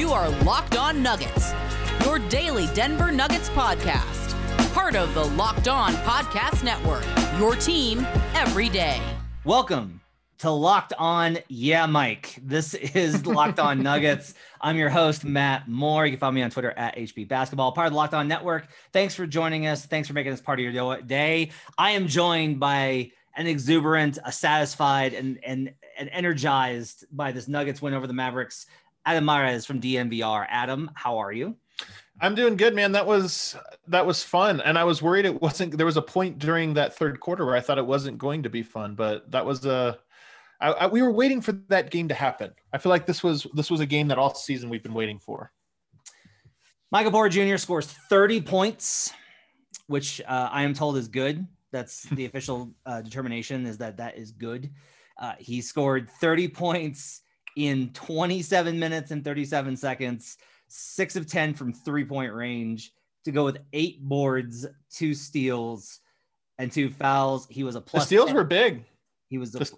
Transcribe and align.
You 0.00 0.12
are 0.12 0.30
Locked 0.44 0.78
On 0.78 1.02
Nuggets, 1.02 1.52
your 2.06 2.18
daily 2.30 2.68
Denver 2.72 3.12
Nuggets 3.12 3.50
podcast. 3.50 4.32
Part 4.72 4.96
of 4.96 5.12
the 5.12 5.26
Locked 5.26 5.68
On 5.68 5.92
Podcast 5.92 6.64
Network, 6.64 7.04
your 7.38 7.54
team 7.54 8.06
every 8.32 8.70
day. 8.70 8.98
Welcome 9.44 10.00
to 10.38 10.48
Locked 10.50 10.94
On 10.96 11.36
Yeah 11.48 11.84
Mike. 11.84 12.38
This 12.42 12.72
is 12.72 13.26
Locked 13.26 13.58
On 13.58 13.82
Nuggets. 13.82 14.32
I'm 14.62 14.78
your 14.78 14.88
host, 14.88 15.26
Matt 15.26 15.68
Moore. 15.68 16.06
You 16.06 16.12
can 16.12 16.18
follow 16.18 16.32
me 16.32 16.40
on 16.40 16.50
Twitter 16.50 16.70
at 16.78 16.96
HP 16.96 17.28
Basketball, 17.28 17.72
part 17.72 17.88
of 17.88 17.92
the 17.92 17.98
Locked 17.98 18.14
On 18.14 18.26
Network. 18.26 18.68
Thanks 18.94 19.14
for 19.14 19.26
joining 19.26 19.66
us. 19.66 19.84
Thanks 19.84 20.08
for 20.08 20.14
making 20.14 20.32
this 20.32 20.40
part 20.40 20.58
of 20.60 20.64
your 20.64 21.02
day. 21.02 21.50
I 21.76 21.90
am 21.90 22.06
joined 22.06 22.58
by 22.58 23.10
an 23.36 23.46
exuberant, 23.46 24.18
a 24.24 24.32
satisfied, 24.32 25.12
and 25.12 25.38
and 25.44 25.74
and 25.98 26.08
energized 26.10 27.04
by 27.12 27.32
this 27.32 27.48
Nuggets 27.48 27.82
win 27.82 27.92
over 27.92 28.06
the 28.06 28.14
Mavericks. 28.14 28.64
Adam 29.10 29.24
Mares 29.24 29.66
from 29.66 29.80
DNVR. 29.80 30.46
Adam, 30.48 30.88
how 30.94 31.18
are 31.18 31.32
you? 31.32 31.56
I'm 32.20 32.36
doing 32.36 32.56
good, 32.56 32.76
man. 32.76 32.92
That 32.92 33.04
was 33.04 33.56
that 33.88 34.06
was 34.06 34.22
fun, 34.22 34.60
and 34.60 34.78
I 34.78 34.84
was 34.84 35.02
worried 35.02 35.24
it 35.24 35.42
wasn't. 35.42 35.76
There 35.76 35.84
was 35.84 35.96
a 35.96 36.02
point 36.02 36.38
during 36.38 36.74
that 36.74 36.94
third 36.94 37.18
quarter 37.18 37.44
where 37.44 37.56
I 37.56 37.60
thought 37.60 37.78
it 37.78 37.86
wasn't 37.86 38.18
going 38.18 38.44
to 38.44 38.48
be 38.48 38.62
fun, 38.62 38.94
but 38.94 39.28
that 39.32 39.44
was 39.44 39.66
a. 39.66 39.98
I, 40.60 40.70
I, 40.72 40.86
we 40.86 41.02
were 41.02 41.10
waiting 41.10 41.40
for 41.40 41.50
that 41.70 41.90
game 41.90 42.06
to 42.06 42.14
happen. 42.14 42.52
I 42.72 42.78
feel 42.78 42.90
like 42.90 43.04
this 43.04 43.24
was 43.24 43.48
this 43.54 43.68
was 43.68 43.80
a 43.80 43.86
game 43.86 44.06
that 44.08 44.18
all 44.18 44.32
season 44.32 44.70
we've 44.70 44.82
been 44.82 44.94
waiting 44.94 45.18
for. 45.18 45.50
Michael 46.92 47.10
Porter 47.10 47.30
Jr. 47.30 47.56
scores 47.56 47.86
30 47.86 48.42
points, 48.42 49.12
which 49.88 50.20
uh, 50.28 50.50
I 50.52 50.62
am 50.62 50.72
told 50.72 50.96
is 50.98 51.08
good. 51.08 51.44
That's 51.72 52.02
the 52.12 52.26
official 52.26 52.70
uh, 52.86 53.00
determination 53.00 53.66
is 53.66 53.76
that 53.78 53.96
that 53.96 54.16
is 54.16 54.30
good. 54.30 54.70
Uh, 55.18 55.32
he 55.40 55.60
scored 55.60 56.08
30 56.20 56.46
points 56.46 57.22
in 57.56 57.90
27 57.90 58.78
minutes 58.78 59.10
and 59.10 59.24
37 59.24 59.76
seconds, 59.76 60.38
six 60.68 61.16
of 61.16 61.26
10 61.26 61.54
from 61.54 61.72
three 61.72 62.04
point 62.04 62.32
range 62.32 62.92
to 63.24 63.32
go 63.32 63.44
with 63.44 63.58
eight 63.72 64.02
boards, 64.02 64.66
two 64.90 65.14
steals, 65.14 66.00
and 66.58 66.70
two 66.70 66.90
fouls. 66.90 67.46
He 67.50 67.64
was 67.64 67.74
a 67.74 67.80
plus. 67.80 68.04
The 68.04 68.06
steals 68.06 68.26
10. 68.28 68.36
were 68.36 68.44
big. 68.44 68.84
He 69.28 69.38
was 69.38 69.52
the, 69.52 69.70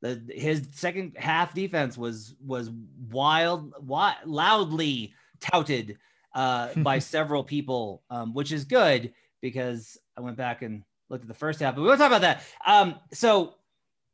the 0.00 0.20
his 0.34 0.68
second 0.72 1.16
half 1.16 1.54
defense 1.54 1.98
was 1.98 2.34
was 2.44 2.70
wild, 3.10 3.74
wild 3.80 4.16
loudly 4.24 5.14
touted 5.40 5.98
uh, 6.34 6.68
by 6.76 6.98
several 6.98 7.44
people, 7.44 8.02
um, 8.10 8.34
which 8.34 8.52
is 8.52 8.64
good 8.64 9.12
because 9.40 9.98
I 10.16 10.20
went 10.20 10.36
back 10.36 10.62
and 10.62 10.82
looked 11.08 11.22
at 11.22 11.28
the 11.28 11.34
first 11.34 11.60
half, 11.60 11.74
but 11.74 11.82
we 11.82 11.88
won't 11.88 12.00
talk 12.00 12.08
about 12.08 12.22
that. 12.22 12.42
Um, 12.66 12.96
so 13.12 13.54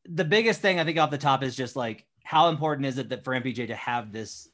the 0.06 0.24
biggest 0.24 0.60
thing 0.60 0.78
I 0.78 0.84
think 0.84 0.98
off 0.98 1.10
the 1.10 1.18
top 1.18 1.42
is 1.42 1.56
just 1.56 1.76
like 1.76 2.06
how 2.24 2.48
important 2.48 2.86
is 2.86 2.98
it 2.98 3.08
that 3.10 3.22
for 3.22 3.32
MPJ 3.34 3.68
to 3.68 3.76
have 3.76 4.12
this 4.12 4.48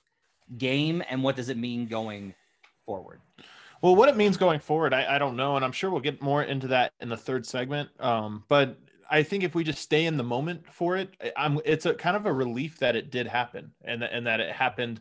game 0.59 1.03
and 1.09 1.23
what 1.23 1.37
does 1.37 1.49
it 1.49 1.57
mean 1.57 1.87
going 1.87 2.35
forward? 2.85 3.21
Well, 3.81 3.97
what 3.97 4.11
it 4.11 4.17
means 4.17 4.37
going 4.37 4.61
forward, 4.61 4.93
I, 4.93 5.17
I 5.17 5.19
don't 5.19 5.37
know, 5.37 5.57
and 5.57 5.65
I'm 5.65 5.73
sure 5.73 5.91
we'll 5.91 6.01
get 6.01 6.21
more 6.21 6.43
into 6.43 6.67
that 6.69 6.93
in 7.01 7.09
the 7.09 7.17
third 7.17 7.47
segment. 7.47 7.89
Um, 7.99 8.45
but 8.49 8.77
I 9.11 9.23
think 9.23 9.43
if 9.43 9.55
we 9.55 9.65
just 9.65 9.81
stay 9.81 10.05
in 10.05 10.17
the 10.17 10.25
moment 10.25 10.71
for 10.71 10.97
it, 10.97 11.15
I'm 11.37 11.61
it's 11.65 11.87
a 11.87 11.95
kind 11.95 12.17
of 12.17 12.27
a 12.27 12.33
relief 12.33 12.79
that 12.81 12.95
it 12.95 13.11
did 13.11 13.27
happen 13.27 13.73
and 13.83 14.03
and 14.03 14.27
that 14.27 14.41
it 14.41 14.53
happened, 14.53 15.01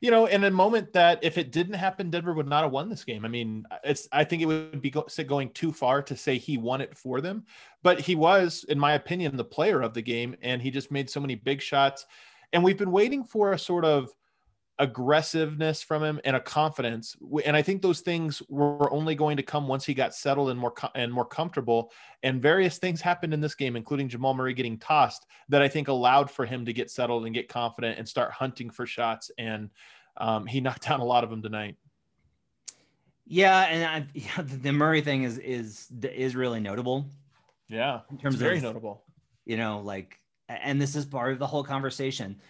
you 0.00 0.10
know, 0.10 0.26
in 0.26 0.44
a 0.44 0.50
moment 0.50 0.92
that 0.94 1.18
if 1.22 1.36
it 1.36 1.52
didn't 1.52 1.74
happen, 1.74 2.10
Denver 2.10 2.32
would 2.32 2.48
not 2.48 2.62
have 2.62 2.72
won 2.72 2.88
this 2.88 3.04
game. 3.04 3.24
I 3.24 3.28
mean, 3.28 3.64
it's 3.84 4.08
I 4.12 4.24
think 4.24 4.42
it 4.42 4.46
would 4.46 4.80
be 4.80 4.90
go, 4.90 5.06
going 5.26 5.50
too 5.50 5.72
far 5.72 6.02
to 6.02 6.16
say 6.16 6.38
he 6.38 6.56
won 6.56 6.80
it 6.80 6.96
for 6.96 7.20
them, 7.20 7.44
but 7.82 8.00
he 8.00 8.14
was, 8.14 8.64
in 8.68 8.78
my 8.78 8.94
opinion, 8.94 9.36
the 9.36 9.44
player 9.44 9.82
of 9.82 9.92
the 9.92 10.02
game, 10.02 10.34
and 10.42 10.62
he 10.62 10.70
just 10.70 10.90
made 10.90 11.10
so 11.10 11.20
many 11.20 11.34
big 11.34 11.60
shots, 11.60 12.06
and 12.52 12.64
we've 12.64 12.78
been 12.78 12.92
waiting 12.92 13.24
for 13.24 13.52
a 13.52 13.58
sort 13.58 13.84
of 13.84 14.10
aggressiveness 14.80 15.82
from 15.82 16.02
him 16.02 16.18
and 16.24 16.34
a 16.34 16.40
confidence 16.40 17.14
and 17.44 17.54
i 17.54 17.60
think 17.60 17.82
those 17.82 18.00
things 18.00 18.42
were 18.48 18.90
only 18.92 19.14
going 19.14 19.36
to 19.36 19.42
come 19.42 19.68
once 19.68 19.84
he 19.84 19.92
got 19.92 20.14
settled 20.14 20.48
and 20.48 20.58
more 20.58 20.72
and 20.94 21.12
more 21.12 21.24
comfortable 21.24 21.92
and 22.22 22.40
various 22.40 22.78
things 22.78 23.00
happened 23.00 23.34
in 23.34 23.40
this 23.42 23.54
game 23.54 23.76
including 23.76 24.08
jamal 24.08 24.32
murray 24.32 24.54
getting 24.54 24.78
tossed 24.78 25.26
that 25.50 25.60
i 25.60 25.68
think 25.68 25.88
allowed 25.88 26.30
for 26.30 26.46
him 26.46 26.64
to 26.64 26.72
get 26.72 26.90
settled 26.90 27.26
and 27.26 27.34
get 27.34 27.46
confident 27.46 27.98
and 27.98 28.08
start 28.08 28.32
hunting 28.32 28.70
for 28.70 28.86
shots 28.86 29.30
and 29.36 29.68
um, 30.16 30.46
he 30.46 30.60
knocked 30.62 30.88
down 30.88 31.00
a 31.00 31.04
lot 31.04 31.24
of 31.24 31.30
them 31.30 31.42
tonight. 31.42 31.76
Yeah 33.26 33.62
and 33.62 33.84
I, 33.84 34.06
yeah, 34.14 34.42
the 34.42 34.72
murray 34.72 35.02
thing 35.02 35.24
is 35.24 35.38
is 35.38 35.88
is 36.02 36.34
really 36.34 36.60
notable. 36.60 37.06
Yeah 37.68 38.00
in 38.10 38.18
terms 38.18 38.36
very 38.36 38.56
of 38.56 38.62
notable. 38.62 39.04
you 39.44 39.56
know 39.56 39.80
like 39.80 40.18
and 40.48 40.80
this 40.80 40.96
is 40.96 41.04
part 41.04 41.32
of 41.32 41.38
the 41.38 41.46
whole 41.46 41.62
conversation 41.62 42.40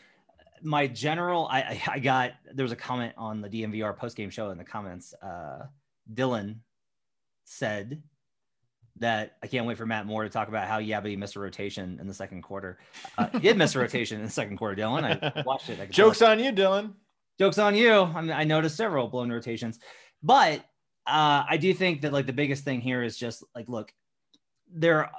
my 0.62 0.87
general 0.87 1.47
I, 1.48 1.81
I 1.87 1.98
got 1.98 2.32
there 2.53 2.65
was 2.65 2.72
a 2.72 2.76
comment 2.76 3.15
on 3.16 3.41
the 3.41 3.48
DNVR 3.48 3.97
post 3.97 4.16
game 4.16 4.31
show 4.31 4.50
in 4.50 4.59
the 4.59 4.65
comments. 4.65 5.15
Uh, 5.15 5.66
Dylan 6.12 6.56
said 7.44 8.03
that 8.97 9.37
I 9.43 9.47
can't 9.47 9.66
wait 9.66 9.78
for 9.78 9.87
Matt 9.87 10.06
Moore 10.06 10.25
to 10.25 10.28
talk 10.28 10.48
about 10.48 10.69
how 10.69 10.78
yeah, 10.78 11.00
but 11.00 11.10
he 11.10 11.16
missed 11.16 11.37
a 11.37 11.41
rotation 11.41 11.98
in 12.00 12.06
the 12.06 12.15
second 12.15 12.43
quarter. 12.43 12.78
Uh, 13.16 13.28
he 13.32 13.41
did 13.41 13.56
miss 13.56 13.75
a 13.75 13.78
rotation 13.78 14.19
in 14.19 14.25
the 14.25 14.31
second 14.31 14.56
quarter, 14.56 14.81
Dylan. 14.81 15.04
I 15.04 15.43
watched 15.47 15.71
it. 15.71 15.81
I 15.81 15.87
Jokes 15.87 16.22
on 16.22 16.38
you, 16.38 16.53
Dylan. 16.53 16.94
Jokes 17.38 17.59
on 17.59 17.75
you. 17.75 17.92
I 17.92 18.21
mean, 18.21 18.32
I 18.32 18.44
noticed 18.44 18.77
several 18.77 19.09
blown 19.09 19.32
rotations, 19.32 19.78
but 20.22 20.60
uh, 21.06 21.44
I 21.48 21.56
do 21.56 21.72
think 21.72 22.03
that 22.03 22.12
like 22.12 22.27
the 22.27 22.32
biggest 22.32 22.65
thing 22.65 22.81
here 22.81 23.03
is 23.03 23.16
just 23.16 23.42
like 23.54 23.69
look, 23.69 23.92
there 24.72 25.10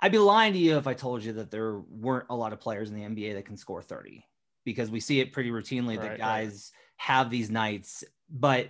I'd 0.00 0.12
be 0.12 0.18
lying 0.18 0.52
to 0.52 0.58
you 0.58 0.76
if 0.76 0.86
I 0.86 0.94
told 0.94 1.24
you 1.24 1.32
that 1.34 1.50
there 1.50 1.78
weren't 1.90 2.26
a 2.30 2.36
lot 2.36 2.52
of 2.52 2.60
players 2.60 2.90
in 2.90 2.96
the 2.96 3.02
NBA 3.02 3.34
that 3.34 3.44
can 3.44 3.56
score 3.56 3.82
30 3.82 4.24
because 4.64 4.90
we 4.90 5.00
see 5.00 5.20
it 5.20 5.32
pretty 5.32 5.50
routinely 5.50 5.98
Right, 5.98 6.10
that 6.10 6.18
guys 6.18 6.72
have 6.96 7.30
these 7.30 7.50
nights, 7.50 8.04
but 8.30 8.68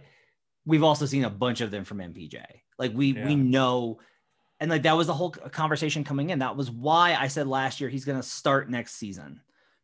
we've 0.65 0.83
also 0.83 1.07
seen 1.07 1.25
a 1.25 1.31
bunch 1.31 1.61
of 1.61 1.71
them 1.71 1.85
from 1.85 1.99
MPJ. 1.99 2.43
Like 2.79 2.93
we 2.95 3.13
Yeah. 3.15 3.27
we 3.27 3.37
know 3.37 3.99
and 4.61 4.71
like 4.71 4.83
that 4.83 4.97
was 4.97 5.07
the 5.07 5.15
whole 5.15 5.31
conversation 5.31 6.03
coming 6.03 6.31
in. 6.31 6.41
That 6.41 6.57
was 6.57 6.71
why 6.71 7.15
I 7.15 7.29
said 7.29 7.47
last 7.47 7.81
year 7.81 7.89
he's 7.89 8.05
going 8.05 8.21
to 8.21 8.27
start 8.27 8.69
next 8.69 8.95
season. 8.95 9.41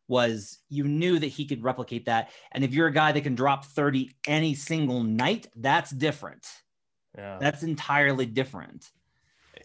Was 0.07 0.59
you 0.69 0.83
knew 0.83 1.17
that 1.17 1.27
he 1.27 1.45
could 1.45 1.63
replicate 1.63 2.05
that. 2.05 2.31
And 2.51 2.63
if 2.63 2.73
you're 2.73 2.87
a 2.87 2.93
guy 2.93 3.11
that 3.11 3.21
can 3.21 3.35
drop 3.35 3.65
30 3.65 4.11
any 4.27 4.53
single 4.53 5.01
night, 5.01 5.47
that's 5.55 5.91
different. 5.91 6.45
Yeah. 7.17 7.37
That's 7.39 7.63
entirely 7.63 8.25
different. 8.25 8.91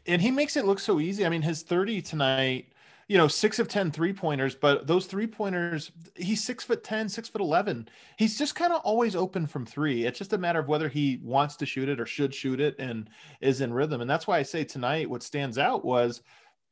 And 0.06 0.20
he 0.20 0.30
makes 0.30 0.56
it 0.56 0.64
look 0.64 0.78
so 0.78 1.00
easy. 1.00 1.26
I 1.26 1.28
mean, 1.28 1.42
his 1.42 1.62
30 1.62 2.02
tonight, 2.02 2.72
you 3.08 3.18
know, 3.18 3.28
six 3.28 3.58
of 3.58 3.68
10 3.68 3.90
three 3.90 4.12
pointers, 4.12 4.54
but 4.54 4.86
those 4.86 5.06
three 5.06 5.26
pointers, 5.26 5.90
he's 6.14 6.44
six 6.44 6.62
foot 6.62 6.84
10, 6.84 7.08
six 7.08 7.28
foot 7.28 7.40
11. 7.40 7.88
He's 8.16 8.38
just 8.38 8.54
kind 8.54 8.72
of 8.72 8.80
always 8.82 9.16
open 9.16 9.46
from 9.46 9.66
three. 9.66 10.04
It's 10.04 10.18
just 10.18 10.32
a 10.32 10.38
matter 10.38 10.60
of 10.60 10.68
whether 10.68 10.88
he 10.88 11.20
wants 11.22 11.56
to 11.56 11.66
shoot 11.66 11.88
it 11.88 12.00
or 12.00 12.06
should 12.06 12.34
shoot 12.34 12.60
it 12.60 12.76
and 12.78 13.10
is 13.40 13.60
in 13.60 13.72
rhythm. 13.72 14.00
And 14.00 14.08
that's 14.08 14.26
why 14.26 14.38
I 14.38 14.42
say 14.42 14.64
tonight, 14.64 15.10
what 15.10 15.22
stands 15.22 15.58
out 15.58 15.84
was 15.84 16.22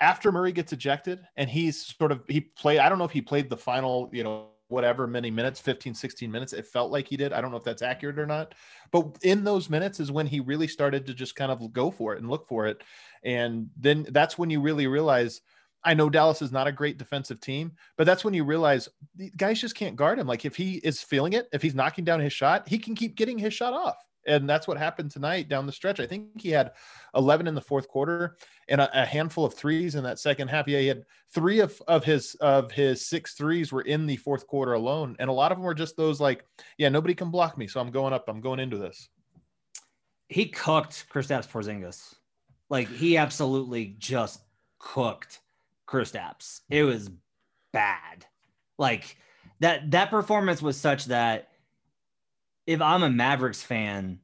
after 0.01 0.31
Murray 0.31 0.53
gets 0.53 0.73
ejected 0.73 1.27
and 1.37 1.51
he's 1.51 1.95
sort 1.99 2.13
of, 2.13 2.23
he 2.29 2.41
played, 2.41 2.79
I 2.79 2.89
don't 2.89 2.99
know 2.99 3.05
if 3.05 3.11
he 3.11 3.21
played 3.21 3.51
the 3.51 3.57
final, 3.57 4.09
you 4.13 4.23
know, 4.23 4.51
whatever 4.69 5.07
many 5.07 5.31
minutes 5.31 5.61
15 5.61 5.95
16 5.95 6.31
minutes 6.31 6.53
it 6.53 6.67
felt 6.67 6.91
like 6.91 7.09
he 7.09 7.17
did 7.17 7.33
i 7.33 7.41
don't 7.41 7.51
know 7.51 7.57
if 7.57 7.65
that's 7.65 7.83
accurate 7.83 8.19
or 8.19 8.27
not 8.27 8.55
but 8.91 9.07
in 9.23 9.45
those 9.45 9.71
minutes 9.71 9.99
is 9.99 10.13
when 10.13 10.27
he 10.27 10.41
really 10.41 10.69
started 10.69 11.07
to 11.07 11.15
just 11.15 11.35
kind 11.35 11.51
of 11.51 11.73
go 11.73 11.91
for 11.91 12.15
it 12.15 12.21
and 12.21 12.31
look 12.31 12.47
for 12.47 12.67
it 12.67 12.83
and 13.25 13.69
then 13.77 14.07
that's 14.11 14.39
when 14.39 14.51
you 14.51 14.61
really 14.61 14.87
realize 14.87 15.41
I 15.85 15.95
know 15.95 16.11
Dallas 16.11 16.43
is 16.43 16.53
not 16.53 16.67
a 16.67 16.73
great 16.73 16.99
defensive 16.99 17.41
team, 17.41 17.73
but 17.97 18.05
that's 18.05 18.25
when 18.25 18.35
you 18.35 18.45
realize 18.45 18.89
guys 19.37 19.61
just 19.61 19.77
can't 19.77 19.97
guard 19.97 20.19
him. 20.19 20.27
Like 20.27 20.45
if 20.45 20.57
he 20.57 20.77
is 20.79 21.01
feeling 21.01 21.35
it, 21.35 21.49
if 21.53 21.63
he's 21.63 21.75
knocking 21.75 22.05
down 22.05 22.21
his 22.21 22.33
shot, 22.33 22.69
he 22.69 22.79
can 22.79 22.95
keep 22.95 23.15
getting 23.15 23.39
his 23.39 23.55
shot 23.55 23.73
off. 23.73 23.97
And 24.29 24.49
that's 24.49 24.69
what 24.69 24.79
happened 24.79 25.11
tonight 25.11 25.49
down 25.49 25.67
the 25.67 25.73
stretch. 25.73 26.01
I 26.01 26.07
think 26.07 26.41
he 26.41 26.51
had 26.51 26.73
11 27.15 27.47
in 27.47 27.55
the 27.55 27.61
fourth 27.61 27.89
quarter 27.89 28.37
and 28.69 28.81
a, 28.81 29.03
a 29.03 29.05
handful 29.05 29.45
of 29.45 29.55
threes 29.55 29.95
in 29.95 30.05
that 30.05 30.19
second 30.19 30.49
half. 30.49 30.69
Yeah, 30.69 30.81
he 30.81 30.87
had 30.87 31.05
three 31.35 31.61
of, 31.61 31.81
of 31.89 32.05
his 32.05 32.35
of 32.37 32.71
his 32.71 33.07
six 33.07 33.35
threes 33.35 33.73
were 33.73 33.83
in 33.83 34.07
the 34.07 34.17
fourth 34.17 34.47
quarter 34.47 34.75
alone, 34.75 35.17
and 35.19 35.31
a 35.31 35.33
lot 35.33 35.51
of 35.51 35.59
them 35.59 35.65
were 35.65 35.75
just 35.75 35.97
those 35.97 36.21
like, 36.21 36.45
yeah, 36.77 36.89
nobody 36.89 37.15
can 37.15 37.31
block 37.31 37.59
me, 37.59 37.67
so 37.67 37.81
I'm 37.81 37.91
going 37.91 38.13
up. 38.13 38.29
I'm 38.29 38.41
going 38.41 38.61
into 38.61 38.77
this. 38.77 39.09
He 40.29 40.47
cooked 40.47 41.07
Kristaps 41.13 41.49
Porzingis. 41.49 42.15
Like 42.71 42.89
he 42.89 43.17
absolutely 43.17 43.97
just 43.99 44.41
cooked 44.79 45.41
Kristaps. 45.89 46.61
It 46.69 46.85
was 46.85 47.11
bad. 47.73 48.27
Like 48.79 49.17
that 49.61 49.91
that 49.91 50.11
performance 50.11 50.63
was 50.63 50.77
such 50.77 51.07
that 51.07 51.49
if 52.69 52.83
I'm 52.83 53.03
a 53.03 53.09
Mavericks 53.09 53.63
fan, 53.63 54.21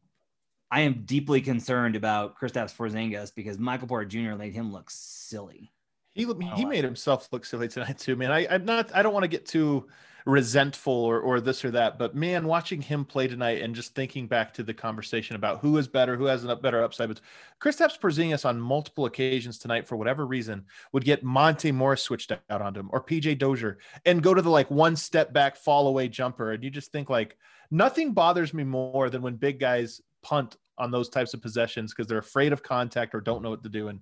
I 0.70 0.82
am 0.82 1.04
deeply 1.06 1.40
concerned 1.40 1.96
about 1.96 2.38
Kristaps 2.38 2.76
Porzingis 2.76 3.34
because 3.34 3.58
Michael 3.58 3.88
Porter 3.88 4.04
Jr. 4.04 4.34
made 4.34 4.52
him 4.52 4.70
look 4.70 4.90
silly. 4.90 5.72
He 6.14 6.26
he 6.54 6.64
made 6.66 6.84
himself 6.84 7.28
look 7.32 7.46
silly 7.46 7.68
tonight 7.68 7.98
too, 7.98 8.16
man. 8.16 8.30
I, 8.30 8.46
I'm 8.48 8.66
not. 8.66 8.94
I 8.94 9.02
don't 9.02 9.14
want 9.14 9.24
to 9.24 9.28
get 9.28 9.46
too 9.46 9.88
resentful 10.26 10.92
or, 10.92 11.20
or 11.20 11.40
this 11.40 11.64
or 11.64 11.70
that. 11.70 11.98
But 11.98 12.14
man, 12.14 12.46
watching 12.46 12.82
him 12.82 13.06
play 13.06 13.28
tonight 13.28 13.62
and 13.62 13.74
just 13.74 13.94
thinking 13.94 14.26
back 14.26 14.52
to 14.54 14.62
the 14.62 14.74
conversation 14.74 15.36
about 15.36 15.60
who 15.60 15.78
is 15.78 15.88
better, 15.88 16.16
who 16.16 16.26
has 16.26 16.44
a 16.44 16.54
better 16.54 16.84
upside. 16.84 17.08
But 17.08 17.20
Kristaps 17.60 17.98
Porzingis 17.98 18.44
on 18.44 18.60
multiple 18.60 19.06
occasions 19.06 19.58
tonight, 19.58 19.86
for 19.86 19.96
whatever 19.96 20.26
reason, 20.26 20.66
would 20.92 21.04
get 21.04 21.24
Monte 21.24 21.72
Morris 21.72 22.02
switched 22.02 22.30
out 22.30 22.62
onto 22.62 22.80
him 22.80 22.90
or 22.92 23.02
PJ 23.02 23.38
Dozier 23.38 23.78
and 24.04 24.22
go 24.22 24.34
to 24.34 24.42
the 24.42 24.50
like 24.50 24.70
one 24.70 24.96
step 24.96 25.32
back, 25.32 25.56
fall 25.56 25.88
away 25.88 26.08
jumper. 26.08 26.52
And 26.52 26.62
you 26.62 26.68
just 26.68 26.92
think 26.92 27.08
like 27.08 27.38
nothing 27.74 28.12
bothers 28.12 28.54
me 28.54 28.62
more 28.62 29.10
than 29.10 29.20
when 29.20 29.34
big 29.34 29.58
guys 29.58 30.00
punt 30.22 30.56
on 30.78 30.90
those 30.90 31.08
types 31.08 31.34
of 31.34 31.42
possessions 31.42 31.92
because 31.92 32.06
they're 32.06 32.18
afraid 32.18 32.52
of 32.52 32.62
contact 32.62 33.14
or 33.14 33.20
don't 33.20 33.42
know 33.42 33.50
what 33.50 33.62
to 33.64 33.68
do. 33.68 33.88
And 33.88 34.00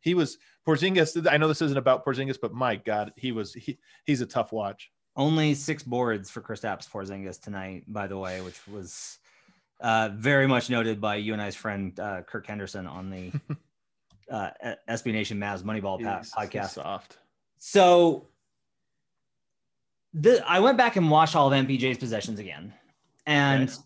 he 0.00 0.14
was 0.14 0.38
Porzingis. 0.66 1.30
I 1.30 1.36
know 1.36 1.46
this 1.46 1.62
isn't 1.62 1.76
about 1.76 2.04
Porzingis, 2.04 2.38
but 2.40 2.54
my 2.54 2.76
God, 2.76 3.12
he 3.16 3.32
was 3.32 3.52
he, 3.52 3.78
he's 4.04 4.22
a 4.22 4.26
tough 4.26 4.52
watch. 4.52 4.90
Only 5.16 5.54
six 5.54 5.82
boards 5.82 6.30
for 6.30 6.40
Kristaps 6.40 6.88
Porzingis 6.88 7.40
tonight, 7.40 7.84
by 7.86 8.06
the 8.06 8.16
way, 8.16 8.40
which 8.40 8.66
was 8.66 9.18
uh, 9.80 10.10
very 10.14 10.46
much 10.46 10.70
noted 10.70 11.00
by 11.00 11.16
you 11.16 11.32
and 11.34 11.42
I's 11.42 11.56
friend 11.56 11.98
uh, 12.00 12.22
Kirk 12.22 12.46
Henderson 12.46 12.86
on 12.86 13.10
the 13.10 13.32
uh, 14.30 14.50
SB 14.88 15.12
Nation 15.12 15.38
Mavs 15.38 15.62
Moneyball 15.62 15.98
he's, 15.98 16.32
podcast. 16.32 16.60
He's 16.62 16.70
soft. 16.72 17.18
So 17.58 18.28
the, 20.14 20.42
I 20.48 20.60
went 20.60 20.78
back 20.78 20.96
and 20.96 21.10
watched 21.10 21.36
all 21.36 21.52
of 21.52 21.66
MPJ's 21.66 21.98
possessions 21.98 22.38
again, 22.38 22.72
and. 23.26 23.68
Okay 23.68 23.78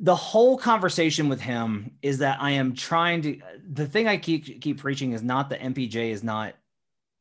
the 0.00 0.14
whole 0.14 0.58
conversation 0.58 1.28
with 1.28 1.40
him 1.40 1.90
is 2.02 2.18
that 2.18 2.38
I 2.40 2.50
am 2.50 2.74
trying 2.74 3.22
to 3.22 3.40
the 3.72 3.86
thing 3.86 4.06
I 4.06 4.16
keep 4.16 4.60
keep 4.60 4.78
preaching 4.78 5.12
is 5.12 5.22
not 5.22 5.48
that 5.50 5.60
MPJ 5.60 6.10
is 6.10 6.22
not 6.22 6.54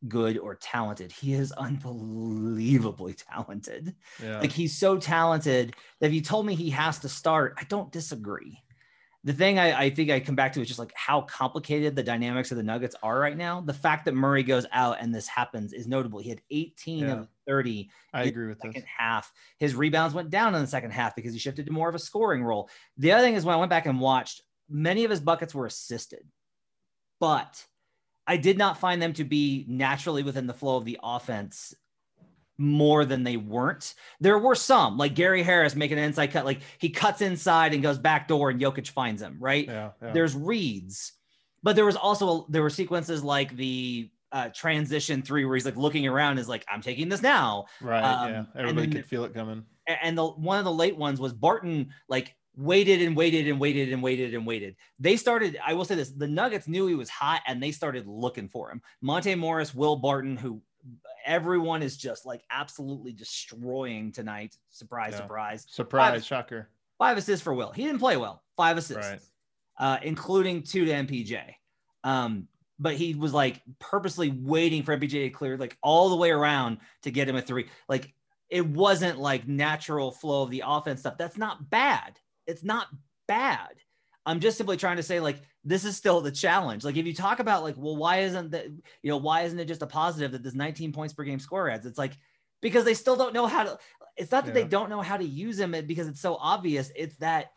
good 0.08 0.38
or 0.38 0.56
talented. 0.56 1.12
He 1.12 1.34
is 1.34 1.52
unbelievably 1.54 3.14
talented. 3.14 3.96
Yeah. 4.22 4.40
Like 4.40 4.52
he's 4.52 4.78
so 4.78 4.98
talented 4.98 5.76
that 6.00 6.08
if 6.08 6.14
you 6.14 6.22
told 6.22 6.46
me 6.46 6.54
he 6.56 6.70
has 6.72 7.00
to 7.00 7.10
start, 7.10 7.56
I 7.58 7.64
don't 7.64 7.92
disagree 7.92 8.62
the 9.26 9.34
thing 9.34 9.58
I, 9.58 9.86
I, 9.86 9.90
think 9.90 10.12
I 10.12 10.20
come 10.20 10.36
back 10.36 10.54
to 10.54 10.62
is 10.62 10.68
just 10.68 10.80
like 10.80 10.94
how 10.96 11.22
complicated 11.22 11.96
the 11.96 12.04
dynamics 12.04 12.52
of 12.52 12.58
the 12.58 12.64
Nuggets 12.64 12.96
are 13.02 13.20
right 13.20 13.36
now. 13.36 13.60
The 13.60 13.74
fact 13.74 14.06
that 14.06 14.14
Murray 14.14 14.44
goes 14.44 14.68
out 14.72 14.98
and 15.02 15.14
this 15.14 15.28
happens 15.28 15.74
is 15.74 15.88
notable. 15.88 16.20
He 16.20 16.30
had 16.30 16.42
18 16.52 17.00
yeah. 17.00 17.12
of 17.12 17.28
30. 17.48 17.90
I 18.14 18.24
agree 18.24 18.48
with 18.48 18.60
the 18.60 18.70
second 18.70 18.82
this. 18.82 18.90
half. 18.98 19.32
His 19.58 19.76
rebounds 19.76 20.14
went 20.14 20.30
down 20.30 20.56
in 20.56 20.62
the 20.62 20.68
second 20.68 20.92
half 20.92 21.16
because 21.16 21.34
he 21.34 21.40
shifted 21.40 21.66
to 21.66 21.72
more 21.72 21.90
of 21.90 21.96
a 21.96 22.00
scoring 22.00 22.44
role. 22.44 22.70
The 22.98 23.12
other 23.12 23.24
thing 23.24 23.36
is 23.36 23.46
when 23.46 23.56
I 23.56 23.60
went 23.60 23.70
back 23.70 23.86
and 23.86 24.00
watched, 24.00 24.42
many 24.70 25.04
of 25.04 25.12
his 25.12 25.20
buckets 25.20 25.54
were 25.54 25.66
assisted, 25.66 26.24
but 27.20 27.66
I 28.28 28.38
did 28.38 28.58
not 28.58 28.80
find 28.80 29.02
them 29.02 29.14
to 29.14 29.24
be 29.24 29.66
naturally 29.68 30.24
within 30.24 30.48
the 30.48 30.54
flow 30.54 30.78
of 30.78 30.86
the 30.86 31.00
offense 31.04 31.74
more 32.58 33.06
than 33.06 33.24
they 33.24 33.38
weren't. 33.38 33.94
There 34.20 34.40
were 34.40 34.56
some, 34.56 34.98
like 34.98 35.16
Gary 35.16 35.44
Harris 35.44 35.76
making 35.76 35.98
an 35.98 36.06
inside 36.06 36.32
cut, 36.32 36.46
like 36.46 36.62
he 36.78 36.90
cuts 36.90 37.22
inside 37.22 37.74
and 37.74 37.84
goes 37.84 37.98
back 37.98 38.28
door, 38.28 38.50
and 38.50 38.62
Jokic 38.62 38.90
finds 38.90 39.22
him. 39.22 39.38
Right? 39.40 39.68
Yeah, 39.68 39.92
yeah. 40.02 40.12
There's 40.14 40.36
reads, 40.36 41.14
but 41.64 41.76
there 41.76 41.86
was 41.86 41.96
also 41.96 42.46
there 42.50 42.62
were 42.62 42.70
sequences 42.70 43.24
like 43.24 43.56
the 43.56 44.10
uh, 44.36 44.50
transition 44.50 45.22
three 45.22 45.46
where 45.46 45.56
he's 45.56 45.66
like 45.66 45.78
looking 45.78 46.06
around, 46.06 46.38
is 46.40 46.50
like 46.50 46.66
I'm 46.68 46.82
taking 46.82 47.08
this 47.08 47.22
now. 47.22 47.66
Right. 47.80 48.04
Um, 48.04 48.30
yeah. 48.30 48.44
Everybody 48.54 48.88
could 48.88 49.06
feel 49.06 49.24
it 49.24 49.34
coming. 49.34 49.64
And 49.88 50.18
the 50.18 50.28
one 50.28 50.60
of 50.60 50.66
the 50.66 50.74
late 50.74 50.98
ones 50.98 51.22
was 51.22 51.32
Barton 51.32 51.90
like 52.10 52.36
waited 52.58 53.02
and 53.02 53.16
waited 53.16 53.48
and 53.48 53.62
waited 53.62 53.94
and 53.94 54.04
waited 54.04 54.36
and 54.36 54.46
waited. 54.46 54.76
They 55.00 55.16
started, 55.16 55.58
I 55.66 55.74
will 55.74 55.86
say 55.86 55.96
this, 55.96 56.12
the 56.12 56.28
Nuggets 56.28 56.68
knew 56.68 56.86
he 56.88 56.96
was 56.96 57.10
hot 57.10 57.44
and 57.48 57.64
they 57.64 57.72
started 57.72 58.08
looking 58.08 58.50
for 58.50 58.70
him. 58.70 58.82
Monte 59.02 59.36
Morris, 59.36 59.74
Will 59.74 59.96
Barton, 59.96 60.36
who 60.36 60.62
everyone 61.26 61.82
is 61.82 61.96
just 61.96 62.26
like 62.26 62.44
absolutely 62.52 63.14
destroying 63.14 64.12
tonight. 64.12 64.58
Surprise, 64.70 65.12
yeah. 65.12 65.18
surprise. 65.20 65.66
Surprise, 65.70 66.14
five, 66.14 66.26
shocker. 66.26 66.70
Five 66.98 67.18
assists 67.18 67.44
for 67.44 67.54
Will. 67.54 67.72
He 67.72 67.84
didn't 67.84 68.00
play 68.00 68.18
well. 68.18 68.44
Five 68.58 68.78
assists, 68.78 69.12
right. 69.12 69.22
uh, 69.80 69.98
including 70.04 70.62
two 70.62 70.84
to 70.86 70.92
MPJ. 70.92 71.42
Um, 72.04 72.50
but 72.80 72.96
he 72.96 73.16
was 73.16 73.34
like 73.34 73.62
purposely 73.80 74.32
waiting 74.32 74.84
for 74.84 74.98
MPJ 74.98 75.10
to 75.10 75.30
clear 75.30 75.58
like 75.58 75.78
all 75.82 76.10
the 76.10 76.16
way 76.16 76.32
around 76.32 76.80
to 77.04 77.12
get 77.12 77.30
him 77.30 77.36
a 77.36 77.42
three. 77.42 77.68
Like 77.88 78.14
it 78.50 78.66
wasn't 78.66 79.20
like 79.20 79.48
natural 79.48 80.12
flow 80.12 80.44
of 80.44 80.52
the 80.52 80.64
offense 80.66 81.02
stuff. 81.02 81.18
That's 81.18 81.38
not 81.38 81.70
bad. 81.70 82.20
It's 82.48 82.64
not 82.64 82.88
bad. 83.28 83.70
I'm 84.26 84.40
just 84.40 84.58
simply 84.58 84.78
trying 84.78 84.98
to 84.98 85.04
say 85.04 85.20
like 85.20 85.38
this 85.64 85.86
is 85.86 85.96
still 85.96 86.22
the 86.22 86.32
challenge. 86.32 86.84
Like 86.84 86.98
if 86.98 87.06
you 87.06 87.14
talk 87.14 87.40
about 87.40 87.64
like, 87.64 87.76
well, 87.78 87.96
why 87.96 88.20
isn't 88.20 88.52
that, 88.52 88.66
you 88.66 89.10
know, 89.10 89.18
why 89.18 89.42
isn't 89.44 89.60
it 89.60 89.68
just 89.68 89.82
a 89.82 89.88
positive 89.88 90.32
that 90.32 90.44
this 90.44 90.54
19 90.54 90.92
points 90.92 91.14
per 91.14 91.24
game 91.24 91.40
score 91.40 91.70
adds? 91.70 91.86
It's 91.86 91.98
like 91.98 92.18
because 92.62 92.86
they 92.86 92.94
still 92.94 93.16
don't 93.16 93.34
know 93.34 93.48
how 93.48 93.64
to. 93.64 93.78
It's 94.18 94.32
not 94.32 94.46
that 94.46 94.56
yeah. 94.56 94.64
they 94.64 94.68
don't 94.68 94.90
know 94.90 95.02
how 95.02 95.18
to 95.18 95.26
use 95.26 95.60
him 95.60 95.76
because 95.86 96.08
it's 96.08 96.22
so 96.22 96.36
obvious. 96.40 96.92
It's 96.96 97.18
that 97.18 97.52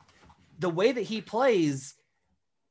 the 0.59 0.69
way 0.69 0.93
that 0.93 1.03
he 1.03 1.20
plays, 1.20 1.94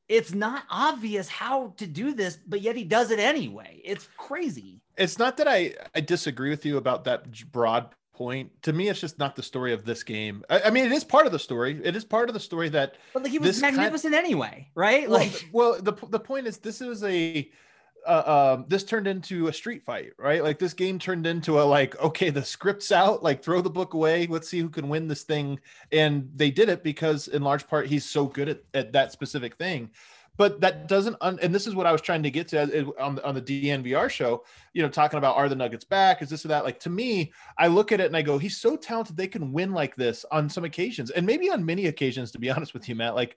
it's 0.09 0.33
not 0.33 0.63
obvious 0.69 1.27
how 1.27 1.73
to 1.77 1.85
do 1.85 2.13
this, 2.13 2.37
but 2.47 2.61
yet 2.61 2.75
he 2.75 2.83
does 2.83 3.11
it 3.11 3.19
anyway. 3.19 3.81
It's 3.83 4.07
crazy. 4.17 4.81
It's 4.97 5.19
not 5.19 5.37
that 5.37 5.47
I 5.47 5.73
I 5.93 6.01
disagree 6.01 6.49
with 6.49 6.65
you 6.65 6.77
about 6.77 7.03
that 7.05 7.51
broad 7.51 7.93
point. 8.13 8.51
To 8.63 8.73
me, 8.73 8.89
it's 8.89 8.99
just 8.99 9.19
not 9.19 9.35
the 9.35 9.43
story 9.43 9.73
of 9.73 9.85
this 9.85 10.03
game. 10.03 10.43
I, 10.49 10.61
I, 10.63 10.69
mean, 10.71 10.85
it 10.85 10.91
is 10.91 11.03
part 11.03 11.27
of 11.27 11.31
the 11.31 11.39
story. 11.39 11.79
It 11.83 11.95
is 11.95 12.03
part 12.03 12.29
of 12.29 12.33
the 12.33 12.39
story 12.39 12.67
that. 12.69 12.95
But 13.13 13.23
like 13.23 13.31
he 13.31 13.39
was 13.39 13.61
magnificent 13.61 14.13
kind, 14.13 14.25
anyway, 14.25 14.69
right? 14.75 15.07
Well, 15.07 15.19
like, 15.19 15.49
well, 15.51 15.81
the 15.81 15.93
the 16.09 16.19
point 16.19 16.47
is, 16.47 16.57
this 16.57 16.81
is 16.81 17.03
a. 17.03 17.49
Uh, 18.07 18.55
um, 18.55 18.65
this 18.69 18.85
turned 18.85 19.05
into 19.05 19.47
a 19.47 19.53
street 19.53 19.83
fight, 19.83 20.13
right? 20.17 20.41
Like 20.41 20.59
this 20.59 20.73
game 20.73 20.97
turned 20.97 21.27
into 21.27 21.59
a 21.59 21.63
like, 21.63 21.99
okay, 21.99 22.29
the 22.29 22.43
script's 22.43 22.91
out, 22.91 23.21
like 23.21 23.43
throw 23.43 23.59
the 23.59 23.69
book 23.69 23.93
away, 23.93 24.27
let's 24.27 24.47
see 24.47 24.59
who 24.59 24.69
can 24.69 24.87
win 24.87 25.07
this 25.07 25.23
thing. 25.23 25.59
And 25.91 26.29
they 26.33 26.49
did 26.49 26.69
it 26.69 26.83
because, 26.83 27.27
in 27.27 27.41
large 27.41 27.67
part, 27.67 27.87
he's 27.87 28.05
so 28.05 28.25
good 28.25 28.47
at, 28.47 28.63
at 28.73 28.93
that 28.93 29.11
specific 29.11 29.57
thing 29.57 29.91
but 30.37 30.61
that 30.61 30.87
doesn't 30.87 31.17
un- 31.21 31.39
and 31.41 31.53
this 31.53 31.67
is 31.67 31.75
what 31.75 31.85
i 31.85 31.91
was 31.91 32.01
trying 32.01 32.23
to 32.23 32.31
get 32.31 32.47
to 32.47 32.85
on 32.99 33.15
the, 33.15 33.25
on 33.25 33.35
the 33.35 33.41
dnvr 33.41 34.09
show 34.09 34.43
you 34.73 34.81
know 34.81 34.87
talking 34.89 35.17
about 35.17 35.35
are 35.35 35.49
the 35.49 35.55
nuggets 35.55 35.83
back 35.83 36.21
is 36.21 36.29
this 36.29 36.45
or 36.45 36.47
that 36.47 36.63
like 36.63 36.79
to 36.79 36.89
me 36.89 37.31
i 37.57 37.67
look 37.67 37.91
at 37.91 37.99
it 37.99 38.05
and 38.05 38.15
i 38.15 38.21
go 38.21 38.37
he's 38.37 38.57
so 38.57 38.77
talented 38.77 39.17
they 39.17 39.27
can 39.27 39.51
win 39.51 39.73
like 39.73 39.95
this 39.95 40.23
on 40.31 40.47
some 40.47 40.63
occasions 40.63 41.09
and 41.11 41.25
maybe 41.25 41.49
on 41.49 41.65
many 41.65 41.87
occasions 41.87 42.31
to 42.31 42.39
be 42.39 42.49
honest 42.51 42.73
with 42.73 42.87
you 42.87 42.95
matt 42.95 43.15
like 43.15 43.35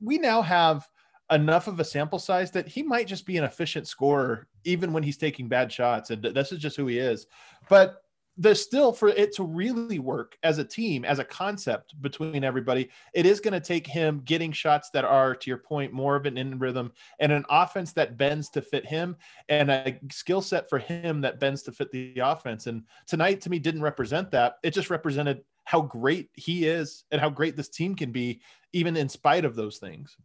we 0.00 0.18
now 0.18 0.42
have 0.42 0.86
enough 1.30 1.66
of 1.66 1.80
a 1.80 1.84
sample 1.84 2.18
size 2.18 2.50
that 2.52 2.68
he 2.68 2.82
might 2.82 3.06
just 3.06 3.26
be 3.26 3.36
an 3.36 3.44
efficient 3.44 3.88
scorer 3.88 4.46
even 4.64 4.92
when 4.92 5.02
he's 5.02 5.16
taking 5.16 5.48
bad 5.48 5.72
shots 5.72 6.10
and 6.10 6.22
this 6.22 6.52
is 6.52 6.58
just 6.58 6.76
who 6.76 6.86
he 6.86 6.98
is 6.98 7.26
but 7.68 8.02
there's 8.38 8.60
still 8.60 8.92
for 8.92 9.08
it 9.08 9.34
to 9.34 9.42
really 9.42 9.98
work 9.98 10.36
as 10.42 10.58
a 10.58 10.64
team, 10.64 11.04
as 11.04 11.18
a 11.18 11.24
concept 11.24 12.00
between 12.02 12.44
everybody, 12.44 12.90
it 13.14 13.24
is 13.24 13.40
going 13.40 13.52
to 13.52 13.60
take 13.60 13.86
him 13.86 14.20
getting 14.24 14.52
shots 14.52 14.90
that 14.90 15.04
are, 15.04 15.34
to 15.34 15.50
your 15.50 15.58
point, 15.58 15.92
more 15.92 16.16
of 16.16 16.26
an 16.26 16.36
in 16.36 16.58
rhythm 16.58 16.92
and 17.18 17.32
an 17.32 17.44
offense 17.48 17.92
that 17.92 18.18
bends 18.18 18.50
to 18.50 18.60
fit 18.60 18.84
him 18.84 19.16
and 19.48 19.70
a 19.70 19.98
skill 20.10 20.42
set 20.42 20.68
for 20.68 20.78
him 20.78 21.20
that 21.22 21.40
bends 21.40 21.62
to 21.62 21.72
fit 21.72 21.90
the 21.90 22.18
offense. 22.22 22.66
And 22.66 22.82
tonight, 23.06 23.40
to 23.42 23.50
me, 23.50 23.58
didn't 23.58 23.82
represent 23.82 24.30
that. 24.32 24.56
It 24.62 24.74
just 24.74 24.90
represented 24.90 25.42
how 25.64 25.80
great 25.80 26.28
he 26.34 26.66
is 26.66 27.04
and 27.10 27.20
how 27.20 27.30
great 27.30 27.56
this 27.56 27.68
team 27.68 27.94
can 27.94 28.12
be, 28.12 28.40
even 28.72 28.96
in 28.96 29.08
spite 29.08 29.46
of 29.46 29.56
those 29.56 29.78
things. 29.78 30.16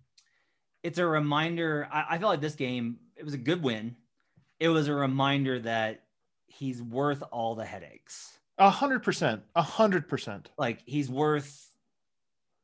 It's 0.84 0.98
a 0.98 1.06
reminder. 1.06 1.88
I, 1.92 2.06
I 2.12 2.18
feel 2.18 2.28
like 2.28 2.42
this 2.42 2.56
game, 2.56 2.98
it 3.16 3.24
was 3.24 3.34
a 3.34 3.38
good 3.40 3.64
win. 3.64 3.96
It 4.60 4.70
was 4.70 4.88
a 4.88 4.94
reminder 4.94 5.60
that 5.60 6.04
he's 6.48 6.82
worth 6.82 7.24
all 7.32 7.56
the 7.56 7.66
headaches. 7.66 8.38
A 8.58 8.70
hundred 8.70 9.04
percent. 9.04 9.42
A 9.56 9.62
hundred 9.62 10.08
percent. 10.08 10.50
Like 10.58 10.82
he's 10.86 11.10
worth 11.10 11.68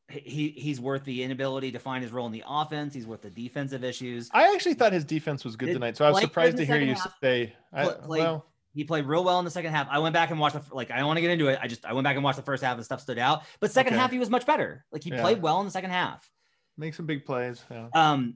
he 0.10 0.50
he's 0.50 0.80
worth 0.80 1.04
the 1.04 1.24
inability 1.24 1.72
to 1.72 1.80
find 1.80 2.04
his 2.04 2.12
role 2.14 2.26
in 2.28 2.32
the 2.32 2.44
offense. 2.48 2.94
He's 2.94 3.06
worth 3.06 3.22
the 3.22 3.30
defensive 3.30 3.84
issues. 3.84 4.30
I 4.34 4.54
actually 4.54 4.76
thought 4.76 4.94
his 4.94 5.04
defense 5.04 5.44
was 5.44 5.56
good 5.56 5.74
tonight, 5.74 5.98
so 5.98 6.06
I 6.06 6.12
was 6.12 6.22
surprised 6.22 6.58
to 6.58 6.66
hear 6.66 6.80
you 6.80 6.94
half, 6.94 7.14
say. 7.22 7.54
I, 7.74 7.88
played, 7.88 8.22
well, 8.22 8.46
he 8.74 8.84
played 8.84 9.06
real 9.06 9.24
well 9.24 9.40
in 9.40 9.46
the 9.46 9.52
second 9.52 9.72
half. 9.72 9.88
I 9.90 10.00
went 10.00 10.14
back 10.14 10.32
and 10.32 10.40
watched 10.40 10.56
the 10.56 10.76
like. 10.76 10.92
I 10.92 10.98
don't 10.98 11.08
want 11.08 11.18
to 11.18 11.22
get 11.22 11.32
into 11.32 11.48
it. 11.48 11.60
I 11.62 11.68
just 11.68 11.86
I 11.86 11.94
went 11.94 12.06
back 12.06 12.16
and 12.16 12.24
watched 12.24 12.38
the 12.38 12.44
first 12.44 12.64
half 12.64 12.78
and 12.78 12.86
stuff 12.86 13.02
stood 13.02 13.20
out. 13.20 13.44
But 13.60 13.72
second 13.72 13.94
okay. 13.94 14.02
half 14.02 14.12
he 14.12 14.20
was 14.20 14.30
much 14.30 14.46
better. 14.46 14.86
Like 14.92 15.04
he 15.04 15.10
yeah. 15.10 15.22
played 15.22 15.42
well 15.42 15.60
in 15.60 15.66
the 15.66 15.72
second 15.72 15.90
half. 15.90 16.30
Make 16.78 16.94
some 16.94 17.06
big 17.06 17.26
plays. 17.26 17.64
Yeah. 17.72 17.88
Um. 17.94 18.36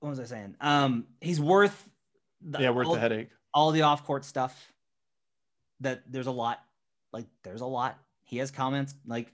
What 0.00 0.10
was 0.10 0.20
I 0.20 0.24
saying? 0.24 0.56
Um. 0.60 1.06
He's 1.20 1.40
worth 1.40 1.88
the, 2.42 2.58
yeah, 2.60 2.70
worth 2.70 2.88
all, 2.88 2.94
the 2.94 3.00
headache. 3.00 3.30
All 3.52 3.70
the 3.70 3.82
off 3.82 4.04
court 4.04 4.24
stuff. 4.24 4.72
That 5.80 6.02
there's 6.10 6.26
a 6.26 6.32
lot. 6.32 6.60
Like 7.12 7.26
there's 7.42 7.60
a 7.60 7.66
lot. 7.66 7.98
He 8.24 8.38
has 8.38 8.50
comments 8.50 8.94
like 9.06 9.32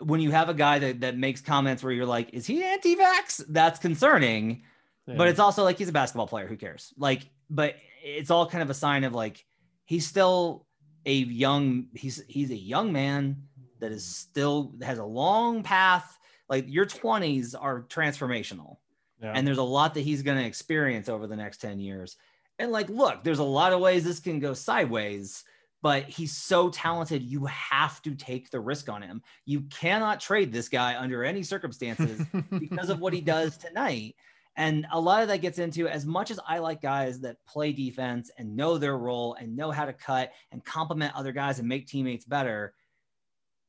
when 0.00 0.20
you 0.20 0.30
have 0.30 0.48
a 0.48 0.54
guy 0.54 0.78
that, 0.78 1.00
that 1.00 1.16
makes 1.16 1.40
comments 1.40 1.82
where 1.82 1.92
you're 1.92 2.06
like, 2.06 2.34
is 2.34 2.46
he 2.46 2.62
anti-vax? 2.62 3.44
That's 3.48 3.78
concerning. 3.78 4.62
Yeah. 5.06 5.14
But 5.16 5.28
it's 5.28 5.40
also 5.40 5.64
like 5.64 5.78
he's 5.78 5.88
a 5.88 5.92
basketball 5.92 6.26
player. 6.26 6.46
Who 6.46 6.56
cares? 6.56 6.92
Like, 6.98 7.30
but 7.48 7.76
it's 8.04 8.30
all 8.30 8.46
kind 8.46 8.62
of 8.62 8.70
a 8.70 8.74
sign 8.74 9.04
of 9.04 9.14
like 9.14 9.44
he's 9.84 10.06
still 10.06 10.66
a 11.06 11.14
young 11.14 11.86
he's 11.94 12.22
he's 12.28 12.50
a 12.50 12.56
young 12.56 12.92
man 12.92 13.44
that 13.80 13.92
is 13.92 14.04
still 14.04 14.74
has 14.82 14.98
a 14.98 15.04
long 15.04 15.62
path. 15.62 16.18
Like 16.48 16.64
your 16.68 16.86
20s 16.86 17.54
are 17.58 17.82
transformational. 17.82 18.76
Yeah. 19.20 19.32
And 19.34 19.46
there's 19.46 19.58
a 19.58 19.62
lot 19.62 19.94
that 19.94 20.02
he's 20.02 20.22
going 20.22 20.38
to 20.38 20.44
experience 20.44 21.08
over 21.08 21.26
the 21.26 21.36
next 21.36 21.58
10 21.58 21.80
years. 21.80 22.16
And 22.58 22.72
like, 22.72 22.88
look, 22.88 23.24
there's 23.24 23.38
a 23.38 23.44
lot 23.44 23.72
of 23.72 23.80
ways 23.80 24.04
this 24.04 24.20
can 24.20 24.38
go 24.38 24.54
sideways, 24.54 25.44
but 25.82 26.04
he's 26.04 26.36
so 26.36 26.70
talented. 26.70 27.22
You 27.22 27.46
have 27.46 28.00
to 28.02 28.14
take 28.14 28.50
the 28.50 28.60
risk 28.60 28.88
on 28.88 29.02
him. 29.02 29.22
You 29.44 29.62
cannot 29.62 30.20
trade 30.20 30.52
this 30.52 30.68
guy 30.68 30.96
under 30.98 31.24
any 31.24 31.42
circumstances 31.42 32.22
because 32.58 32.90
of 32.90 33.00
what 33.00 33.12
he 33.12 33.20
does 33.20 33.56
tonight. 33.56 34.16
And 34.56 34.86
a 34.90 34.98
lot 34.98 35.22
of 35.22 35.28
that 35.28 35.42
gets 35.42 35.58
into 35.58 35.86
as 35.86 36.06
much 36.06 36.30
as 36.30 36.40
I 36.46 36.58
like 36.58 36.80
guys 36.80 37.20
that 37.20 37.36
play 37.46 37.72
defense 37.72 38.30
and 38.38 38.56
know 38.56 38.78
their 38.78 38.96
role 38.96 39.34
and 39.34 39.54
know 39.54 39.70
how 39.70 39.84
to 39.84 39.92
cut 39.92 40.32
and 40.50 40.64
complement 40.64 41.14
other 41.14 41.32
guys 41.32 41.58
and 41.58 41.68
make 41.68 41.86
teammates 41.86 42.24
better. 42.24 42.72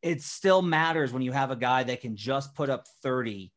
It 0.02 0.22
still 0.22 0.62
matters 0.62 1.12
when 1.12 1.22
you 1.22 1.32
have 1.32 1.52
a 1.52 1.56
guy 1.56 1.84
that 1.84 2.02
can 2.02 2.16
just 2.16 2.54
put 2.56 2.70
up 2.70 2.88
30 3.02 3.52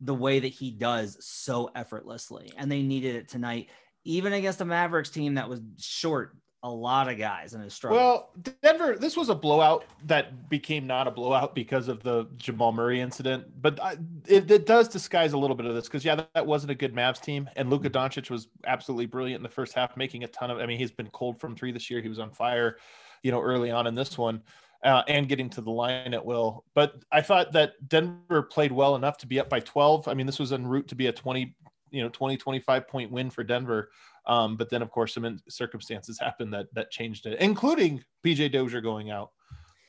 the 0.00 0.14
way 0.14 0.40
that 0.40 0.48
he 0.48 0.70
does 0.70 1.16
so 1.20 1.70
effortlessly. 1.74 2.52
And 2.56 2.70
they 2.70 2.82
needed 2.82 3.16
it 3.16 3.28
tonight, 3.28 3.70
even 4.04 4.32
against 4.32 4.60
a 4.60 4.64
Mavericks 4.64 5.10
team 5.10 5.34
that 5.34 5.48
was 5.48 5.60
short 5.78 6.36
a 6.62 6.70
lot 6.70 7.08
of 7.08 7.16
guys 7.16 7.54
in 7.54 7.60
his 7.60 7.74
struggle. 7.74 7.98
Well, 7.98 8.32
Denver, 8.60 8.96
this 8.98 9.16
was 9.16 9.28
a 9.28 9.34
blowout 9.34 9.84
that 10.04 10.48
became 10.48 10.86
not 10.86 11.06
a 11.06 11.10
blowout 11.12 11.54
because 11.54 11.86
of 11.86 12.02
the 12.02 12.26
Jamal 12.38 12.72
Murray 12.72 13.00
incident, 13.00 13.46
but 13.62 13.80
I, 13.80 13.96
it, 14.26 14.50
it, 14.50 14.66
does 14.66 14.88
disguise 14.88 15.32
a 15.32 15.38
little 15.38 15.54
bit 15.54 15.66
of 15.66 15.74
this 15.74 15.84
because 15.84 16.04
yeah, 16.04 16.16
that, 16.16 16.30
that, 16.34 16.44
wasn't 16.44 16.72
a 16.72 16.74
good 16.74 16.92
Mavs 16.92 17.20
team, 17.20 17.48
and 17.54 17.70
Luka 17.70 17.88
Doncic 17.88 18.30
was 18.30 18.48
absolutely 18.66 19.06
brilliant 19.06 19.38
in 19.38 19.42
the 19.44 19.48
first 19.48 19.74
half, 19.74 19.96
making 19.96 20.24
a 20.24 20.28
ton 20.28 20.50
of. 20.50 20.58
I 20.58 20.66
mean, 20.66 20.78
he's 20.78 20.90
been 20.90 21.08
cold 21.10 21.38
from 21.38 21.54
three 21.54 21.70
this 21.70 21.88
year. 21.88 22.00
He 22.00 22.08
was 22.08 22.18
on 22.18 22.32
fire, 22.32 22.78
you 23.22 23.30
know, 23.30 23.40
early 23.40 23.70
on 23.70 23.86
in 23.86 23.94
this 23.94 24.18
one. 24.18 24.42
Uh, 24.86 25.02
and 25.08 25.28
getting 25.28 25.50
to 25.50 25.60
the 25.60 25.70
line 25.70 26.14
at 26.14 26.24
will. 26.24 26.64
But 26.72 26.94
I 27.10 27.20
thought 27.20 27.50
that 27.54 27.72
Denver 27.88 28.42
played 28.42 28.70
well 28.70 28.94
enough 28.94 29.18
to 29.18 29.26
be 29.26 29.40
up 29.40 29.48
by 29.48 29.58
12. 29.58 30.06
I 30.06 30.14
mean, 30.14 30.26
this 30.26 30.38
was 30.38 30.52
en 30.52 30.64
route 30.64 30.86
to 30.86 30.94
be 30.94 31.08
a 31.08 31.12
20, 31.12 31.56
you 31.90 32.02
know, 32.04 32.08
20, 32.08 32.36
25 32.36 32.86
point 32.86 33.10
win 33.10 33.28
for 33.28 33.42
Denver. 33.42 33.90
Um, 34.26 34.56
but 34.56 34.70
then, 34.70 34.82
of 34.82 34.92
course, 34.92 35.14
some 35.14 35.40
circumstances 35.48 36.20
happened 36.20 36.52
that 36.54 36.66
that 36.74 36.92
changed 36.92 37.26
it, 37.26 37.40
including 37.40 38.04
PJ 38.24 38.52
Dozier 38.52 38.80
going 38.80 39.10
out. 39.10 39.30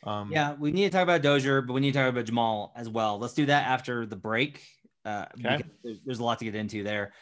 Um, 0.04 0.32
yeah, 0.32 0.56
we 0.58 0.72
need 0.72 0.86
to 0.86 0.90
talk 0.90 1.04
about 1.04 1.22
Dozier, 1.22 1.62
but 1.62 1.74
we 1.74 1.82
need 1.82 1.94
to 1.94 2.00
talk 2.00 2.10
about 2.10 2.26
Jamal 2.26 2.74
as 2.76 2.90
well. 2.90 3.20
Let's 3.20 3.36
do 3.36 3.46
that 3.48 3.68
after 3.68 4.08
the 4.08 4.16
break. 4.16 4.64
Uh, 5.06 5.26
okay. 5.40 5.64
there's, 5.84 6.00
there's, 6.06 6.20
a 6.20 6.24
lot 6.24 6.40
to 6.40 6.46
get 6.46 6.56
into 6.56 6.84
there. 6.84 7.14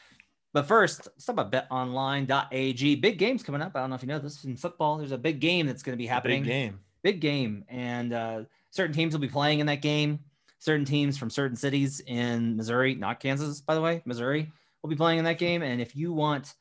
But 0.53 0.65
first, 0.65 1.07
let's 1.07 1.25
talk 1.25 1.37
about 1.37 1.51
betonline.ag. 1.51 2.95
Big 2.95 3.17
games 3.17 3.43
coming 3.43 3.61
up. 3.61 3.73
I 3.75 3.81
don't 3.81 3.89
know 3.89 3.95
if 3.95 4.01
you 4.01 4.07
know 4.07 4.19
this 4.19 4.43
in 4.45 4.55
football. 4.55 4.97
There's 4.97 5.11
a 5.11 5.17
big 5.17 5.39
game 5.39 5.67
that's 5.67 5.83
going 5.83 5.93
to 5.93 6.01
be 6.01 6.07
happening. 6.07 6.43
Big 6.43 6.49
game. 6.49 6.79
Big 7.05 7.19
game. 7.19 7.63
And 7.69 8.13
uh, 8.13 8.41
certain 8.71 8.95
teams 8.95 9.13
will 9.13 9.21
be 9.21 9.27
playing 9.27 9.59
in 9.59 9.67
that 9.67 9.83
game. 9.83 10.21
Certain 10.57 10.85
teams 10.85 11.19
from 11.19 11.29
certain 11.29 11.55
cities 11.55 11.99
in 12.07 12.57
Missouri, 12.57 12.95
not 12.95 13.19
Kansas, 13.19 13.61
by 13.61 13.75
the 13.75 13.81
way, 13.81 14.01
Missouri, 14.05 14.51
will 14.81 14.89
be 14.89 14.95
playing 14.95 15.19
in 15.19 15.25
that 15.25 15.37
game. 15.37 15.61
And 15.61 15.79
if 15.79 15.95
you 15.95 16.13
want 16.13 16.55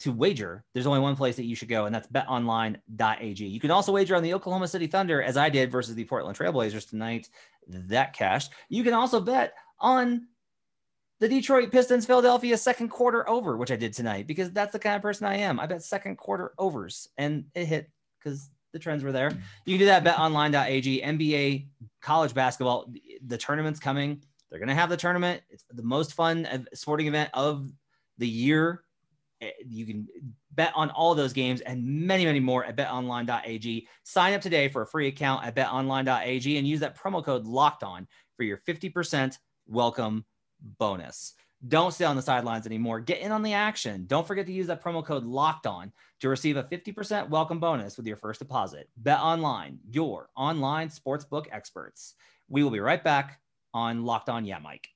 to 0.00 0.12
wager, 0.12 0.66
there's 0.74 0.86
only 0.86 1.00
one 1.00 1.16
place 1.16 1.36
that 1.36 1.46
you 1.46 1.56
should 1.56 1.70
go, 1.70 1.86
and 1.86 1.94
that's 1.94 2.08
betonline.ag. 2.08 3.46
You 3.46 3.58
can 3.58 3.70
also 3.70 3.90
wager 3.90 4.14
on 4.14 4.22
the 4.22 4.34
Oklahoma 4.34 4.68
City 4.68 4.86
Thunder, 4.86 5.22
as 5.22 5.38
I 5.38 5.48
did, 5.48 5.72
versus 5.72 5.94
the 5.94 6.04
Portland 6.04 6.36
Trailblazers 6.36 6.86
tonight. 6.86 7.30
That 7.66 8.12
cashed. 8.12 8.52
You 8.68 8.84
can 8.84 8.92
also 8.92 9.18
bet 9.18 9.54
on 9.80 10.26
the 11.20 11.28
Detroit 11.28 11.72
Pistons 11.72 12.04
Philadelphia 12.04 12.58
second 12.58 12.90
quarter 12.90 13.26
over, 13.26 13.56
which 13.56 13.70
I 13.70 13.76
did 13.76 13.94
tonight 13.94 14.26
because 14.26 14.52
that's 14.52 14.72
the 14.72 14.78
kind 14.78 14.96
of 14.96 15.00
person 15.00 15.26
I 15.26 15.38
am. 15.38 15.58
I 15.58 15.64
bet 15.64 15.82
second 15.82 16.16
quarter 16.16 16.52
overs, 16.58 17.08
and 17.16 17.46
it 17.54 17.64
hit 17.64 17.90
because 18.22 18.50
the 18.72 18.78
trends 18.78 19.02
were 19.02 19.12
there. 19.12 19.30
You 19.64 19.78
can 19.78 19.78
do 19.78 19.86
that 19.86 20.04
betonline.ag. 20.04 21.02
NBA 21.02 21.66
college 22.02 22.34
basketball, 22.34 22.92
the 23.26 23.38
tournament's 23.38 23.80
coming. 23.80 24.22
They're 24.50 24.60
going 24.60 24.68
to 24.68 24.74
have 24.74 24.90
the 24.90 24.96
tournament. 24.96 25.42
It's 25.50 25.64
the 25.70 25.82
most 25.82 26.12
fun 26.12 26.66
sporting 26.74 27.06
event 27.06 27.30
of 27.34 27.70
the 28.18 28.28
year 28.28 28.84
Eh, 29.42 29.50
you 29.66 29.84
can 29.84 30.08
bet 30.52 30.72
on 30.74 30.90
all 30.90 31.14
those 31.14 31.32
games 31.32 31.60
and 31.60 31.84
many, 31.84 32.24
many 32.24 32.40
more 32.40 32.64
at 32.64 32.76
betonline.ag. 32.76 33.86
Sign 34.04 34.34
up 34.34 34.40
today 34.40 34.68
for 34.68 34.82
a 34.82 34.86
free 34.86 35.08
account 35.08 35.44
at 35.44 35.54
betonline.ag 35.54 36.56
and 36.56 36.66
use 36.66 36.80
that 36.80 36.98
promo 36.98 37.22
code 37.22 37.46
locked 37.46 37.82
on 37.82 38.06
for 38.36 38.44
your 38.44 38.56
50% 38.56 39.36
welcome 39.66 40.24
bonus. 40.78 41.34
Don't 41.68 41.92
stay 41.92 42.04
on 42.04 42.16
the 42.16 42.22
sidelines 42.22 42.66
anymore. 42.66 43.00
Get 43.00 43.20
in 43.20 43.32
on 43.32 43.42
the 43.42 43.54
action. 43.54 44.04
Don't 44.06 44.26
forget 44.26 44.46
to 44.46 44.52
use 44.52 44.66
that 44.66 44.84
promo 44.84 45.04
code 45.04 45.24
locked 45.24 45.66
on 45.66 45.90
to 46.20 46.28
receive 46.28 46.56
a 46.56 46.64
50% 46.64 47.28
welcome 47.28 47.58
bonus 47.58 47.96
with 47.96 48.06
your 48.06 48.16
first 48.16 48.38
deposit. 48.38 48.88
Bet 48.96 49.18
online, 49.18 49.78
your 49.90 50.28
online 50.36 50.90
sportsbook 50.90 51.46
experts. 51.50 52.14
We 52.48 52.62
will 52.62 52.70
be 52.70 52.80
right 52.80 53.02
back 53.02 53.40
on 53.74 54.04
Locked 54.04 54.28
On 54.28 54.44
Yeah, 54.44 54.58
Mike. 54.58 54.88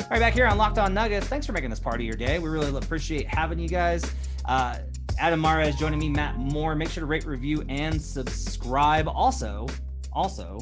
All 0.00 0.18
right, 0.18 0.20
back 0.20 0.34
here 0.34 0.46
on 0.46 0.58
Locked 0.58 0.78
On 0.78 0.92
Nuggets. 0.92 1.26
Thanks 1.26 1.46
for 1.46 1.52
making 1.52 1.70
this 1.70 1.80
part 1.80 1.96
of 1.96 2.02
your 2.02 2.16
day. 2.16 2.38
We 2.38 2.48
really 2.48 2.76
appreciate 2.76 3.26
having 3.28 3.58
you 3.58 3.68
guys. 3.68 4.04
Uh, 4.44 4.78
Adam 5.18 5.40
Mares 5.40 5.68
is 5.68 5.76
joining 5.76 5.98
me, 5.98 6.08
Matt 6.08 6.36
Moore. 6.38 6.74
Make 6.74 6.90
sure 6.90 7.02
to 7.02 7.06
rate, 7.06 7.24
review, 7.24 7.64
and 7.68 8.00
subscribe. 8.00 9.08
Also, 9.08 9.66
also, 10.12 10.58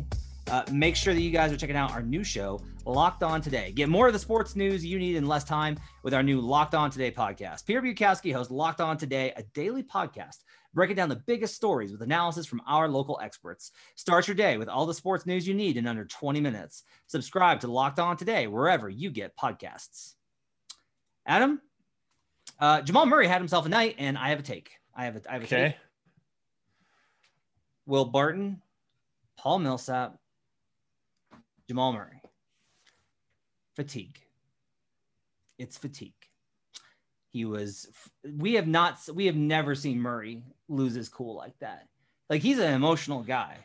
uh, 0.51 0.65
make 0.73 0.97
sure 0.97 1.15
that 1.15 1.21
you 1.21 1.31
guys 1.31 1.53
are 1.53 1.57
checking 1.57 1.77
out 1.77 1.93
our 1.93 2.03
new 2.03 2.25
show, 2.25 2.61
Locked 2.85 3.23
On 3.23 3.41
Today. 3.41 3.73
Get 3.73 3.89
more 3.89 4.09
of 4.09 4.13
the 4.13 4.19
sports 4.19 4.57
news 4.57 4.85
you 4.85 4.99
need 4.99 5.17
in 5.17 5.27
less 5.27 5.45
time 5.45 5.79
with 6.03 6.13
our 6.13 6.23
new 6.23 6.41
Locked 6.41 6.75
On 6.75 6.91
Today 6.91 7.11
podcast. 7.11 7.67
Peter 7.67 7.81
Bukowski 7.81 8.33
hosts 8.33 8.51
Locked 8.51 8.81
On 8.81 8.97
Today, 8.97 9.33
a 9.37 9.43
daily 9.55 9.83
podcast 9.83 10.39
breaking 10.75 10.97
down 10.97 11.09
the 11.09 11.23
biggest 11.27 11.55
stories 11.55 11.93
with 11.93 12.03
analysis 12.03 12.47
from 12.47 12.63
our 12.67 12.89
local 12.89 13.19
experts. 13.23 13.73
Start 13.97 14.29
your 14.29 14.35
day 14.35 14.57
with 14.57 14.69
all 14.69 14.87
the 14.87 14.95
sports 14.95 15.27
news 15.27 15.47
you 15.47 15.55
need 15.55 15.77
in 15.77 15.87
under 15.87 16.05
20 16.05 16.41
minutes. 16.41 16.85
Subscribe 17.07 17.61
to 17.61 17.71
Locked 17.71 17.99
On 17.99 18.17
Today 18.17 18.47
wherever 18.47 18.89
you 18.89 19.11
get 19.11 19.37
podcasts. 19.37 20.15
Adam, 21.27 21.61
uh, 22.61 22.83
Jamal 22.83 23.07
Murray 23.07 23.27
had 23.27 23.39
himself 23.39 23.67
a 23.67 23.69
night, 23.69 23.97
and 23.99 24.19
I 24.19 24.29
have 24.29 24.41
a 24.41 24.43
take. 24.43 24.71
I 24.95 25.05
have 25.05 25.17
a, 25.17 25.23
I 25.29 25.33
have 25.35 25.43
a 25.43 25.45
okay. 25.47 25.69
take. 25.69 25.77
Will 27.87 28.05
Barton, 28.05 28.61
Paul 29.39 29.61
Millsap, 29.61 30.17
Jamal 31.69 31.93
Murray. 31.93 32.21
Fatigue. 33.77 34.19
It's 35.59 35.79
fatigue. 35.79 36.13
He 37.31 37.45
was. 37.45 37.89
We 38.25 38.55
have 38.55 38.67
not. 38.67 38.99
We 39.15 39.27
have 39.27 39.37
never 39.37 39.75
seen 39.75 40.01
Murray 40.01 40.43
lose 40.69 40.95
his 40.95 41.09
cool 41.09 41.37
like 41.37 41.59
that. 41.61 41.87
Like 42.29 42.43
he's 42.43 42.59
an 42.59 42.75
emotional 42.75 43.23
guy, 43.23 43.57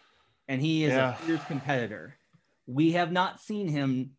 and 0.47 0.61
he 0.61 0.85
is 0.85 0.93
yeah. 0.93 1.13
a 1.13 1.15
fierce 1.17 1.43
competitor. 1.45 2.15
We 2.67 2.93
have 2.93 3.11
not 3.11 3.41
seen 3.41 3.67
him 3.67 4.11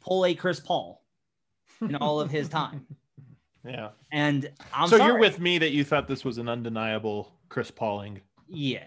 pull 0.00 0.26
a 0.26 0.34
Chris 0.34 0.60
Paul 0.60 1.02
in 1.80 1.96
all 1.96 2.20
of 2.20 2.30
his 2.30 2.48
time. 2.60 2.86
Yeah. 3.64 3.90
And 4.12 4.50
I'm 4.72 4.88
so 4.88 4.98
sorry. 4.98 5.10
you're 5.10 5.20
with 5.20 5.40
me 5.40 5.58
that 5.58 5.70
you 5.70 5.84
thought 5.84 6.06
this 6.06 6.24
was 6.24 6.38
an 6.38 6.48
undeniable 6.48 7.32
Chris 7.48 7.70
Pauling. 7.70 8.20
Yeah. 8.48 8.84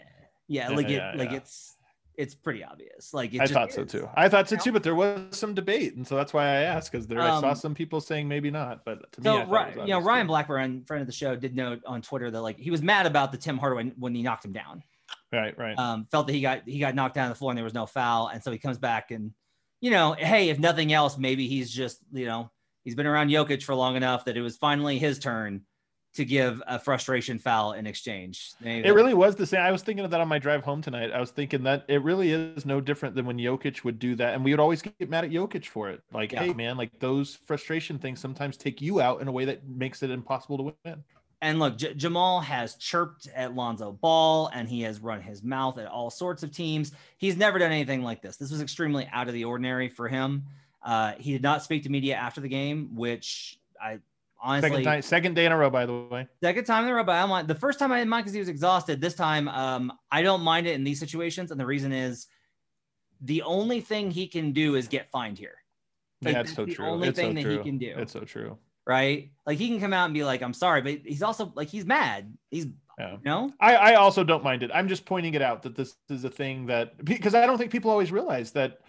Yeah. 0.47 0.69
Like 0.69 0.89
yeah, 0.89 1.11
it, 1.11 1.17
yeah, 1.17 1.23
like 1.23 1.31
it's 1.31 1.75
it's 2.17 2.35
pretty 2.35 2.63
obvious. 2.63 3.13
Like 3.13 3.33
I 3.39 3.47
thought 3.47 3.69
is. 3.69 3.75
so 3.75 3.85
too. 3.85 4.07
I 4.15 4.29
thought 4.29 4.47
so 4.49 4.55
too, 4.55 4.71
but 4.71 4.83
there 4.83 4.95
was 4.95 5.19
some 5.31 5.53
debate, 5.53 5.95
and 5.95 6.05
so 6.05 6.15
that's 6.15 6.33
why 6.33 6.43
I 6.43 6.61
asked 6.61 6.91
because 6.91 7.07
there 7.07 7.19
um, 7.19 7.37
I 7.37 7.41
saw 7.41 7.49
um, 7.49 7.55
some 7.55 7.73
people 7.73 8.01
saying 8.01 8.27
maybe 8.27 8.51
not, 8.51 8.83
but 8.85 9.11
to 9.13 9.21
so, 9.23 9.39
me, 9.39 9.51
right, 9.51 9.75
you 9.75 9.87
know, 9.87 10.01
Ryan 10.01 10.27
Blackburn, 10.27 10.83
friend 10.85 11.01
of 11.01 11.07
the 11.07 11.13
show, 11.13 11.35
did 11.35 11.55
note 11.55 11.81
on 11.85 12.01
Twitter 12.01 12.29
that 12.29 12.41
like 12.41 12.59
he 12.59 12.69
was 12.69 12.81
mad 12.81 13.05
about 13.05 13.31
the 13.31 13.37
Tim 13.37 13.57
Hardaway 13.57 13.91
when 13.97 14.13
he 14.13 14.21
knocked 14.21 14.45
him 14.45 14.53
down. 14.53 14.83
Right, 15.31 15.57
right. 15.57 15.77
Um, 15.79 16.05
felt 16.11 16.27
that 16.27 16.33
he 16.33 16.41
got 16.41 16.67
he 16.67 16.79
got 16.79 16.93
knocked 16.93 17.15
down 17.15 17.25
on 17.25 17.29
the 17.29 17.35
floor 17.35 17.51
and 17.51 17.57
there 17.57 17.63
was 17.63 17.73
no 17.73 17.85
foul, 17.85 18.27
and 18.27 18.43
so 18.43 18.51
he 18.51 18.57
comes 18.57 18.77
back 18.77 19.11
and 19.11 19.31
you 19.79 19.89
know, 19.89 20.13
hey, 20.13 20.49
if 20.49 20.59
nothing 20.59 20.93
else, 20.93 21.17
maybe 21.17 21.47
he's 21.47 21.71
just 21.71 21.99
you 22.11 22.25
know 22.25 22.51
he's 22.83 22.95
been 22.95 23.07
around 23.07 23.29
Jokic 23.29 23.63
for 23.63 23.75
long 23.75 23.95
enough 23.95 24.25
that 24.25 24.37
it 24.37 24.41
was 24.41 24.57
finally 24.57 24.97
his 24.97 25.19
turn 25.19 25.61
to 26.13 26.25
give 26.25 26.61
a 26.67 26.77
frustration 26.77 27.39
foul 27.39 27.71
in 27.71 27.87
exchange. 27.87 28.51
It 28.61 28.93
really 28.93 29.13
was 29.13 29.35
the 29.35 29.45
same. 29.45 29.61
I 29.61 29.71
was 29.71 29.81
thinking 29.81 30.03
of 30.03 30.11
that 30.11 30.19
on 30.19 30.27
my 30.27 30.39
drive 30.39 30.61
home 30.63 30.81
tonight. 30.81 31.11
I 31.11 31.19
was 31.21 31.31
thinking 31.31 31.63
that 31.63 31.85
it 31.87 32.03
really 32.03 32.31
is 32.31 32.65
no 32.65 32.81
different 32.81 33.15
than 33.15 33.25
when 33.25 33.37
Jokic 33.37 33.85
would 33.85 33.97
do 33.97 34.15
that. 34.15 34.33
And 34.33 34.43
we 34.43 34.51
would 34.51 34.59
always 34.59 34.81
get 34.81 35.09
mad 35.09 35.23
at 35.23 35.31
Jokic 35.31 35.67
for 35.67 35.89
it. 35.89 36.01
Like, 36.11 36.33
yeah. 36.33 36.43
hey, 36.43 36.53
man, 36.53 36.75
like 36.75 36.99
those 36.99 37.35
frustration 37.45 37.97
things 37.97 38.19
sometimes 38.19 38.57
take 38.57 38.81
you 38.81 38.99
out 38.99 39.21
in 39.21 39.29
a 39.29 39.31
way 39.31 39.45
that 39.45 39.65
makes 39.65 40.03
it 40.03 40.11
impossible 40.11 40.57
to 40.57 40.75
win. 40.83 41.03
And 41.41 41.59
look, 41.59 41.77
J- 41.77 41.93
Jamal 41.93 42.41
has 42.41 42.75
chirped 42.75 43.27
at 43.33 43.55
Lonzo 43.55 43.93
Ball 43.93 44.51
and 44.53 44.67
he 44.67 44.81
has 44.81 44.99
run 44.99 45.21
his 45.21 45.43
mouth 45.43 45.77
at 45.77 45.87
all 45.87 46.09
sorts 46.09 46.43
of 46.43 46.51
teams. 46.51 46.91
He's 47.17 47.37
never 47.37 47.57
done 47.57 47.71
anything 47.71 48.03
like 48.03 48.21
this. 48.21 48.35
This 48.35 48.51
was 48.51 48.61
extremely 48.61 49.09
out 49.13 49.27
of 49.27 49.33
the 49.33 49.45
ordinary 49.45 49.87
for 49.87 50.09
him. 50.09 50.43
Uh, 50.83 51.13
he 51.19 51.31
did 51.31 51.43
not 51.43 51.63
speak 51.63 51.83
to 51.83 51.89
media 51.89 52.15
after 52.15 52.41
the 52.41 52.47
game, 52.49 52.95
which 52.95 53.59
I 53.81 53.99
honestly 54.41 54.69
second, 54.69 54.83
time, 54.83 55.01
second 55.01 55.35
day 55.35 55.45
in 55.45 55.51
a 55.51 55.57
row 55.57 55.69
by 55.69 55.85
the 55.85 55.93
way. 55.93 56.27
Second 56.41 56.65
time 56.65 56.85
in 56.85 56.89
a 56.89 56.95
row 56.95 57.03
but 57.03 57.13
i 57.13 57.21
don't 57.21 57.29
mind. 57.29 57.47
The 57.47 57.55
first 57.55 57.79
time 57.79 57.91
i 57.91 57.99
didn't 57.99 58.09
mind 58.09 58.25
because 58.25 58.33
he 58.33 58.39
was 58.39 58.49
exhausted. 58.49 58.99
This 58.99 59.13
time 59.13 59.47
um 59.47 59.93
i 60.11 60.21
don't 60.21 60.41
mind 60.41 60.67
it 60.67 60.73
in 60.73 60.83
these 60.83 60.99
situations. 60.99 61.51
And 61.51 61.59
the 61.59 61.65
reason 61.65 61.91
is 61.91 62.27
the 63.21 63.43
only 63.43 63.81
thing 63.81 64.09
he 64.09 64.27
can 64.27 64.51
do 64.51 64.75
is 64.75 64.87
get 64.87 65.09
fined 65.11 65.37
here. 65.37 65.55
Like, 66.23 66.33
yeah, 66.33 66.43
that's, 66.43 66.55
so 66.55 66.65
the 66.65 66.73
true. 66.73 66.85
only 66.85 67.09
it's 67.09 67.19
thing 67.19 67.31
so 67.31 67.35
that 67.35 67.41
true. 67.43 67.57
he 67.57 67.63
can 67.63 67.77
do. 67.77 67.93
It's 67.97 68.13
so 68.13 68.21
true. 68.21 68.57
Right? 68.87 69.31
Like 69.45 69.57
he 69.57 69.67
can 69.67 69.79
come 69.79 69.93
out 69.93 70.05
and 70.05 70.13
be 70.13 70.23
like 70.23 70.41
i'm 70.41 70.53
sorry 70.53 70.81
but 70.81 70.99
he's 71.05 71.23
also 71.23 71.51
like 71.55 71.67
he's 71.67 71.85
mad. 71.85 72.35
He's 72.49 72.67
yeah. 72.99 73.17
no 73.23 73.51
I, 73.59 73.75
I 73.75 73.95
also 73.95 74.23
don't 74.23 74.43
mind 74.43 74.63
it. 74.63 74.71
I'm 74.73 74.87
just 74.87 75.05
pointing 75.05 75.33
it 75.35 75.41
out 75.41 75.61
that 75.63 75.75
this 75.75 75.95
is 76.09 76.23
a 76.23 76.29
thing 76.29 76.65
that 76.65 77.03
because 77.05 77.35
i 77.35 77.45
don't 77.45 77.57
think 77.57 77.71
people 77.71 77.91
always 77.91 78.11
realize 78.11 78.51
that 78.51 78.81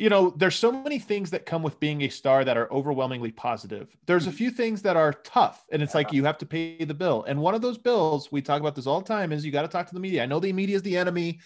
you 0.00 0.08
know, 0.08 0.30
there's 0.30 0.56
so 0.56 0.72
many 0.72 0.98
things 0.98 1.28
that 1.28 1.44
come 1.44 1.62
with 1.62 1.78
being 1.78 2.00
a 2.00 2.08
star 2.08 2.42
that 2.42 2.56
are 2.56 2.72
overwhelmingly 2.72 3.32
positive. 3.32 3.94
There's 4.06 4.26
a 4.26 4.30
hmm. 4.30 4.36
few 4.36 4.50
things 4.50 4.80
that 4.82 4.96
are 4.96 5.12
tough, 5.12 5.66
and 5.70 5.82
it's 5.82 5.94
like 5.94 6.10
you 6.10 6.24
have 6.24 6.38
to 6.38 6.46
pay 6.46 6.82
the 6.82 6.94
bill. 6.94 7.24
And 7.24 7.38
one 7.38 7.54
of 7.54 7.60
those 7.60 7.76
bills, 7.76 8.32
we 8.32 8.40
talk 8.40 8.60
about 8.60 8.74
this 8.74 8.86
all 8.86 9.02
the 9.02 9.06
time, 9.06 9.30
is 9.30 9.44
you 9.44 9.52
got 9.52 9.62
to 9.62 9.68
talk 9.68 9.86
to 9.88 9.94
the 9.94 10.00
media. 10.00 10.22
I 10.22 10.26
know 10.26 10.40
the 10.40 10.54
media 10.54 10.76
is 10.76 10.82
the 10.82 10.96
enemy. 10.96 11.40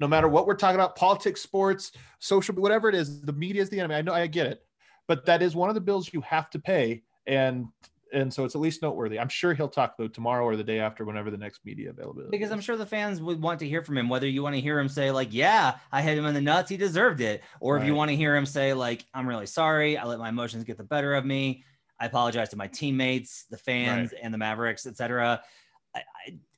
No 0.00 0.08
matter 0.08 0.26
what 0.26 0.48
we're 0.48 0.56
talking 0.56 0.74
about, 0.74 0.96
politics, 0.96 1.42
sports, 1.42 1.92
social, 2.18 2.56
whatever 2.56 2.88
it 2.88 2.96
is, 2.96 3.20
the 3.20 3.32
media 3.32 3.62
is 3.62 3.70
the 3.70 3.78
enemy. 3.78 3.94
I 3.94 4.02
know, 4.02 4.12
I 4.12 4.26
get 4.26 4.48
it, 4.48 4.66
but 5.06 5.24
that 5.26 5.40
is 5.40 5.54
one 5.54 5.68
of 5.68 5.76
the 5.76 5.80
bills 5.80 6.12
you 6.12 6.22
have 6.22 6.50
to 6.50 6.58
pay. 6.58 7.04
And 7.28 7.68
and 8.12 8.32
so 8.32 8.44
it's 8.44 8.54
at 8.54 8.60
least 8.60 8.82
noteworthy. 8.82 9.18
I'm 9.18 9.28
sure 9.28 9.54
he'll 9.54 9.68
talk 9.68 9.96
though 9.96 10.08
tomorrow 10.08 10.44
or 10.44 10.56
the 10.56 10.64
day 10.64 10.78
after, 10.78 11.04
whenever 11.04 11.30
the 11.30 11.36
next 11.36 11.60
media 11.64 11.90
availability. 11.90 12.30
Because 12.30 12.50
I'm 12.50 12.60
sure 12.60 12.76
the 12.76 12.86
fans 12.86 13.20
would 13.20 13.40
want 13.40 13.58
to 13.60 13.68
hear 13.68 13.82
from 13.82 13.98
him, 13.98 14.08
whether 14.08 14.28
you 14.28 14.42
want 14.42 14.54
to 14.54 14.60
hear 14.60 14.78
him 14.78 14.88
say 14.88 15.10
like, 15.10 15.28
"Yeah, 15.32 15.76
I 15.90 16.02
hit 16.02 16.18
him 16.18 16.26
in 16.26 16.34
the 16.34 16.40
nuts, 16.40 16.70
he 16.70 16.76
deserved 16.76 17.20
it," 17.20 17.42
or 17.60 17.74
right. 17.74 17.82
if 17.82 17.86
you 17.86 17.94
want 17.94 18.10
to 18.10 18.16
hear 18.16 18.36
him 18.36 18.46
say 18.46 18.74
like, 18.74 19.04
"I'm 19.14 19.26
really 19.26 19.46
sorry, 19.46 19.96
I 19.96 20.04
let 20.04 20.18
my 20.18 20.28
emotions 20.28 20.64
get 20.64 20.76
the 20.76 20.84
better 20.84 21.14
of 21.14 21.24
me. 21.24 21.64
I 22.00 22.06
apologize 22.06 22.48
to 22.50 22.56
my 22.56 22.66
teammates, 22.66 23.44
the 23.50 23.58
fans, 23.58 24.12
right. 24.12 24.20
and 24.22 24.32
the 24.32 24.38
Mavericks, 24.38 24.86
etc." 24.86 25.42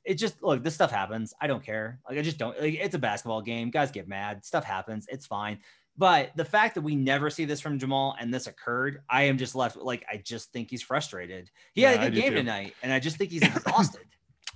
it 0.05 0.15
just 0.15 0.41
look, 0.43 0.63
this 0.63 0.75
stuff 0.75 0.91
happens. 0.91 1.33
I 1.41 1.47
don't 1.47 1.63
care. 1.63 1.99
Like 2.07 2.19
I 2.19 2.21
just 2.21 2.37
don't. 2.37 2.59
Like, 2.59 2.75
it's 2.75 2.95
a 2.95 2.99
basketball 2.99 3.41
game. 3.41 3.71
Guys 3.71 3.91
get 3.91 4.07
mad. 4.07 4.45
Stuff 4.45 4.63
happens. 4.63 5.07
It's 5.09 5.25
fine. 5.25 5.59
But 5.97 6.31
the 6.35 6.45
fact 6.45 6.75
that 6.75 6.81
we 6.81 6.95
never 6.95 7.29
see 7.29 7.45
this 7.45 7.61
from 7.61 7.79
Jamal 7.79 8.15
and 8.19 8.33
this 8.33 8.47
occurred, 8.47 9.01
I 9.09 9.23
am 9.23 9.37
just 9.37 9.55
left 9.55 9.77
like 9.77 10.05
I 10.11 10.17
just 10.17 10.51
think 10.51 10.69
he's 10.69 10.81
frustrated. 10.81 11.49
He 11.73 11.83
yeah, 11.83 11.91
had 11.91 11.99
a 11.99 12.09
good 12.09 12.21
game 12.21 12.31
too. 12.31 12.37
tonight, 12.37 12.73
and 12.83 12.91
I 12.91 12.99
just 12.99 13.17
think 13.17 13.31
he's 13.31 13.43
exhausted. 13.55 14.05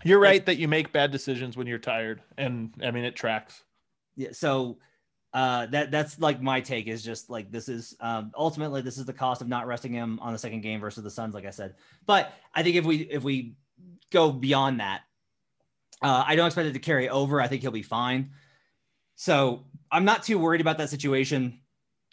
you're 0.03 0.19
right 0.19 0.46
that 0.46 0.58
you 0.58 0.67
make 0.67 0.91
bad 0.91 1.12
decisions 1.12 1.55
when 1.55 1.65
you're 1.65 1.79
tired, 1.79 2.22
and 2.38 2.74
I 2.84 2.91
mean 2.91 3.05
it 3.05 3.15
tracks. 3.15 3.63
Yeah. 4.17 4.29
So 4.34 4.79
uh, 5.34 5.67
that 5.67 5.91
that's 5.91 6.19
like 6.19 6.41
my 6.41 6.60
take 6.60 6.88
is 6.88 7.03
just 7.03 7.29
like 7.29 7.51
this 7.51 7.69
is 7.69 7.96
um, 8.01 8.31
ultimately 8.36 8.81
this 8.81 8.98
is 8.98 9.05
the 9.05 9.13
cost 9.13 9.41
of 9.41 9.48
not 9.48 9.65
resting 9.65 9.93
him 9.93 10.19
on 10.22 10.34
the 10.34 10.39
second 10.39 10.62
game 10.62 10.81
versus 10.81 11.03
the 11.03 11.12
Suns, 11.12 11.34
like 11.34 11.46
I 11.46 11.51
said. 11.51 11.75
But 12.05 12.34
I 12.53 12.63
think 12.63 12.75
if 12.75 12.84
we 12.84 12.98
if 12.98 13.24
we 13.24 13.53
go 14.12 14.31
beyond 14.31 14.79
that, 14.81 15.01
uh, 16.01 16.24
I 16.25 16.36
don't 16.36 16.48
expect 16.48 16.67
it 16.67 16.74
to 16.74 16.79
carry 16.79 17.08
over. 17.08 17.39
I 17.39 17.48
think 17.48 17.62
he'll 17.62 17.72
be 17.72 17.81
fine. 17.81 18.31
So 19.15 19.65
I'm 19.91 20.05
not 20.05 20.24
too 20.24 20.38
worried 20.38 20.62
about 20.62 20.77
that 20.77 20.89
situation. 20.89 21.60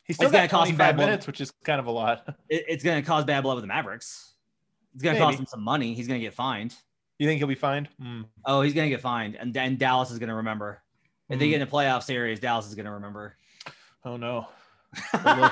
He's 0.05 0.17
still 0.17 0.31
going 0.31 0.45
to 0.45 0.49
cost 0.49 0.71
him 0.71 0.77
bad 0.77 0.97
minutes, 0.97 1.27
blood. 1.27 1.33
which 1.33 1.41
is 1.41 1.51
kind 1.65 1.81
of 1.81 1.87
a 1.87 1.91
lot. 1.91 2.25
It, 2.49 2.65
it's 2.69 2.85
going 2.85 3.03
to 3.03 3.07
cause 3.07 3.25
bad 3.25 3.43
blood 3.43 3.57
with 3.57 3.65
the 3.65 3.69
Mavericks. 3.69 4.35
It's 4.95 5.03
going 5.03 5.17
to 5.17 5.21
cost 5.21 5.39
him 5.39 5.47
some 5.47 5.63
money. 5.63 5.95
He's 5.95 6.07
going 6.07 6.21
to 6.21 6.25
get 6.25 6.33
fined. 6.33 6.75
You 7.19 7.27
think 7.27 7.39
he'll 7.39 7.49
be 7.49 7.55
fined? 7.55 7.89
Mm. 8.01 8.27
Oh, 8.45 8.63
he's 8.63 8.73
going 8.73 8.87
to 8.87 8.91
get 8.91 9.01
fined, 9.01 9.37
and, 9.37 9.57
and 9.57 9.79
Dallas 9.79 10.11
is 10.11 10.19
going 10.19 10.29
to 10.29 10.37
remember. 10.37 10.83
If 11.29 11.37
mm. 11.37 11.41
they 11.41 11.49
get 11.49 11.57
in 11.57 11.63
a 11.63 11.67
playoff 11.67 12.03
series, 12.03 12.41
Dallas 12.41 12.67
is 12.67 12.75
going 12.75 12.87
to 12.87 12.93
remember. 12.93 13.37
Oh 14.05 14.17
no, 14.17 14.47
the 15.13 15.19
little, 15.25 15.51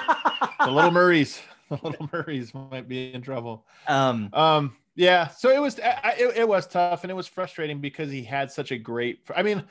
the 0.61 0.71
little 0.71 0.91
Murrays, 0.93 1.41
the 1.69 1.79
little 1.83 2.09
Murrays 2.13 2.55
might 2.55 2.89
be 2.89 3.13
in 3.13 3.23
trouble. 3.23 3.67
Um, 3.89 4.29
um, 4.33 4.77
yeah. 4.95 5.29
So 5.29 5.51
it 5.51 5.61
was, 5.61 5.79
it, 5.83 6.37
it 6.37 6.49
was 6.49 6.67
tough, 6.67 7.03
and 7.03 7.11
it 7.11 7.15
was 7.15 7.27
frustrating 7.27 7.81
because 7.81 8.11
he 8.11 8.23
had 8.23 8.51
such 8.53 8.71
a 8.71 8.79
great. 8.79 9.21
I 9.35 9.43
mean, 9.43 9.65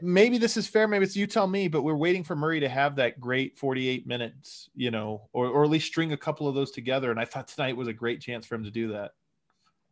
maybe 0.00 0.38
this 0.38 0.56
is 0.56 0.66
fair. 0.66 0.88
Maybe 0.88 1.04
it's 1.04 1.16
you 1.16 1.26
tell 1.26 1.46
me, 1.46 1.68
but 1.68 1.82
we're 1.82 1.94
waiting 1.94 2.24
for 2.24 2.34
Murray 2.34 2.60
to 2.60 2.68
have 2.68 2.96
that 2.96 3.20
great 3.20 3.58
48 3.58 4.06
minutes, 4.06 4.70
you 4.74 4.90
know, 4.90 5.28
or, 5.32 5.46
or 5.46 5.64
at 5.64 5.70
least 5.70 5.86
string 5.86 6.12
a 6.12 6.16
couple 6.16 6.48
of 6.48 6.54
those 6.54 6.70
together. 6.70 7.10
And 7.10 7.20
I 7.20 7.24
thought 7.24 7.48
tonight 7.48 7.76
was 7.76 7.88
a 7.88 7.92
great 7.92 8.20
chance 8.20 8.46
for 8.46 8.54
him 8.54 8.64
to 8.64 8.70
do 8.70 8.88
that, 8.88 9.12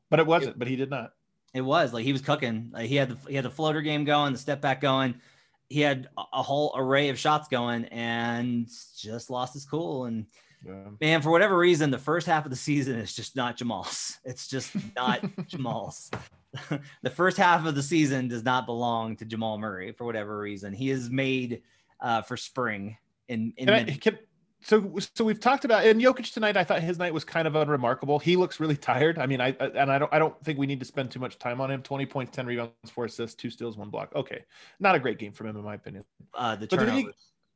but 0.09 0.19
it 0.19 0.27
wasn't. 0.27 0.53
It, 0.53 0.59
but 0.59 0.69
he 0.69 0.77
did 0.77 0.91
not. 0.91 1.13
It 1.53 1.63
was 1.63 1.93
like 1.93 2.05
he 2.05 2.13
was 2.13 2.23
cooking. 2.23 2.71
Like 2.73 2.89
he 2.89 2.97
had 2.97 3.11
the 3.11 3.29
he 3.29 3.35
had 3.35 3.45
the 3.45 3.51
floater 3.51 3.81
game 3.81 4.05
going, 4.05 4.33
the 4.33 4.39
step 4.39 4.61
back 4.61 4.81
going. 4.81 5.21
He 5.69 5.81
had 5.81 6.09
a 6.17 6.43
whole 6.43 6.73
array 6.77 7.11
of 7.11 7.19
shots 7.19 7.49
going, 7.49 7.85
and 7.87 8.69
just 8.97 9.31
lost 9.31 9.55
his 9.55 9.65
cool. 9.65 10.07
And 10.07 10.27
yeah. 10.67 10.85
man, 11.01 11.23
for 11.23 11.31
whatever 11.31 11.57
reason, 11.57 11.91
the 11.91 11.99
first 11.99 12.27
half 12.27 12.45
of 12.45 12.51
the 12.51 12.57
season 12.57 12.97
is 12.97 13.15
just 13.15 13.37
not 13.37 13.57
Jamal's. 13.57 14.19
It's 14.25 14.49
just 14.49 14.73
not 14.97 15.25
Jamal's. 15.47 16.11
the 17.03 17.11
first 17.11 17.37
half 17.37 17.67
of 17.67 17.75
the 17.75 17.83
season 17.83 18.29
does 18.29 18.45
not 18.45 18.67
belong 18.67 19.17
to 19.17 19.25
Jamal 19.25 19.59
Murray 19.59 19.93
for 19.93 20.05
whatever 20.05 20.39
reason. 20.39 20.73
He 20.73 20.91
is 20.91 21.11
made 21.11 21.63
uh, 22.01 22.23
for 22.23 22.37
spring 22.37 22.97
in 23.29 23.53
in. 23.57 23.69
I, 23.71 23.85
can, 23.85 24.19
so 24.63 24.99
so 25.15 25.25
we've 25.25 25.41
talked 25.41 25.65
about 25.65 25.87
and 25.87 26.01
Jokic 26.01 26.33
tonight. 26.33 26.57
I 26.57 26.65
thought 26.65 26.83
his 26.83 26.99
night 26.99 27.15
was 27.15 27.25
kind 27.25 27.49
of 27.49 27.57
unremarkable. 27.57 28.19
He 28.19 28.37
looks 28.37 28.61
really 28.61 28.77
tired. 28.77 29.19
I 29.19 29.27
mean, 29.27 29.41
I 29.41 29.51
and 29.61 29.91
I 29.91 29.99
don't 29.99 30.13
I 30.13 30.19
don't 30.19 30.39
think 30.45 30.59
we 30.59 30.67
need 30.67 30.81
to 30.81 30.87
spend 30.87 31.11
too 31.11 31.21
much 31.21 31.39
time 31.39 31.61
on 31.61 31.71
him. 31.71 31.83
Twenty 31.83 32.07
points, 32.07 32.35
ten 32.35 32.47
rebounds, 32.47 32.75
four 32.93 33.07
assists, 33.07 33.37
two 33.37 33.51
steals, 33.51 33.79
one 33.79 33.91
block. 33.91 34.13
Okay, 34.15 34.45
not 34.79 34.95
a 34.95 34.99
great 34.99 35.19
game 35.19 35.33
from 35.33 35.49
him 35.49 35.57
in 35.57 35.65
my 35.65 35.75
opinion. 35.75 36.05
Uh, 36.35 36.57
the 36.57 36.67
turnovers, 36.67 36.95
he, 36.95 37.03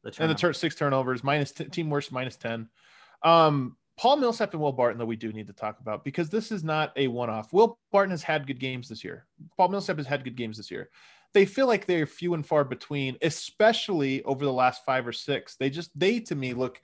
the 0.02 0.10
turnovers. 0.10 0.18
and 0.20 0.30
the 0.30 0.34
tur- 0.34 0.52
six 0.52 0.74
turnovers, 0.74 1.22
minus 1.22 1.52
t- 1.52 1.64
team 1.64 1.90
worst, 1.90 2.10
minus 2.10 2.36
ten. 2.36 2.68
Um, 3.22 3.76
Paul 3.96 4.16
Millsap 4.16 4.52
and 4.52 4.60
Will 4.60 4.72
Barton, 4.72 4.98
though, 4.98 5.04
we 5.04 5.16
do 5.16 5.32
need 5.32 5.46
to 5.46 5.52
talk 5.52 5.78
about 5.80 6.04
because 6.04 6.28
this 6.28 6.50
is 6.50 6.64
not 6.64 6.92
a 6.96 7.06
one 7.06 7.30
off. 7.30 7.52
Will 7.52 7.78
Barton 7.92 8.10
has 8.10 8.22
had 8.22 8.46
good 8.46 8.58
games 8.58 8.88
this 8.88 9.04
year. 9.04 9.26
Paul 9.56 9.68
Millsap 9.68 9.98
has 9.98 10.06
had 10.06 10.24
good 10.24 10.36
games 10.36 10.56
this 10.56 10.70
year. 10.70 10.90
They 11.32 11.44
feel 11.46 11.66
like 11.66 11.86
they're 11.86 12.06
few 12.06 12.34
and 12.34 12.46
far 12.46 12.64
between, 12.64 13.16
especially 13.22 14.22
over 14.24 14.44
the 14.44 14.52
last 14.52 14.84
five 14.84 15.06
or 15.06 15.12
six. 15.12 15.56
They 15.56 15.70
just, 15.70 15.96
they 15.98 16.20
to 16.20 16.34
me 16.34 16.54
look 16.54 16.80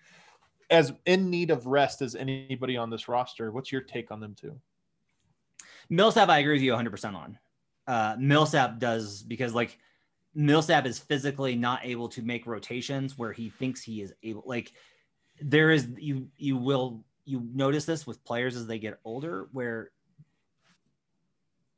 as 0.70 0.92
in 1.06 1.30
need 1.30 1.50
of 1.50 1.66
rest 1.66 2.00
as 2.00 2.14
anybody 2.14 2.76
on 2.76 2.90
this 2.90 3.08
roster. 3.08 3.50
What's 3.50 3.72
your 3.72 3.80
take 3.80 4.10
on 4.10 4.20
them, 4.20 4.34
too? 4.34 4.60
Millsap, 5.88 6.28
I 6.28 6.38
agree 6.38 6.54
with 6.54 6.62
you 6.62 6.72
100% 6.72 7.14
on. 7.14 7.38
Uh, 7.86 8.16
Millsap 8.18 8.78
does 8.78 9.22
because, 9.22 9.52
like, 9.52 9.78
Millsap 10.34 10.86
is 10.86 11.00
physically 11.00 11.56
not 11.56 11.80
able 11.84 12.08
to 12.10 12.22
make 12.22 12.46
rotations 12.46 13.18
where 13.18 13.32
he 13.32 13.50
thinks 13.50 13.82
he 13.82 14.00
is 14.00 14.14
able. 14.22 14.44
Like, 14.46 14.72
there 15.40 15.70
is 15.70 15.88
you 15.98 16.28
you 16.36 16.56
will 16.56 17.04
you 17.24 17.46
notice 17.54 17.84
this 17.84 18.06
with 18.06 18.24
players 18.24 18.56
as 18.56 18.66
they 18.66 18.78
get 18.78 18.98
older 19.04 19.48
where 19.52 19.90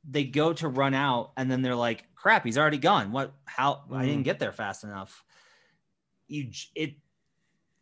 they 0.08 0.24
go 0.24 0.52
to 0.52 0.68
run 0.68 0.94
out 0.94 1.32
and 1.36 1.50
then 1.50 1.62
they're 1.62 1.76
like 1.76 2.04
crap 2.14 2.44
he's 2.44 2.58
already 2.58 2.78
gone 2.78 3.12
what 3.12 3.32
how 3.44 3.82
mm. 3.88 3.96
i 3.96 4.04
didn't 4.04 4.22
mm. 4.22 4.24
get 4.24 4.38
there 4.38 4.52
fast 4.52 4.84
enough 4.84 5.24
you 6.28 6.50
it 6.74 6.94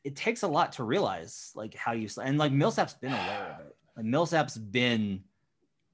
it 0.04 0.16
takes 0.16 0.42
a 0.42 0.48
lot 0.48 0.72
to 0.72 0.84
realize 0.84 1.52
like 1.54 1.74
how 1.74 1.92
you 1.92 2.08
and 2.22 2.38
like 2.38 2.52
millsap's 2.52 2.94
been 2.94 3.12
aware 3.12 3.56
of 3.58 3.66
it 3.66 3.76
like 3.96 4.06
millsap's 4.06 4.56
been 4.56 5.22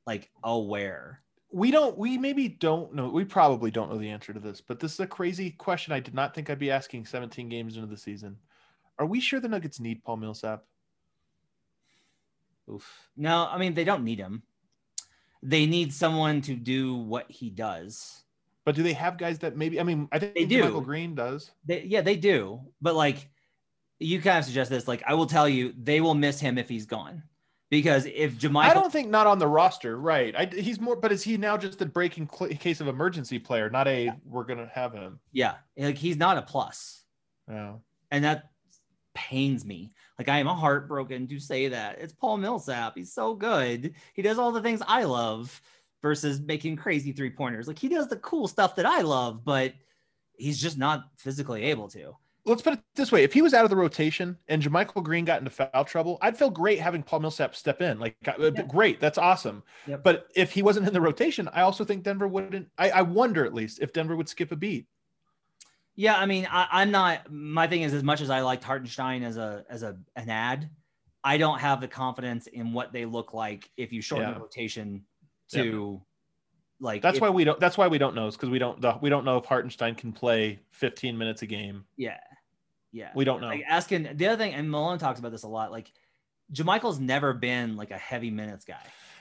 like 0.07 0.31
aware 0.43 1.21
we 1.53 1.71
don't 1.71 1.97
we 1.97 2.19
maybe 2.19 2.49
don't 2.49 2.93
know 2.95 3.09
we 3.09 3.25
probably 3.25 3.71
don't 3.71 3.91
know 3.91 3.99
the 3.99 4.11
answer 4.11 4.33
to 4.33 4.41
this 4.41 4.61
but 4.61 4.81
this 4.81 4.95
is 4.95 5.01
a 5.01 5.07
crazy 5.07 5.51
question 5.51 5.93
i 5.93 6.01
did 6.01 6.15
not 6.15 6.35
think 6.35 6.51
i'd 6.51 6.59
be 6.59 6.71
asking 6.71 7.05
17 7.05 7.49
games 7.49 7.77
into 7.77 7.87
the 7.87 7.97
season 7.97 8.37
are 8.99 9.07
we 9.07 9.21
sure 9.21 9.41
the 9.41 9.49
Nuggets 9.49 9.81
need 9.81 10.03
Paul 10.05 10.17
Millsap? 10.19 10.65
Oof. 12.71 13.09
No, 13.17 13.49
I 13.51 13.59
mean 13.59 13.75
they 13.75 13.85
don't 13.85 14.05
need 14.05 14.19
him. 14.19 14.43
They 15.43 15.67
need 15.67 15.93
someone 15.93 16.41
to 16.43 16.55
do 16.55 16.95
what 16.95 17.31
he 17.31 17.51
does. 17.51 18.25
But 18.65 18.75
do 18.75 18.83
they 18.83 18.95
have 18.95 19.17
guys 19.17 19.39
that 19.39 19.57
maybe? 19.57 19.79
I 19.79 19.85
mean, 19.85 20.09
I 20.11 20.19
think 20.19 20.35
they 20.35 20.45
do. 20.45 20.65
Michael 20.65 20.81
Green 20.81 21.15
does. 21.15 21.53
They, 21.65 21.85
yeah, 21.85 22.01
they 22.01 22.17
do. 22.17 22.61
But 22.83 22.97
like, 22.97 23.29
you 24.01 24.21
kind 24.21 24.39
of 24.39 24.45
suggest 24.45 24.71
this. 24.71 24.89
Like, 24.89 25.05
I 25.07 25.15
will 25.15 25.27
tell 25.27 25.49
you, 25.49 25.73
they 25.81 26.01
will 26.01 26.15
miss 26.15 26.41
him 26.41 26.59
if 26.59 26.69
he's 26.69 26.85
gone. 26.85 27.23
Because 27.71 28.07
if 28.07 28.37
Jamal, 28.37 28.63
I 28.63 28.75
don't 28.75 28.93
think 28.93 29.09
not 29.09 29.27
on 29.27 29.39
the 29.39 29.47
roster, 29.47 29.97
right? 29.99 30.35
I, 30.37 30.47
he's 30.47 30.81
more, 30.81 30.97
but 30.97 31.11
is 31.13 31.23
he 31.23 31.37
now 31.37 31.57
just 31.57 31.81
a 31.81 31.87
breaking 31.87 32.29
cl- 32.33 32.51
case 32.53 32.81
of 32.81 32.89
emergency 32.89 33.39
player, 33.39 33.71
not 33.71 33.89
a 33.89 34.05
yeah. 34.05 34.15
we're 34.25 34.45
gonna 34.45 34.71
have 34.73 34.93
him? 34.93 35.19
Yeah, 35.33 35.55
like 35.77 35.99
he's 35.99 36.17
not 36.17 36.39
a 36.39 36.43
plus. 36.43 37.03
Yeah, 37.49 37.75
and 38.13 38.25
that 38.25 38.51
pains 39.17 39.65
me. 39.65 39.91
Like 40.19 40.29
I 40.29 40.39
am 40.39 40.47
heartbroken 40.47 41.27
to 41.27 41.41
say 41.41 41.69
that. 41.69 41.99
It's 41.99 42.13
Paul 42.13 42.37
Millsap. 42.37 42.93
He's 42.95 43.13
so 43.13 43.35
good. 43.35 43.95
He 44.13 44.23
does 44.23 44.39
all 44.39 44.53
the 44.53 44.63
things 44.63 44.83
I 44.87 45.05
love 45.05 45.61
versus 46.03 46.41
making 46.41 46.77
crazy 46.77 47.13
three 47.13 47.31
pointers. 47.31 47.67
Like 47.67 47.79
he 47.79 47.89
does 47.89 48.09
the 48.09 48.17
cool 48.17 48.47
stuff 48.47 48.77
that 48.77 48.87
I 48.87 49.01
love, 49.01 49.45
but 49.45 49.73
he's 50.37 50.61
just 50.61 50.79
not 50.79 51.05
physically 51.17 51.65
able 51.65 51.89
to. 51.89 52.15
Let's 52.45 52.63
put 52.63 52.75
it 52.75 52.81
this 52.95 53.11
way: 53.11 53.25
if 53.25 53.33
he 53.33 53.43
was 53.43 53.55
out 53.55 53.65
of 53.65 53.71
the 53.71 53.77
rotation 53.77 54.39
and 54.47 54.63
JaMychal 54.63 55.03
Green 55.03 55.25
got 55.25 55.41
into 55.41 55.51
foul 55.51 55.85
trouble, 55.85 56.17
I'd 56.23 56.39
feel 56.39 56.49
great 56.49 56.79
having 56.79 57.03
Paul 57.03 57.21
Millsap 57.21 57.57
step 57.57 57.83
in. 57.83 57.99
Like, 57.99 58.17
uh, 58.29 58.35
yeah. 58.39 58.63
great, 58.63 59.01
that's 59.01 59.19
awesome. 59.19 59.65
Yep. 59.89 60.05
But 60.05 60.29
if 60.37 60.53
he 60.53 60.63
wasn't 60.63 60.87
in 60.87 60.95
the 60.95 61.01
rotation, 61.01 61.49
I 61.53 61.63
also 61.63 61.85
think 61.85 62.05
Denver 62.05 62.29
wouldn't. 62.29 62.69
I, 62.79 62.91
I 62.91 63.03
wonder 63.03 63.45
at 63.45 63.55
least 63.55 63.81
if 63.81 63.93
Denver 63.93 64.15
would 64.15 64.29
skip 64.29 64.53
a 64.53 64.57
beat. 64.57 64.87
Yeah, 65.97 66.17
I 66.17 66.27
mean, 66.27 66.47
I, 66.51 66.83
am 66.83 66.91
not. 66.91 67.33
My 67.33 67.67
thing 67.67 67.81
is, 67.83 67.95
as 67.95 68.03
much 68.03 68.21
as 68.21 68.29
I 68.29 68.43
liked 68.43 68.63
Hartenstein 68.63 69.23
as 69.23 69.39
a 69.39 69.65
as 69.71 69.83
a 69.83 69.97
an 70.15 70.29
ad, 70.29 70.69
I 71.25 71.39
don't 71.39 71.59
have 71.59 71.81
the 71.81 71.89
confidence 71.89 72.47
in 72.49 72.75
what 72.75 72.93
they 72.93 73.07
look 73.07 73.33
like 73.33 73.71
if 73.79 73.93
you 73.93 74.03
shorten 74.03 74.29
yeah. 74.29 74.35
the 74.35 74.41
rotation 74.41 75.03
to 75.53 76.01
yeah. 76.01 76.87
like. 76.87 77.03
That's 77.03 77.17
if, 77.17 77.23
why 77.23 77.31
we 77.31 77.45
don't. 77.45 77.59
That's 77.59 77.79
why 77.79 77.89
we 77.89 77.97
don't 77.97 78.15
know 78.15 78.27
is 78.27 78.37
because 78.37 78.51
we 78.51 78.59
don't. 78.59 78.79
The, 78.81 78.99
we 79.01 79.09
don't 79.09 79.25
know 79.25 79.39
if 79.39 79.47
Hartenstein 79.47 79.95
can 79.95 80.13
play 80.13 80.61
15 80.73 81.17
minutes 81.17 81.41
a 81.41 81.47
game. 81.47 81.87
Yeah, 81.97 82.19
yeah. 82.93 83.11
We 83.15 83.25
don't 83.25 83.41
know. 83.41 83.49
Like 83.49 83.65
asking 83.67 84.11
the 84.17 84.27
other 84.27 84.37
thing, 84.37 84.53
and 84.53 84.71
Malone 84.71 84.99
talks 84.99 85.19
about 85.19 85.33
this 85.33 85.45
a 85.45 85.49
lot. 85.49 85.73
Like, 85.73 85.91
JaMychal's 86.53 87.01
never 87.01 87.33
been 87.33 87.75
like 87.77 87.91
a 87.91 87.99
heavy 87.99 88.31
minutes 88.31 88.67
guy. 88.67 88.77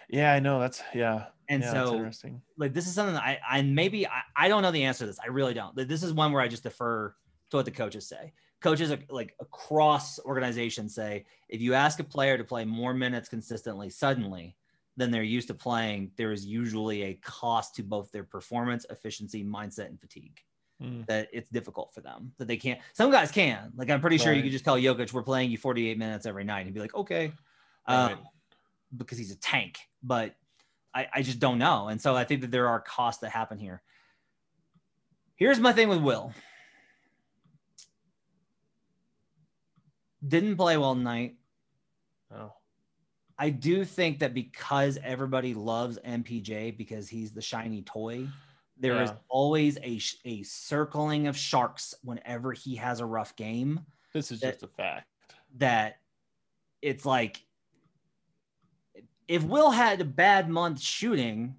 Yeah, 0.09 0.33
I 0.33 0.41
know. 0.41 0.59
That's 0.59 0.83
yeah. 0.93 1.27
And 1.49 1.61
yeah, 1.61 1.73
so, 1.73 2.11
like, 2.57 2.73
this 2.73 2.87
is 2.87 2.93
something 2.93 3.15
I, 3.15 3.39
I 3.47 3.61
maybe 3.61 4.07
I, 4.07 4.21
I 4.35 4.47
don't 4.47 4.61
know 4.61 4.71
the 4.71 4.83
answer 4.83 4.99
to 4.99 5.07
this. 5.07 5.19
I 5.23 5.27
really 5.27 5.53
don't. 5.53 5.75
This 5.75 6.03
is 6.03 6.13
one 6.13 6.31
where 6.31 6.41
I 6.41 6.47
just 6.47 6.63
defer 6.63 7.15
to 7.51 7.57
what 7.57 7.65
the 7.65 7.71
coaches 7.71 8.07
say. 8.07 8.33
Coaches 8.61 8.91
are 8.91 8.99
like 9.09 9.35
across 9.39 10.19
organizations 10.19 10.95
say 10.95 11.25
if 11.49 11.61
you 11.61 11.73
ask 11.73 11.99
a 11.99 12.03
player 12.03 12.37
to 12.37 12.43
play 12.43 12.65
more 12.65 12.93
minutes 12.93 13.29
consistently 13.29 13.89
suddenly 13.89 14.55
than 14.97 15.11
they're 15.11 15.23
used 15.23 15.49
to 15.49 15.53
playing, 15.53 16.11
there 16.17 16.31
is 16.31 16.45
usually 16.45 17.03
a 17.03 17.13
cost 17.15 17.75
to 17.75 17.83
both 17.83 18.11
their 18.11 18.23
performance, 18.23 18.85
efficiency, 18.89 19.43
mindset, 19.43 19.87
and 19.87 19.99
fatigue. 19.99 20.39
Mm. 20.81 21.05
That 21.05 21.29
it's 21.31 21.49
difficult 21.49 21.93
for 21.93 22.01
them 22.01 22.33
that 22.37 22.47
they 22.47 22.57
can't. 22.57 22.81
Some 22.93 23.09
guys 23.09 23.31
can. 23.31 23.71
Like 23.77 23.89
I'm 23.89 24.01
pretty 24.01 24.17
right. 24.17 24.23
sure 24.23 24.33
you 24.33 24.43
could 24.43 24.51
just 24.51 24.65
tell 24.65 24.75
Jokic 24.75 25.13
we're 25.13 25.23
playing 25.23 25.51
you 25.51 25.57
48 25.57 25.97
minutes 25.97 26.25
every 26.25 26.43
night 26.43 26.65
and 26.65 26.73
be 26.73 26.81
like, 26.81 26.93
okay, 26.95 27.31
right. 27.87 28.11
um, 28.11 28.19
because 28.97 29.17
he's 29.17 29.31
a 29.31 29.37
tank. 29.37 29.77
But 30.03 30.35
I, 30.95 31.07
I 31.13 31.21
just 31.21 31.39
don't 31.39 31.59
know. 31.59 31.89
And 31.89 32.01
so 32.01 32.15
I 32.15 32.23
think 32.23 32.41
that 32.41 32.51
there 32.51 32.69
are 32.69 32.79
costs 32.79 33.21
that 33.21 33.29
happen 33.29 33.59
here. 33.59 33.81
Here's 35.35 35.59
my 35.59 35.73
thing 35.73 35.89
with 35.89 35.99
Will. 36.01 36.33
Didn't 40.25 40.55
play 40.55 40.77
well 40.77 40.95
tonight. 40.95 41.35
Oh. 42.33 42.53
I 43.37 43.49
do 43.49 43.83
think 43.83 44.19
that 44.19 44.33
because 44.33 44.97
everybody 45.03 45.53
loves 45.53 45.99
MPJ 45.99 46.77
because 46.77 47.09
he's 47.09 47.33
the 47.33 47.41
shiny 47.41 47.81
toy, 47.81 48.27
there 48.77 48.95
yeah. 48.95 49.03
is 49.03 49.11
always 49.27 49.77
a, 49.79 49.99
a 50.23 50.43
circling 50.43 51.27
of 51.27 51.35
sharks 51.37 51.93
whenever 52.03 52.53
he 52.53 52.75
has 52.77 53.01
a 53.01 53.05
rough 53.05 53.35
game. 53.35 53.81
This 54.13 54.31
is 54.31 54.39
that, 54.39 54.53
just 54.53 54.63
a 54.63 54.67
fact. 54.67 55.07
That 55.57 55.97
it's 56.81 57.05
like 57.05 57.41
if 59.27 59.43
Will 59.43 59.71
had 59.71 60.01
a 60.01 60.05
bad 60.05 60.49
month 60.49 60.81
shooting 60.81 61.55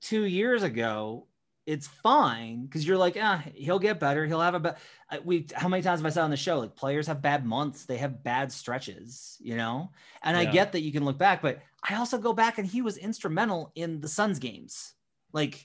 two 0.00 0.24
years 0.24 0.62
ago, 0.62 1.26
it's 1.64 1.86
fine 1.86 2.64
because 2.64 2.86
you're 2.86 2.96
like, 2.96 3.16
ah, 3.20 3.42
he'll 3.54 3.78
get 3.78 4.00
better. 4.00 4.26
He'll 4.26 4.40
have 4.40 4.54
a 4.54 4.60
bad. 4.60 4.76
We 5.24 5.46
how 5.54 5.68
many 5.68 5.82
times 5.82 6.00
have 6.00 6.06
I 6.06 6.10
said 6.10 6.24
on 6.24 6.30
the 6.30 6.36
show 6.36 6.58
like 6.58 6.74
players 6.74 7.06
have 7.06 7.22
bad 7.22 7.46
months, 7.46 7.84
they 7.84 7.98
have 7.98 8.24
bad 8.24 8.50
stretches, 8.50 9.36
you 9.40 9.56
know. 9.56 9.90
And 10.22 10.36
yeah. 10.36 10.48
I 10.48 10.52
get 10.52 10.72
that 10.72 10.80
you 10.80 10.92
can 10.92 11.04
look 11.04 11.18
back, 11.18 11.40
but 11.40 11.60
I 11.88 11.96
also 11.96 12.18
go 12.18 12.32
back 12.32 12.58
and 12.58 12.66
he 12.66 12.82
was 12.82 12.96
instrumental 12.96 13.70
in 13.74 14.00
the 14.00 14.08
Suns 14.08 14.38
games, 14.38 14.94
like 15.32 15.64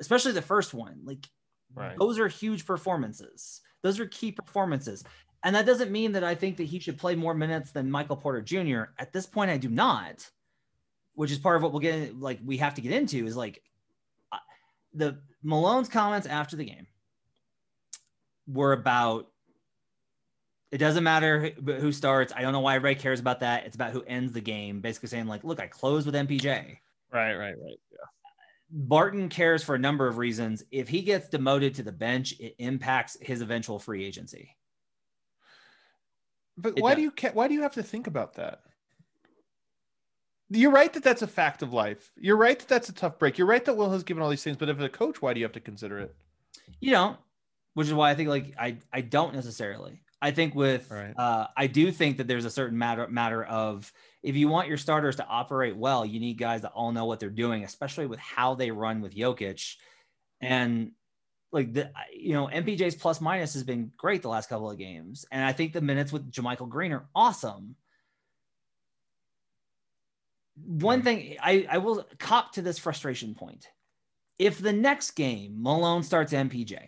especially 0.00 0.32
the 0.32 0.42
first 0.42 0.74
one. 0.74 1.00
Like 1.04 1.28
right. 1.74 1.96
those 1.98 2.18
are 2.18 2.28
huge 2.28 2.66
performances. 2.66 3.60
Those 3.82 4.00
are 4.00 4.06
key 4.06 4.32
performances. 4.32 5.04
And 5.44 5.54
that 5.54 5.66
doesn't 5.66 5.92
mean 5.92 6.12
that 6.12 6.24
I 6.24 6.34
think 6.34 6.56
that 6.56 6.64
he 6.64 6.78
should 6.80 6.98
play 6.98 7.14
more 7.14 7.34
minutes 7.34 7.70
than 7.70 7.90
Michael 7.90 8.16
Porter 8.16 8.42
Jr. 8.42 8.90
At 8.98 9.12
this 9.12 9.26
point, 9.26 9.50
I 9.50 9.56
do 9.56 9.68
not, 9.68 10.28
which 11.14 11.30
is 11.30 11.38
part 11.38 11.56
of 11.56 11.62
what 11.62 11.72
we'll 11.72 11.80
get 11.80 12.18
like 12.18 12.40
we 12.44 12.56
have 12.56 12.74
to 12.74 12.80
get 12.80 12.92
into 12.92 13.24
is 13.26 13.36
like 13.36 13.62
uh, 14.32 14.38
the 14.94 15.18
Malone's 15.42 15.88
comments 15.88 16.26
after 16.26 16.56
the 16.56 16.64
game 16.64 16.86
were 18.48 18.72
about 18.72 19.28
it 20.70 20.78
doesn't 20.78 21.04
matter 21.04 21.50
who 21.64 21.92
starts. 21.92 22.32
I 22.36 22.42
don't 22.42 22.52
know 22.52 22.60
why 22.60 22.74
everybody 22.76 23.00
cares 23.00 23.20
about 23.20 23.40
that. 23.40 23.64
It's 23.64 23.76
about 23.76 23.92
who 23.92 24.02
ends 24.06 24.32
the 24.32 24.40
game. 24.40 24.80
Basically 24.80 25.08
saying 25.08 25.26
like, 25.26 25.44
look, 25.44 25.60
I 25.60 25.66
closed 25.66 26.04
with 26.04 26.14
MPJ. 26.14 26.78
Right, 27.10 27.34
right, 27.34 27.54
right. 27.58 27.80
Yeah. 27.90 27.98
Barton 28.70 29.30
cares 29.30 29.62
for 29.62 29.74
a 29.74 29.78
number 29.78 30.06
of 30.06 30.18
reasons. 30.18 30.62
If 30.70 30.88
he 30.88 31.00
gets 31.00 31.28
demoted 31.28 31.74
to 31.76 31.82
the 31.82 31.92
bench, 31.92 32.34
it 32.38 32.54
impacts 32.58 33.16
his 33.20 33.40
eventual 33.40 33.78
free 33.78 34.04
agency. 34.04 34.54
But 36.58 36.76
it 36.76 36.82
why 36.82 36.90
does. 36.90 36.96
do 36.96 37.02
you 37.02 37.30
why 37.32 37.48
do 37.48 37.54
you 37.54 37.62
have 37.62 37.74
to 37.74 37.82
think 37.82 38.06
about 38.06 38.34
that? 38.34 38.60
You're 40.50 40.72
right 40.72 40.92
that 40.92 41.04
that's 41.04 41.22
a 41.22 41.26
fact 41.26 41.62
of 41.62 41.72
life. 41.72 42.10
You're 42.16 42.36
right 42.36 42.58
that 42.58 42.68
that's 42.68 42.88
a 42.88 42.94
tough 42.94 43.18
break. 43.18 43.38
You're 43.38 43.46
right 43.46 43.64
that 43.64 43.76
Will 43.76 43.90
has 43.90 44.02
given 44.02 44.22
all 44.22 44.30
these 44.30 44.42
things, 44.42 44.56
but 44.56 44.68
if 44.68 44.80
a 44.80 44.88
coach, 44.88 45.22
why 45.22 45.34
do 45.34 45.40
you 45.40 45.44
have 45.44 45.52
to 45.52 45.60
consider 45.60 46.00
it? 46.00 46.14
You 46.80 46.90
don't, 46.90 47.18
which 47.74 47.86
is 47.86 47.94
why 47.94 48.10
I 48.10 48.14
think 48.14 48.28
like 48.28 48.54
I 48.58 48.78
I 48.92 49.02
don't 49.02 49.34
necessarily. 49.34 50.00
I 50.20 50.32
think 50.32 50.56
with 50.56 50.90
right. 50.90 51.14
uh, 51.16 51.46
I 51.56 51.68
do 51.68 51.92
think 51.92 52.16
that 52.16 52.26
there's 52.26 52.44
a 52.44 52.50
certain 52.50 52.76
matter 52.76 53.06
matter 53.06 53.44
of 53.44 53.92
if 54.22 54.34
you 54.34 54.48
want 54.48 54.68
your 54.68 54.78
starters 54.78 55.16
to 55.16 55.26
operate 55.26 55.76
well, 55.76 56.04
you 56.04 56.18
need 56.18 56.38
guys 56.38 56.62
that 56.62 56.72
all 56.72 56.90
know 56.90 57.04
what 57.04 57.20
they're 57.20 57.30
doing, 57.30 57.62
especially 57.62 58.06
with 58.06 58.18
how 58.18 58.54
they 58.54 58.72
run 58.72 59.00
with 59.00 59.14
Jokic. 59.14 59.76
And 60.40 60.92
like 61.52 61.72
the 61.72 61.90
you 62.12 62.34
know 62.34 62.46
MPJ's 62.46 62.94
plus 62.94 63.20
minus 63.20 63.54
has 63.54 63.62
been 63.62 63.90
great 63.96 64.22
the 64.22 64.28
last 64.28 64.48
couple 64.48 64.70
of 64.70 64.78
games, 64.78 65.24
and 65.30 65.44
I 65.44 65.52
think 65.52 65.72
the 65.72 65.80
minutes 65.80 66.12
with 66.12 66.30
JaMychal 66.30 66.68
Green 66.68 66.92
are 66.92 67.08
awesome. 67.14 67.76
One 70.64 71.02
thing 71.02 71.36
I, 71.40 71.66
I 71.70 71.78
will 71.78 72.06
cop 72.18 72.52
to 72.54 72.62
this 72.62 72.78
frustration 72.78 73.34
point. 73.34 73.68
If 74.38 74.58
the 74.58 74.72
next 74.72 75.12
game 75.12 75.62
Malone 75.62 76.02
starts 76.02 76.32
MPJ, 76.32 76.78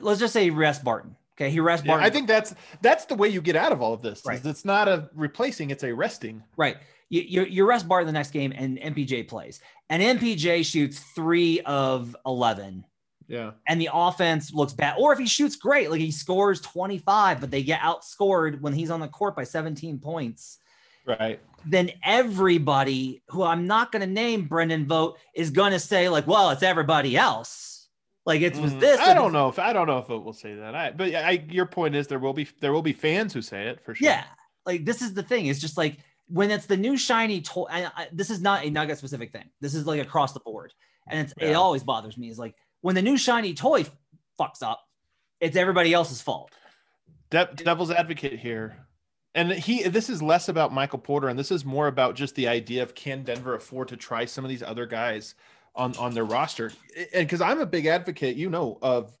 let's 0.00 0.20
just 0.20 0.32
say 0.32 0.50
rest 0.50 0.84
Barton. 0.84 1.16
Okay, 1.36 1.50
he 1.50 1.60
rests 1.60 1.86
Barton. 1.86 2.02
Yeah, 2.02 2.06
I 2.06 2.10
think 2.10 2.28
that's 2.28 2.54
that's 2.82 3.06
the 3.06 3.14
way 3.14 3.28
you 3.28 3.40
get 3.40 3.56
out 3.56 3.72
of 3.72 3.80
all 3.80 3.94
of 3.94 4.02
this. 4.02 4.22
Right. 4.26 4.44
It's 4.44 4.64
not 4.64 4.88
a 4.88 5.08
replacing; 5.14 5.70
it's 5.70 5.84
a 5.84 5.92
resting. 5.92 6.42
Right. 6.56 6.76
You, 7.10 7.42
you, 7.42 7.66
rest 7.66 7.88
Barton 7.88 8.06
the 8.06 8.12
next 8.12 8.30
game, 8.30 8.52
and 8.54 8.78
MPJ 8.78 9.26
plays, 9.26 9.60
and 9.88 10.00
MPJ 10.00 10.64
shoots 10.64 11.00
three 11.14 11.60
of 11.62 12.14
eleven. 12.24 12.84
Yeah. 13.26 13.52
And 13.68 13.80
the 13.80 13.90
offense 13.92 14.52
looks 14.52 14.72
bad. 14.72 14.96
Or 14.98 15.12
if 15.12 15.18
he 15.18 15.26
shoots 15.26 15.54
great, 15.54 15.88
like 15.88 16.00
he 16.00 16.10
scores 16.10 16.60
25, 16.60 17.40
but 17.40 17.48
they 17.48 17.62
get 17.62 17.78
outscored 17.78 18.60
when 18.60 18.72
he's 18.72 18.90
on 18.90 18.98
the 18.98 19.06
court 19.06 19.36
by 19.36 19.44
17 19.44 20.00
points. 20.00 20.58
Right. 21.06 21.38
Then 21.64 21.92
everybody 22.02 23.22
who 23.28 23.44
I'm 23.44 23.68
not 23.68 23.92
going 23.92 24.00
to 24.00 24.12
name 24.12 24.46
Brendan 24.46 24.86
Vogt 24.86 25.20
is 25.32 25.50
going 25.50 25.70
to 25.70 25.78
say, 25.78 26.08
like, 26.08 26.26
well, 26.26 26.50
it's 26.50 26.64
everybody 26.64 27.16
else. 27.16 27.70
Like 28.26 28.42
it 28.42 28.56
was 28.56 28.72
mm, 28.72 28.80
this. 28.80 29.00
I 29.00 29.14
don't 29.14 29.32
know 29.32 29.48
if 29.48 29.58
I 29.58 29.72
don't 29.72 29.86
know 29.86 29.98
if 29.98 30.10
it 30.10 30.22
will 30.22 30.34
say 30.34 30.54
that. 30.54 30.74
I 30.74 30.90
but 30.90 31.14
I 31.14 31.42
your 31.48 31.66
point 31.66 31.94
is 31.94 32.06
there 32.06 32.18
will 32.18 32.34
be 32.34 32.46
there 32.60 32.72
will 32.72 32.82
be 32.82 32.92
fans 32.92 33.32
who 33.32 33.40
say 33.40 33.68
it 33.68 33.82
for 33.82 33.94
sure. 33.94 34.06
Yeah, 34.06 34.24
like 34.66 34.84
this 34.84 35.00
is 35.00 35.14
the 35.14 35.22
thing. 35.22 35.46
It's 35.46 35.58
just 35.58 35.78
like 35.78 35.96
when 36.30 36.50
it's 36.50 36.66
the 36.66 36.76
new 36.76 36.96
shiny 36.96 37.40
toy. 37.40 37.66
this 38.12 38.30
is 38.30 38.40
not 38.40 38.64
a 38.64 38.70
Nugget 38.70 38.98
specific 38.98 39.32
thing. 39.32 39.50
This 39.60 39.74
is 39.74 39.86
like 39.86 40.00
across 40.00 40.32
the 40.32 40.40
board, 40.40 40.72
and 41.08 41.20
it's 41.20 41.34
yeah. 41.38 41.48
it 41.48 41.54
always 41.54 41.82
bothers 41.82 42.16
me. 42.16 42.28
Is 42.28 42.38
like 42.38 42.54
when 42.80 42.94
the 42.94 43.02
new 43.02 43.16
shiny 43.16 43.54
toy 43.54 43.84
fucks 44.38 44.62
up, 44.62 44.80
it's 45.40 45.56
everybody 45.56 45.92
else's 45.92 46.22
fault. 46.22 46.52
De- 47.30 47.50
devil's 47.56 47.90
advocate 47.90 48.38
here. 48.38 48.76
And 49.34 49.52
he, 49.52 49.84
this 49.84 50.10
is 50.10 50.20
less 50.20 50.48
about 50.48 50.72
Michael 50.72 50.98
Porter, 50.98 51.28
and 51.28 51.38
this 51.38 51.52
is 51.52 51.64
more 51.64 51.86
about 51.86 52.16
just 52.16 52.34
the 52.34 52.48
idea 52.48 52.82
of 52.82 52.96
can 52.96 53.22
Denver 53.22 53.54
afford 53.54 53.86
to 53.88 53.96
try 53.96 54.24
some 54.24 54.44
of 54.44 54.48
these 54.48 54.62
other 54.62 54.86
guys 54.86 55.36
on 55.76 55.96
on 55.96 56.14
their 56.14 56.24
roster. 56.24 56.72
And 57.14 57.26
because 57.26 57.40
I'm 57.40 57.60
a 57.60 57.66
big 57.66 57.86
advocate, 57.86 58.36
you 58.36 58.50
know, 58.50 58.78
of 58.82 59.16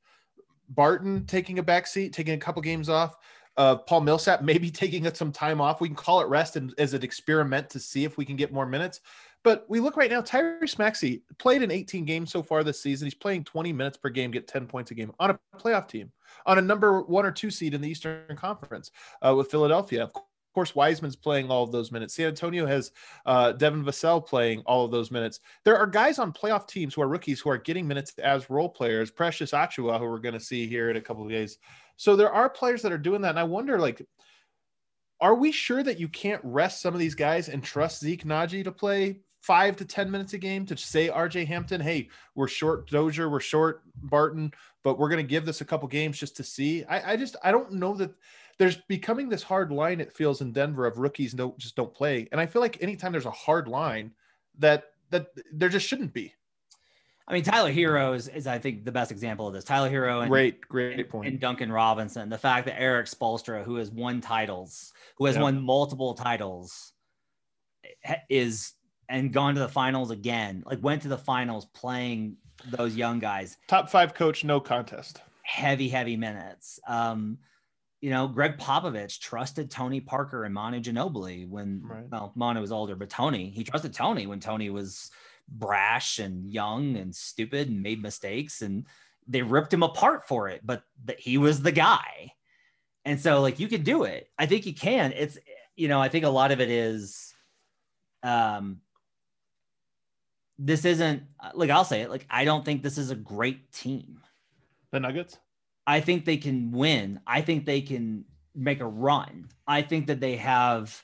Barton 0.68 1.26
taking 1.26 1.58
a 1.58 1.62
back 1.62 1.86
seat, 1.86 2.12
taking 2.12 2.34
a 2.34 2.38
couple 2.38 2.62
games 2.62 2.88
off. 2.88 3.16
Uh, 3.56 3.76
Paul 3.76 4.02
Millsap 4.02 4.42
maybe 4.42 4.70
taking 4.70 5.12
some 5.14 5.32
time 5.32 5.60
off. 5.60 5.80
We 5.80 5.88
can 5.88 5.96
call 5.96 6.20
it 6.20 6.28
rest 6.28 6.56
and 6.56 6.74
as 6.78 6.94
an 6.94 7.02
experiment 7.02 7.70
to 7.70 7.80
see 7.80 8.04
if 8.04 8.16
we 8.16 8.24
can 8.24 8.36
get 8.36 8.52
more 8.52 8.66
minutes. 8.66 9.00
But 9.42 9.64
we 9.68 9.80
look 9.80 9.96
right 9.96 10.10
now, 10.10 10.20
Tyrese 10.20 10.78
Maxey 10.78 11.22
played 11.38 11.62
in 11.62 11.70
18 11.70 12.04
games 12.04 12.30
so 12.30 12.42
far 12.42 12.62
this 12.62 12.82
season. 12.82 13.06
He's 13.06 13.14
playing 13.14 13.44
20 13.44 13.72
minutes 13.72 13.96
per 13.96 14.10
game, 14.10 14.30
get 14.30 14.46
10 14.46 14.66
points 14.66 14.90
a 14.90 14.94
game 14.94 15.12
on 15.18 15.30
a 15.30 15.38
playoff 15.56 15.88
team, 15.88 16.12
on 16.44 16.58
a 16.58 16.62
number 16.62 17.00
one 17.02 17.24
or 17.24 17.32
two 17.32 17.50
seed 17.50 17.72
in 17.72 17.80
the 17.80 17.88
Eastern 17.88 18.36
Conference 18.36 18.90
uh, 19.22 19.34
with 19.34 19.50
Philadelphia. 19.50 20.04
Of 20.04 20.12
of 20.50 20.54
course, 20.54 20.74
Wiseman's 20.74 21.14
playing 21.14 21.48
all 21.48 21.62
of 21.62 21.70
those 21.70 21.92
minutes. 21.92 22.14
San 22.14 22.26
Antonio 22.26 22.66
has 22.66 22.90
uh, 23.24 23.52
Devin 23.52 23.84
Vassell 23.84 24.26
playing 24.26 24.62
all 24.66 24.84
of 24.84 24.90
those 24.90 25.12
minutes. 25.12 25.38
There 25.64 25.76
are 25.76 25.86
guys 25.86 26.18
on 26.18 26.32
playoff 26.32 26.66
teams 26.66 26.92
who 26.92 27.02
are 27.02 27.08
rookies 27.08 27.38
who 27.38 27.50
are 27.50 27.56
getting 27.56 27.86
minutes 27.86 28.12
as 28.18 28.50
role 28.50 28.68
players. 28.68 29.12
Precious 29.12 29.52
Achiuwa, 29.52 30.00
who 30.00 30.06
we're 30.06 30.18
going 30.18 30.34
to 30.34 30.40
see 30.40 30.66
here 30.66 30.90
in 30.90 30.96
a 30.96 31.00
couple 31.00 31.22
of 31.22 31.30
days. 31.30 31.58
So 31.94 32.16
there 32.16 32.32
are 32.32 32.50
players 32.50 32.82
that 32.82 32.90
are 32.90 32.98
doing 32.98 33.20
that, 33.20 33.30
and 33.30 33.38
I 33.38 33.44
wonder, 33.44 33.78
like, 33.78 34.04
are 35.20 35.36
we 35.36 35.52
sure 35.52 35.84
that 35.84 36.00
you 36.00 36.08
can't 36.08 36.40
rest 36.42 36.82
some 36.82 36.94
of 36.94 36.98
these 36.98 37.14
guys 37.14 37.48
and 37.48 37.62
trust 37.62 38.00
Zeke 38.00 38.24
Nnaji 38.24 38.64
to 38.64 38.72
play 38.72 39.20
five 39.42 39.76
to 39.76 39.84
ten 39.84 40.10
minutes 40.10 40.32
a 40.32 40.38
game 40.38 40.66
to 40.66 40.76
say 40.76 41.10
RJ 41.10 41.46
Hampton, 41.46 41.80
hey, 41.80 42.08
we're 42.34 42.48
short 42.48 42.90
Dozier, 42.90 43.30
we're 43.30 43.38
short 43.38 43.82
Barton, 44.02 44.50
but 44.82 44.98
we're 44.98 45.10
going 45.10 45.24
to 45.24 45.30
give 45.30 45.46
this 45.46 45.60
a 45.60 45.64
couple 45.64 45.86
games 45.86 46.18
just 46.18 46.36
to 46.38 46.42
see. 46.42 46.82
I, 46.86 47.12
I 47.12 47.16
just 47.16 47.36
I 47.44 47.52
don't 47.52 47.74
know 47.74 47.94
that 47.94 48.10
there's 48.60 48.76
becoming 48.76 49.30
this 49.30 49.42
hard 49.42 49.72
line 49.72 50.02
it 50.02 50.12
feels 50.12 50.42
in 50.42 50.52
Denver 50.52 50.86
of 50.86 50.98
rookies 50.98 51.32
don't 51.32 51.56
just 51.56 51.76
don't 51.76 51.94
play. 51.94 52.28
And 52.30 52.38
I 52.38 52.44
feel 52.44 52.60
like 52.60 52.76
anytime 52.82 53.10
there's 53.10 53.24
a 53.24 53.30
hard 53.30 53.66
line 53.68 54.12
that 54.58 54.90
that 55.08 55.28
there 55.50 55.70
just 55.70 55.88
shouldn't 55.88 56.12
be. 56.12 56.34
I 57.26 57.32
mean, 57.32 57.42
Tyler 57.42 57.72
Herro 57.72 58.14
is, 58.14 58.28
is 58.28 58.46
I 58.46 58.58
think 58.58 58.84
the 58.84 58.92
best 58.92 59.10
example 59.10 59.48
of 59.48 59.54
this. 59.54 59.64
Tyler 59.64 59.88
Herro 59.88 60.20
and 60.20 60.30
great, 60.30 60.60
great 60.60 61.08
point. 61.08 61.28
And 61.28 61.40
Duncan 61.40 61.72
Robinson. 61.72 62.28
The 62.28 62.36
fact 62.36 62.66
that 62.66 62.78
Erik 62.78 63.06
Spoelstra, 63.06 63.64
who 63.64 63.76
has 63.76 63.90
won 63.90 64.20
titles, 64.20 64.92
who 65.16 65.24
has 65.24 65.38
won 65.38 65.62
multiple 65.62 66.12
titles, 66.12 66.92
is 68.28 68.74
and 69.08 69.32
gone 69.32 69.54
to 69.54 69.60
the 69.60 69.68
finals 69.68 70.10
again. 70.10 70.64
Like 70.66 70.82
went 70.82 71.00
to 71.02 71.08
the 71.08 71.16
finals 71.16 71.64
playing 71.72 72.36
those 72.68 72.94
young 72.94 73.20
guys. 73.20 73.56
Top 73.68 73.88
five 73.88 74.12
coach, 74.12 74.44
no 74.44 74.60
contest. 74.60 75.22
Heavy, 75.44 75.88
heavy 75.88 76.18
minutes. 76.18 76.78
Um, 76.86 77.38
you 78.00 78.10
know, 78.10 78.26
Gregg 78.26 78.56
Popovich 78.56 79.20
trusted 79.20 79.70
Tony 79.70 80.00
Parker 80.00 80.44
and 80.44 80.54
Manu 80.54 80.80
Ginobili 80.80 81.46
when 81.48 81.82
right. 81.84 82.04
well, 82.10 82.32
Manu 82.34 82.60
was 82.60 82.72
older, 82.72 82.96
but 82.96 83.10
Tony, 83.10 83.50
he 83.50 83.62
trusted 83.62 83.92
Tony 83.92 84.26
when 84.26 84.40
Tony 84.40 84.70
was 84.70 85.10
brash 85.48 86.18
and 86.18 86.50
young 86.50 86.96
and 86.96 87.14
stupid 87.14 87.68
and 87.68 87.82
made 87.82 88.02
mistakes. 88.02 88.62
And 88.62 88.86
they 89.26 89.42
ripped 89.42 89.72
him 89.72 89.82
apart 89.82 90.26
for 90.26 90.48
it, 90.48 90.62
but 90.64 90.82
that 91.04 91.20
he 91.20 91.36
was 91.36 91.60
the 91.60 91.72
guy. 91.72 92.32
And 93.04 93.20
so 93.20 93.42
like 93.42 93.60
you 93.60 93.68
could 93.68 93.84
do 93.84 94.04
it. 94.04 94.30
I 94.38 94.46
think 94.46 94.64
you 94.64 94.74
can. 94.74 95.12
It's 95.12 95.38
you 95.76 95.88
know, 95.88 96.00
I 96.00 96.08
think 96.08 96.24
a 96.24 96.30
lot 96.30 96.52
of 96.52 96.60
it 96.60 96.70
is 96.70 97.34
um 98.22 98.80
this 100.58 100.84
isn't 100.84 101.22
like 101.54 101.70
I'll 101.70 101.84
say 101.84 102.02
it 102.02 102.10
like 102.10 102.26
I 102.30 102.44
don't 102.44 102.64
think 102.64 102.82
this 102.82 102.98
is 102.98 103.10
a 103.10 103.14
great 103.14 103.72
team. 103.72 104.20
The 104.90 105.00
Nuggets? 105.00 105.38
I 105.86 106.00
think 106.00 106.24
they 106.24 106.36
can 106.36 106.70
win. 106.72 107.20
I 107.26 107.40
think 107.40 107.64
they 107.64 107.80
can 107.80 108.24
make 108.54 108.80
a 108.80 108.86
run. 108.86 109.48
I 109.66 109.82
think 109.82 110.06
that 110.08 110.20
they 110.20 110.36
have 110.36 111.02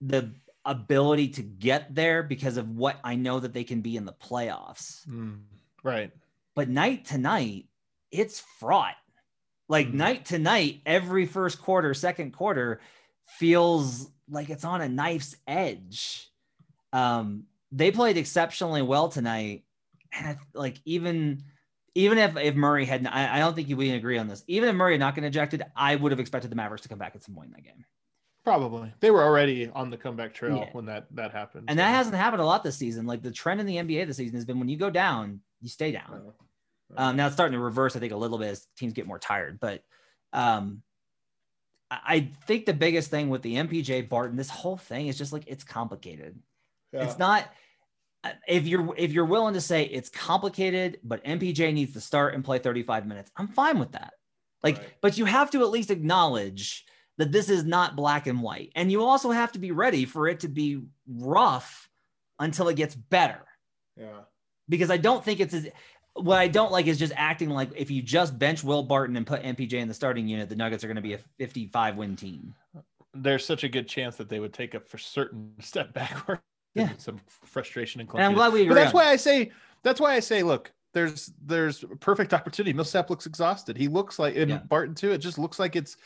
the 0.00 0.34
ability 0.64 1.28
to 1.28 1.42
get 1.42 1.94
there 1.94 2.22
because 2.22 2.56
of 2.56 2.70
what 2.70 2.98
I 3.04 3.16
know 3.16 3.40
that 3.40 3.52
they 3.52 3.64
can 3.64 3.80
be 3.80 3.96
in 3.96 4.04
the 4.04 4.12
playoffs. 4.12 5.06
Mm, 5.08 5.40
right. 5.82 6.10
But 6.54 6.68
night 6.68 7.06
to 7.06 7.18
night, 7.18 7.66
it's 8.10 8.40
fraught. 8.40 8.96
Like 9.68 9.88
Mm. 9.88 9.94
night 9.94 10.24
to 10.26 10.38
night, 10.38 10.82
every 10.84 11.26
first 11.26 11.62
quarter, 11.62 11.94
second 11.94 12.32
quarter 12.32 12.80
feels 13.26 14.10
like 14.28 14.50
it's 14.50 14.64
on 14.64 14.80
a 14.80 14.88
knife's 14.88 15.36
edge. 15.46 16.30
Um, 16.92 17.46
they 17.70 17.90
played 17.92 18.16
exceptionally 18.16 18.82
well 18.82 19.08
tonight. 19.08 19.64
And 20.12 20.26
I, 20.26 20.38
like 20.54 20.80
even 20.84 21.44
even 21.94 22.18
if 22.18 22.36
if 22.36 22.54
Murray 22.54 22.84
had, 22.84 23.06
I, 23.06 23.36
I 23.36 23.38
don't 23.38 23.54
think 23.54 23.68
we 23.76 23.86
can 23.86 23.96
agree 23.96 24.18
on 24.18 24.28
this. 24.28 24.44
Even 24.46 24.68
if 24.68 24.74
Murray 24.74 24.94
had 24.94 25.00
not 25.00 25.14
gotten 25.14 25.24
ejected, 25.24 25.62
I 25.74 25.96
would 25.96 26.12
have 26.12 26.20
expected 26.20 26.50
the 26.50 26.56
Mavericks 26.56 26.82
to 26.82 26.88
come 26.88 26.98
back 26.98 27.14
at 27.14 27.22
some 27.22 27.34
point 27.34 27.48
in 27.48 27.52
that 27.52 27.64
game. 27.64 27.84
Probably. 28.44 28.92
They 29.00 29.10
were 29.10 29.22
already 29.22 29.68
on 29.68 29.90
the 29.90 29.96
comeback 29.96 30.32
trail 30.32 30.56
Yeah. 30.56 30.68
when 30.72 30.86
that 30.86 31.06
that 31.14 31.32
happened. 31.32 31.66
And 31.68 31.78
so- 31.78 31.82
that 31.82 31.90
hasn't 31.90 32.16
happened 32.16 32.42
a 32.42 32.46
lot 32.46 32.62
this 32.64 32.76
season. 32.76 33.06
Like 33.06 33.22
the 33.22 33.30
trend 33.30 33.60
in 33.60 33.66
the 33.66 33.76
NBA 33.76 34.06
this 34.06 34.16
season 34.16 34.36
has 34.36 34.44
been 34.44 34.58
when 34.58 34.68
you 34.68 34.76
go 34.76 34.90
down, 34.90 35.40
you 35.60 35.68
stay 35.68 35.92
down. 35.92 36.32
Um, 36.96 37.16
now 37.16 37.26
it's 37.26 37.34
starting 37.36 37.56
to 37.56 37.62
reverse, 37.62 37.94
I 37.94 38.00
think, 38.00 38.12
a 38.12 38.16
little 38.16 38.38
bit 38.38 38.48
as 38.48 38.66
teams 38.76 38.92
get 38.94 39.06
more 39.06 39.18
tired. 39.18 39.60
But 39.60 39.84
um, 40.32 40.82
I 41.90 42.30
think 42.46 42.66
the 42.66 42.72
biggest 42.72 43.10
thing 43.10 43.28
with 43.30 43.42
the 43.42 43.56
MPJ 43.56 44.08
Barton, 44.08 44.36
this 44.36 44.50
whole 44.50 44.76
thing 44.76 45.08
is 45.08 45.18
just 45.18 45.32
like 45.32 45.44
it's 45.46 45.64
complicated. 45.64 46.38
Yeah. 46.92 47.04
It's 47.04 47.18
not 47.18 47.48
if 48.46 48.66
you're 48.66 48.94
if 48.96 49.12
you're 49.12 49.24
willing 49.24 49.54
to 49.54 49.60
say 49.60 49.84
it's 49.84 50.08
complicated, 50.08 51.00
but 51.02 51.24
MPJ 51.24 51.72
needs 51.72 51.92
to 51.94 52.00
start 52.00 52.34
and 52.34 52.44
play 52.44 52.58
35 52.58 53.06
minutes. 53.06 53.30
I'm 53.36 53.48
fine 53.48 53.78
with 53.78 53.92
that. 53.92 54.14
Like, 54.62 54.78
Right. 54.78 54.88
but 55.00 55.18
you 55.18 55.24
have 55.24 55.50
to 55.52 55.62
at 55.62 55.70
least 55.70 55.90
acknowledge 55.90 56.84
that 57.16 57.32
this 57.32 57.48
is 57.48 57.64
not 57.64 57.96
black 57.96 58.26
and 58.26 58.42
white, 58.42 58.72
and 58.74 58.92
you 58.92 59.02
also 59.02 59.30
have 59.30 59.52
to 59.52 59.58
be 59.58 59.72
ready 59.72 60.04
for 60.04 60.28
it 60.28 60.40
to 60.40 60.48
be 60.48 60.82
rough 61.08 61.88
until 62.38 62.68
it 62.68 62.76
gets 62.76 62.94
better 62.94 63.42
yeah. 63.96 64.20
because 64.68 64.90
I 64.90 64.96
don't 64.96 65.22
think 65.22 65.40
it's 65.40 65.52
as 65.52 65.68
what 66.14 66.38
I 66.38 66.48
don't 66.48 66.72
like 66.72 66.86
is 66.86 66.98
just 66.98 67.12
acting 67.16 67.50
like 67.50 67.70
if 67.76 67.90
you 67.90 68.02
just 68.02 68.38
bench 68.38 68.64
Will 68.64 68.82
Barton 68.82 69.16
and 69.16 69.26
put 69.26 69.42
MPJ 69.42 69.74
in 69.74 69.88
the 69.88 69.94
starting 69.94 70.26
unit, 70.26 70.48
the 70.48 70.56
Nuggets 70.56 70.82
are 70.82 70.88
going 70.88 70.96
to 70.96 71.02
be 71.02 71.14
a 71.14 71.18
55 71.38 71.96
win 71.96 72.16
team. 72.16 72.54
There's 73.14 73.44
such 73.44 73.64
a 73.64 73.68
good 73.68 73.88
chance 73.88 74.16
that 74.16 74.28
they 74.28 74.40
would 74.40 74.52
take 74.52 74.74
a 74.74 74.80
for 74.80 74.98
certain 74.98 75.52
step 75.60 75.92
backward. 75.94 76.40
Yeah. 76.74 76.90
Some 76.98 77.20
frustration 77.28 78.00
and 78.00 78.08
And 78.14 78.22
I'm 78.22 78.34
glad 78.34 78.52
we 78.52 78.60
But 78.60 78.72
agree. 78.72 78.74
that's 78.82 78.94
on 78.94 79.00
why 79.00 79.06
I 79.10 79.16
say 79.16 79.50
that's 79.82 80.00
why 80.00 80.14
I 80.14 80.20
say 80.20 80.42
look, 80.42 80.72
there's 80.92 81.32
there's 81.44 81.84
perfect 82.00 82.34
opportunity. 82.34 82.72
Millsap 82.72 83.10
looks 83.10 83.26
exhausted. 83.26 83.76
He 83.76 83.88
looks 83.88 84.18
like 84.18 84.36
and 84.36 84.50
Yeah. 84.50 84.58
Barton 84.58 84.94
too. 84.94 85.10
It 85.12 85.18
just 85.18 85.38
looks 85.38 85.58
like 85.58 85.76
it's 85.76 85.96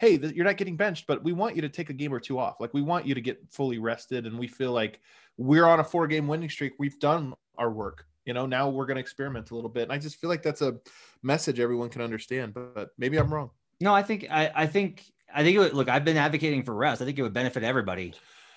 hey, 0.00 0.18
you're 0.34 0.44
not 0.44 0.56
getting 0.56 0.76
benched, 0.76 1.06
but 1.06 1.22
we 1.22 1.32
want 1.32 1.54
you 1.56 1.62
to 1.62 1.68
take 1.68 1.90
a 1.90 1.92
game 1.92 2.12
or 2.12 2.20
two 2.20 2.38
off. 2.38 2.56
Like 2.60 2.74
we 2.74 2.82
want 2.82 3.06
you 3.06 3.14
to 3.14 3.20
get 3.20 3.40
fully 3.50 3.78
rested, 3.78 4.26
and 4.26 4.38
we 4.38 4.46
feel 4.48 4.72
like 4.72 5.00
we're 5.36 5.66
on 5.66 5.80
a 5.80 5.84
four 5.84 6.06
game 6.06 6.26
winning 6.28 6.48
streak. 6.50 6.72
We've 6.78 6.98
done 6.98 7.34
our 7.58 7.70
work. 7.70 8.06
You 8.24 8.34
know, 8.34 8.46
now 8.46 8.68
we're 8.68 8.86
going 8.86 8.96
to 8.96 9.00
experiment 9.00 9.50
a 9.50 9.54
little 9.56 9.70
bit. 9.70 9.84
And 9.84 9.92
I 9.92 9.98
just 9.98 10.20
feel 10.20 10.30
like 10.30 10.42
that's 10.44 10.62
a 10.62 10.76
message 11.24 11.58
everyone 11.58 11.88
can 11.88 12.02
understand. 12.02 12.54
But, 12.54 12.72
but 12.74 12.90
maybe 12.96 13.16
I'm 13.16 13.32
wrong. 13.34 13.50
No, 13.80 13.92
I 13.92 14.02
think 14.04 14.26
I, 14.30 14.50
I 14.54 14.66
think 14.66 15.04
I 15.34 15.42
think 15.42 15.56
it 15.56 15.58
would, 15.58 15.72
look. 15.74 15.88
I've 15.88 16.04
been 16.04 16.16
advocating 16.16 16.62
for 16.62 16.74
rest. 16.74 17.02
I 17.02 17.04
think 17.04 17.18
it 17.18 17.22
would 17.22 17.32
benefit 17.32 17.64
everybody 17.64 18.14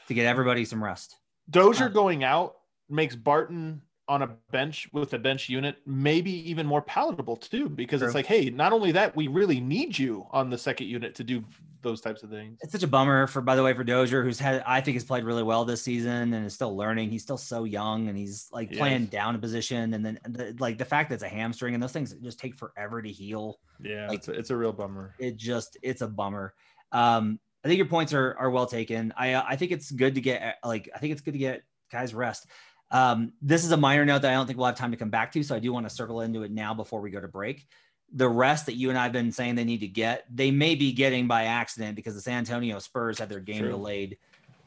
to 0.07 0.13
get 0.13 0.27
everybody 0.27 0.65
some 0.65 0.83
rest. 0.83 1.15
Dozier 1.49 1.89
going 1.89 2.23
out 2.23 2.57
makes 2.89 3.15
Barton 3.15 3.81
on 4.07 4.21
a 4.21 4.27
bench 4.51 4.87
with 4.93 5.11
a 5.13 5.17
bench 5.19 5.49
unit 5.49 5.77
maybe 5.87 6.29
even 6.47 6.67
more 6.67 6.81
palatable 6.81 7.35
too, 7.35 7.67
because 7.67 8.01
True. 8.01 8.07
it's 8.07 8.13
like, 8.15 8.27
hey, 8.27 8.51
not 8.51 8.71
only 8.71 8.91
that, 8.91 9.15
we 9.15 9.27
really 9.27 9.59
need 9.59 9.97
you 9.97 10.27
on 10.31 10.49
the 10.51 10.57
second 10.57 10.85
unit 10.87 11.15
to 11.15 11.23
do 11.23 11.43
those 11.81 12.01
types 12.01 12.21
of 12.21 12.29
things. 12.29 12.59
It's 12.61 12.71
such 12.71 12.83
a 12.83 12.87
bummer 12.87 13.25
for, 13.25 13.41
by 13.41 13.55
the 13.55 13.63
way, 13.63 13.73
for 13.73 13.83
Dozier, 13.83 14.23
who's 14.23 14.39
had 14.39 14.63
I 14.65 14.79
think 14.81 14.93
has 14.95 15.03
played 15.03 15.23
really 15.23 15.41
well 15.41 15.65
this 15.65 15.81
season 15.81 16.33
and 16.33 16.45
is 16.45 16.53
still 16.53 16.75
learning. 16.77 17.09
He's 17.09 17.23
still 17.23 17.37
so 17.37 17.63
young 17.63 18.07
and 18.07 18.15
he's 18.17 18.47
like 18.51 18.69
He 18.69 18.77
playing 18.77 19.07
down 19.07 19.33
a 19.35 19.39
position, 19.39 19.93
and 19.95 20.05
then 20.05 20.19
the, 20.27 20.55
like 20.59 20.77
the 20.77 20.85
fact 20.85 21.09
that 21.09 21.15
it's 21.15 21.23
a 21.23 21.27
hamstring 21.27 21.73
and 21.73 21.81
those 21.81 21.91
things 21.91 22.13
just 22.21 22.39
take 22.39 22.55
forever 22.55 23.01
to 23.01 23.09
heal. 23.09 23.59
Yeah, 23.83 24.07
Like- 24.07 24.19
it's, 24.19 24.27
a, 24.27 24.31
it's 24.33 24.49
a 24.51 24.55
real 24.57 24.71
bummer. 24.73 25.15
it 25.19 25.35
just 25.37 25.77
it's 25.81 26.01
a 26.01 26.07
bummer. 26.07 26.53
Um, 26.91 27.39
I 27.65 27.67
think 27.67 27.79
your 27.79 27.87
points 27.87 28.13
are 28.13 28.35
are 28.37 28.51
well 28.51 28.67
taken. 28.67 29.11
I 29.17 29.33
uh, 29.33 29.43
I 29.47 29.55
think 29.55 29.71
it's 29.71 29.89
good 29.89 30.15
to 30.15 30.21
get 30.21 30.57
like 30.63 30.87
I 30.95 30.99
think 30.99 31.13
it's 31.13 31.21
good 31.21 31.33
to 31.33 31.39
get 31.39 31.63
guys 31.91 32.13
rest. 32.13 32.45
Um, 32.91 33.33
this 33.41 33.65
is 33.65 33.71
a 33.71 33.77
minor 33.77 34.05
note 34.05 34.21
that 34.21 34.31
I 34.31 34.35
don't 34.35 34.45
think 34.45 34.59
we'll 34.59 34.67
have 34.67 34.75
time 34.75 34.91
to 34.91 34.97
come 34.97 35.09
back 35.09 35.31
to, 35.31 35.41
so 35.41 35.55
I 35.55 35.59
do 35.59 35.73
want 35.73 35.87
to 35.87 35.89
circle 35.89 36.21
into 36.21 36.43
it 36.43 36.51
now 36.51 36.75
before 36.75 37.01
we 37.01 37.09
go 37.09 37.19
to 37.19 37.27
break. 37.27 37.65
The 38.13 38.29
rest 38.29 38.67
that 38.67 38.75
you 38.75 38.89
and 38.89 38.99
I 38.99 39.03
have 39.03 39.11
been 39.11 39.31
saying 39.31 39.55
they 39.55 39.63
need 39.63 39.79
to 39.79 39.87
get, 39.87 40.25
they 40.31 40.51
may 40.51 40.75
be 40.75 40.91
getting 40.91 41.27
by 41.27 41.45
accident 41.45 41.95
because 41.95 42.13
the 42.13 42.21
San 42.21 42.37
Antonio 42.37 42.77
Spurs 42.77 43.17
had 43.17 43.29
their 43.29 43.39
game 43.39 43.61
True. 43.61 43.71
delayed 43.71 44.17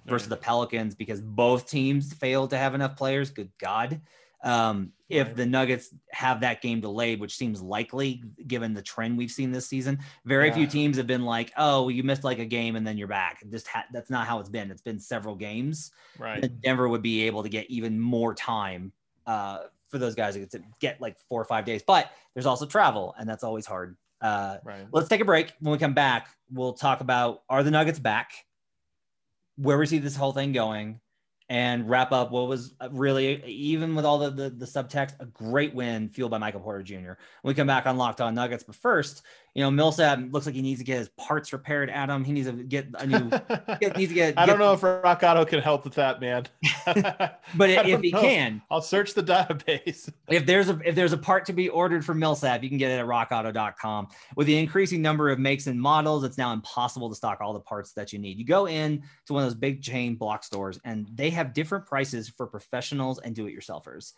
versus 0.05 0.29
the 0.29 0.37
Pelicans 0.37 0.97
because 0.97 1.21
both 1.21 1.71
teams 1.71 2.13
failed 2.13 2.51
to 2.51 2.59
have 2.59 2.75
enough 2.75 2.97
players. 2.97 3.31
Good 3.31 3.53
God. 3.59 4.01
Um, 4.45 4.93
if 5.09 5.35
the 5.35 5.47
Nuggets 5.47 5.95
have 6.13 6.41
that 6.43 6.61
game 6.61 6.81
delayed, 6.81 7.19
which 7.19 7.35
seems 7.37 7.63
likely 7.63 8.23
given 8.47 8.75
the 8.75 8.83
trend 8.83 9.17
we've 9.17 9.31
seen 9.31 9.51
this 9.51 9.67
season, 9.67 9.99
very 10.27 10.53
few 10.53 10.67
teams 10.67 10.97
have 10.99 11.07
been 11.07 11.25
like, 11.25 11.51
"Oh, 11.57 11.89
you 11.89 12.03
missed 12.03 12.25
like 12.25 12.39
a 12.39 12.45
game 12.45 12.77
and 12.77 12.87
then 12.87 12.99
you're 12.99 13.09
back." 13.09 13.43
Just 13.51 13.67
ha- 13.67 13.87
that's 13.93 14.11
not 14.11 14.27
how 14.27 14.39
it's 14.39 14.51
been. 14.51 14.71
It's 14.71 14.83
been 14.83 15.01
several 15.01 15.35
games. 15.35 15.91
Right. 16.19 16.45
And 16.45 16.61
Denver 16.61 16.89
would 16.89 17.03
be 17.03 17.23
able 17.23 17.43
to 17.43 17.49
get 17.49 17.69
even 17.71 17.99
more 17.99 18.35
time 18.35 18.93
uh, 19.27 19.61
for 19.89 19.99
those 19.99 20.15
guys 20.15 20.35
to 20.35 20.41
get, 20.41 20.51
to 20.53 20.63
get 20.79 21.01
like 21.01 21.17
four 21.29 21.41
or 21.41 21.47
five 21.47 21.65
days. 21.65 21.83
But 21.87 22.13
there's 22.35 22.47
also 22.47 22.67
travel, 22.67 23.15
and 23.19 23.29
that's 23.29 23.43
always 23.45 23.65
hard. 23.67 23.97
Uh, 24.21 24.59
Right. 24.63 24.87
let's 24.93 25.09
take 25.09 25.21
a 25.21 25.25
break. 25.25 25.53
When 25.61 25.73
we 25.73 25.79
come 25.79 25.95
back, 25.95 26.29
we'll 26.53 26.75
talk 26.75 27.01
about 27.01 27.43
are 27.49 27.63
the 27.63 27.71
Nuggets 27.71 27.99
back, 27.99 28.33
where 29.57 29.79
we 29.79 29.87
see 29.87 29.99
this 29.99 30.17
whole 30.17 30.33
thing 30.33 30.53
going, 30.53 31.01
and 31.49 31.89
wrap 31.89 32.13
up 32.13 32.31
what 32.31 32.47
was 32.47 32.75
really, 32.91 33.43
even 33.45 33.95
with 33.95 34.05
all 34.05 34.19
the, 34.19 34.31
the, 34.31 34.51
the 34.51 34.67
subtext, 34.67 35.15
a 35.21 35.27
great 35.27 35.75
win 35.75 36.09
fueled 36.11 36.31
by 36.31 36.39
Michael 36.39 36.61
Porter 36.61 36.83
Jr. 36.83 36.95
When 36.95 37.17
we 37.45 37.55
come 37.55 37.67
back 37.67 37.87
on 37.87 37.97
Locked 37.97 38.21
On 38.21 38.35
Nuggets. 38.35 38.65
But 38.65 38.77
first, 38.77 39.23
you 39.59 39.65
know, 39.65 39.73
Millsap 39.73 40.21
looks 40.31 40.47
like 40.47 40.55
he 40.55 40.63
needs 40.63 40.79
to 40.79 40.85
get 40.85 40.99
his 40.99 41.09
parts 41.19 41.53
repaired, 41.53 41.91
Adam. 41.91 42.23
He 42.23 42.31
needs 42.31 42.47
to 42.47 42.53
get 42.53 42.87
a 42.95 43.05
new, 43.05 43.29
get, 43.81 43.97
needs 43.97 44.11
to 44.11 44.15
get, 44.15 44.39
I 44.39 44.47
don't 44.47 44.61
know 44.61 44.73
if 44.73 44.85
Rock 44.85 45.25
Auto 45.25 45.45
can 45.45 45.59
help 45.59 45.83
with 45.83 45.95
that, 45.95 46.21
man. 46.21 46.47
but 46.87 47.69
if 47.69 48.01
he 48.01 48.13
know. 48.13 48.21
can, 48.21 48.63
I'll 48.71 48.81
search 48.81 49.15
the 49.15 49.23
database. 49.25 50.13
if 50.29 50.47
there's 50.47 50.69
a 50.69 50.79
if 50.85 50.95
there's 50.95 51.13
a 51.13 51.19
part 51.19 51.45
to 51.47 51.53
be 51.53 51.69
ordered 51.71 52.05
from 52.05 52.21
Millsap, 52.21 52.63
you 52.63 52.69
can 52.69 52.79
get 52.79 52.93
it 52.93 53.01
at 53.01 53.07
rockauto.com. 53.07 54.07
With 54.37 54.47
the 54.47 54.57
increasing 54.57 55.03
number 55.03 55.29
of 55.29 55.41
makes 55.41 55.67
and 55.67 55.81
models, 55.81 56.23
it's 56.23 56.39
now 56.39 56.53
impossible 56.53 57.09
to 57.09 57.17
stock 57.17 57.41
all 57.41 57.53
the 57.53 57.59
parts 57.59 57.93
that 57.95 58.13
you 58.13 58.21
need. 58.21 58.39
You 58.39 58.45
go 58.45 58.69
in 58.69 59.03
to 59.27 59.33
one 59.33 59.43
of 59.43 59.51
those 59.51 59.59
big 59.59 59.83
chain 59.83 60.15
block 60.15 60.45
stores 60.45 60.79
and 60.85 61.09
they 61.13 61.31
have 61.31 61.53
different 61.53 61.85
prices 61.85 62.29
for 62.29 62.47
professionals 62.47 63.19
and 63.19 63.35
do-it-yourselfers. 63.35 64.13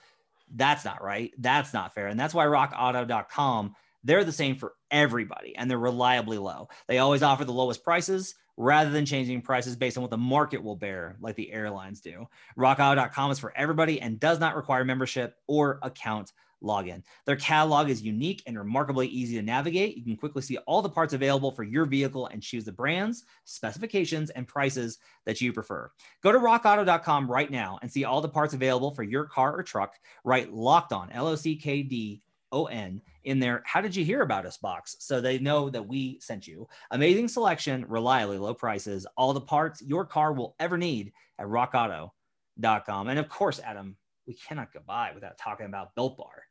That's 0.55 0.85
not 0.85 1.03
right. 1.03 1.33
That's 1.39 1.73
not 1.73 1.95
fair. 1.95 2.09
And 2.09 2.21
that's 2.21 2.35
why 2.35 2.45
rockauto.com, 2.45 3.75
they're 4.05 4.25
the 4.25 4.33
same 4.33 4.57
for 4.57 4.75
everybody 4.91 5.55
and 5.57 5.71
they're 5.71 5.79
reliably 5.79 6.39
low. 6.39 6.69
They 6.89 6.99
always 6.99 7.23
offer 7.23 7.45
the 7.45 7.53
lowest 7.53 7.85
prices 7.85 8.35
rather 8.57 8.91
than 8.91 9.07
changing 9.07 9.43
prices 9.43 9.77
based 9.77 9.97
on 9.97 10.03
what 10.03 10.11
the 10.11 10.19
market 10.19 10.63
will 10.63 10.77
bear, 10.77 11.17
like 11.21 11.37
the 11.37 11.53
airlines 11.53 12.01
do. 12.01 12.27
RockAuto.com 12.59 13.31
is 13.31 13.39
for 13.39 13.57
everybody 13.57 14.01
and 14.01 14.21
does 14.21 14.39
not 14.39 14.57
require 14.57 14.85
membership 14.85 15.37
or 15.47 15.79
account 15.83 16.33
login. 16.63 17.03
Their 17.25 17.37
catalog 17.37 17.89
is 17.89 18.03
unique 18.03 18.43
and 18.47 18.59
remarkably 18.59 19.09
easy 19.09 19.37
to 19.37 19.43
navigate. 19.43 19.97
You 19.97 20.05
can 20.05 20.17
quickly 20.17 20.43
see 20.43 20.59
all 20.59 20.83
the 20.83 20.91
parts 20.91 21.15
available 21.15 21.53
for 21.53 21.63
your 21.63 21.87
vehicle 21.87 22.27
and 22.27 22.43
choose 22.43 22.65
the 22.65 22.73
brands, 22.73 23.25
specifications, 23.45 24.31
and 24.31 24.47
prices 24.47 24.99
that 25.25 25.41
you 25.41 25.53
prefer. 25.53 25.91
Go 26.23 26.33
to 26.33 26.39
rockauto.com 26.39 27.31
right 27.31 27.51
now 27.51 27.79
and 27.83 27.91
see 27.91 28.05
all 28.05 28.21
the 28.21 28.29
parts 28.29 28.55
available 28.55 28.95
for 28.95 29.03
your 29.03 29.25
car 29.25 29.57
or 29.57 29.63
truck. 29.63 29.95
Write 30.25 30.53
locked 30.53 30.93
on, 30.93 31.11
L 31.11 31.29
O 31.29 31.35
C 31.35 31.57
K 31.57 31.83
D 31.83 32.23
O 32.53 32.67
N, 32.67 33.01
in 33.25 33.39
their 33.39 33.63
How 33.65 33.81
Did 33.81 33.95
You 33.95 34.05
Hear 34.05 34.23
About 34.23 34.47
Us 34.47 34.57
box 34.57 34.97
so 35.01 35.21
they 35.21 35.39
know 35.39 35.71
that 35.71 35.87
we 35.87 36.19
sent 36.21 36.47
you. 36.47 36.69
Amazing 36.91 37.29
selection, 37.29 37.85
reliably 37.89 38.39
low 38.39 38.55
prices, 38.55 39.07
all 39.17 39.33
the 39.33 39.41
parts 39.41 39.83
your 39.83 40.05
car 40.05 40.33
will 40.33 40.55
ever 40.59 40.79
need 40.79 41.13
at 41.39 41.47
rockauto.com. 41.47 43.09
And 43.09 43.19
of 43.19 43.29
course, 43.29 43.61
Adam, 43.63 43.97
we 44.27 44.35
cannot 44.35 44.73
go 44.73 44.81
by 44.87 45.13
without 45.15 45.39
talking 45.39 45.67
about 45.67 45.95
Built 45.95 46.17
Bar. 46.17 46.45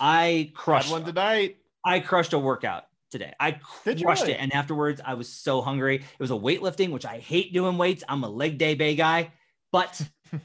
I 0.00 0.24
Had 0.24 0.54
crushed 0.54 0.90
one 0.90 1.04
tonight. 1.04 1.58
I 1.84 2.00
crushed 2.00 2.32
a 2.32 2.38
workout 2.38 2.84
today. 3.10 3.32
I 3.38 3.52
crushed 3.52 4.22
really? 4.22 4.32
it. 4.32 4.40
And 4.40 4.54
afterwards, 4.54 5.00
I 5.04 5.14
was 5.14 5.28
so 5.28 5.60
hungry. 5.60 5.96
It 5.96 6.20
was 6.20 6.30
a 6.30 6.34
weightlifting, 6.34 6.90
which 6.90 7.04
I 7.04 7.18
hate 7.18 7.52
doing 7.52 7.78
weights. 7.78 8.02
I'm 8.08 8.24
a 8.24 8.28
leg 8.28 8.58
day 8.58 8.74
bay 8.74 8.94
guy, 8.94 9.32
but 9.70 10.00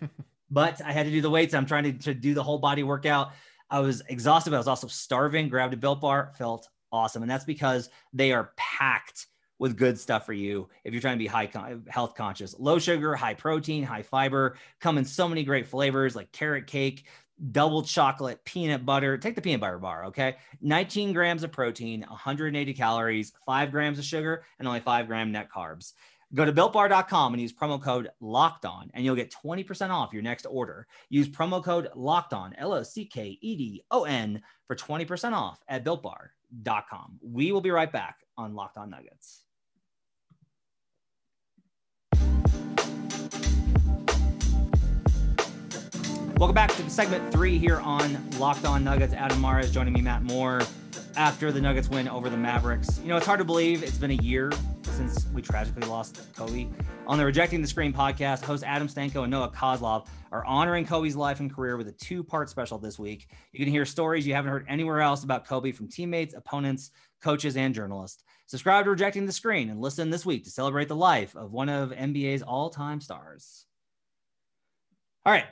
but 0.51 0.81
I 0.83 0.91
had 0.91 1.05
to 1.05 1.11
do 1.11 1.21
the 1.21 1.29
weights. 1.29 1.53
I'm 1.53 1.65
trying 1.65 1.83
to, 1.83 1.93
to 1.93 2.13
do 2.13 2.33
the 2.33 2.43
whole 2.43 2.59
body 2.59 2.83
workout. 2.83 3.31
I 3.69 3.79
was 3.79 4.01
exhausted, 4.07 4.51
but 4.51 4.57
I 4.57 4.59
was 4.59 4.67
also 4.67 4.87
starving. 4.87 5.49
Grabbed 5.49 5.73
a 5.73 5.77
Built 5.77 6.01
Bar, 6.01 6.31
felt 6.37 6.67
awesome, 6.91 7.21
and 7.21 7.29
that's 7.29 7.45
because 7.45 7.89
they 8.13 8.31
are 8.31 8.51
packed 8.55 9.27
with 9.59 9.77
good 9.77 9.99
stuff 9.99 10.25
for 10.25 10.33
you 10.33 10.69
if 10.83 10.93
you're 10.93 11.01
trying 11.01 11.15
to 11.17 11.23
be 11.23 11.27
high 11.27 11.47
con- 11.47 11.83
health 11.87 12.15
conscious. 12.15 12.55
Low 12.59 12.79
sugar, 12.79 13.15
high 13.15 13.33
protein, 13.33 13.83
high 13.83 14.03
fiber, 14.03 14.55
come 14.79 14.97
in 14.97 15.05
so 15.05 15.27
many 15.27 15.43
great 15.43 15.67
flavors 15.67 16.15
like 16.15 16.31
carrot 16.31 16.67
cake, 16.67 17.05
double 17.51 17.83
chocolate, 17.83 18.43
peanut 18.45 18.85
butter. 18.85 19.17
Take 19.17 19.35
the 19.35 19.41
peanut 19.41 19.61
butter 19.61 19.79
bar, 19.79 20.05
okay? 20.05 20.35
19 20.61 21.13
grams 21.13 21.43
of 21.43 21.51
protein, 21.51 22.01
180 22.01 22.73
calories, 22.73 23.33
five 23.45 23.71
grams 23.71 23.99
of 23.99 24.05
sugar, 24.05 24.43
and 24.59 24.67
only 24.67 24.79
five 24.79 25.07
gram 25.07 25.31
net 25.31 25.49
carbs. 25.49 25.93
Go 26.33 26.43
to 26.43 26.51
builtbar.com 26.51 27.33
and 27.33 27.41
use 27.41 27.53
promo 27.53 27.81
code 27.81 28.09
locked 28.19 28.65
on, 28.65 28.91
and 28.93 29.05
you'll 29.05 29.15
get 29.15 29.33
20% 29.45 29.91
off 29.91 30.11
your 30.11 30.21
next 30.21 30.45
order. 30.45 30.85
Use 31.09 31.29
promo 31.29 31.63
code 31.63 31.87
locked 31.95 32.33
on, 32.33 32.53
L 32.55 32.73
O 32.73 32.83
C 32.83 33.05
K 33.05 33.37
E 33.41 33.55
D 33.55 33.83
O 33.91 34.03
N, 34.03 34.41
for 34.65 34.75
20% 34.75 35.31
off 35.31 35.63
at 35.69 35.85
builtbar.com. 35.85 37.19
We 37.21 37.53
will 37.53 37.61
be 37.61 37.71
right 37.71 37.91
back 37.91 38.17
on 38.37 38.55
Locked 38.55 38.77
On 38.77 38.89
Nuggets. 38.89 39.43
Welcome 46.37 46.53
back 46.53 46.75
to 46.75 46.89
segment 46.89 47.31
three 47.31 47.57
here 47.57 47.79
on 47.79 48.17
Locked 48.37 48.65
On 48.65 48.83
Nuggets. 48.83 49.13
Adam 49.13 49.39
Mares 49.39 49.67
is 49.67 49.71
joining 49.71 49.93
me, 49.93 50.01
Matt 50.01 50.23
Moore, 50.23 50.61
after 51.17 51.51
the 51.51 51.59
Nuggets 51.59 51.89
win 51.89 52.07
over 52.07 52.29
the 52.29 52.37
Mavericks. 52.37 52.99
You 52.99 53.07
know, 53.07 53.17
it's 53.17 53.25
hard 53.25 53.39
to 53.39 53.43
believe 53.43 53.81
it's 53.81 53.97
been 53.97 54.11
a 54.11 54.21
year 54.21 54.51
since 54.83 55.25
we 55.33 55.41
tragically 55.41 55.87
lost 55.87 56.21
Kobe. 56.35 56.67
On 57.07 57.17
the 57.17 57.25
Rejecting 57.25 57.59
the 57.59 57.67
Screen 57.67 57.91
podcast, 57.91 58.43
host 58.43 58.63
Adam 58.63 58.87
Stanko 58.87 59.23
and 59.23 59.31
Noah 59.31 59.49
Kozlov 59.49 60.05
are 60.31 60.45
honoring 60.45 60.85
Kobe's 60.85 61.15
life 61.15 61.39
and 61.39 61.51
career 61.51 61.75
with 61.75 61.87
a 61.87 61.91
two 61.91 62.23
part 62.23 62.51
special 62.51 62.77
this 62.77 62.99
week. 62.99 63.29
You 63.51 63.59
can 63.59 63.67
hear 63.67 63.83
stories 63.83 64.27
you 64.27 64.35
haven't 64.35 64.51
heard 64.51 64.65
anywhere 64.69 65.01
else 65.01 65.23
about 65.23 65.47
Kobe 65.47 65.71
from 65.71 65.87
teammates, 65.87 66.35
opponents, 66.35 66.91
coaches, 67.19 67.57
and 67.57 67.73
journalists. 67.73 68.23
Subscribe 68.45 68.85
to 68.85 68.91
Rejecting 68.91 69.25
the 69.25 69.31
Screen 69.31 69.71
and 69.71 69.81
listen 69.81 70.11
this 70.11 70.25
week 70.25 70.43
to 70.43 70.51
celebrate 70.51 70.87
the 70.87 70.95
life 70.95 71.35
of 71.35 71.51
one 71.51 71.67
of 71.67 71.89
NBA's 71.89 72.43
all 72.43 72.69
time 72.69 73.01
stars. 73.01 73.65
All 75.25 75.33
right. 75.33 75.45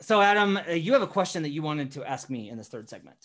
So, 0.00 0.20
Adam, 0.20 0.56
uh, 0.56 0.70
you 0.70 0.92
have 0.92 1.02
a 1.02 1.08
question 1.08 1.42
that 1.42 1.50
you 1.50 1.62
wanted 1.62 1.90
to 1.92 2.08
ask 2.08 2.30
me 2.30 2.48
in 2.48 2.56
this 2.56 2.68
third 2.68 2.88
segment. 2.88 3.18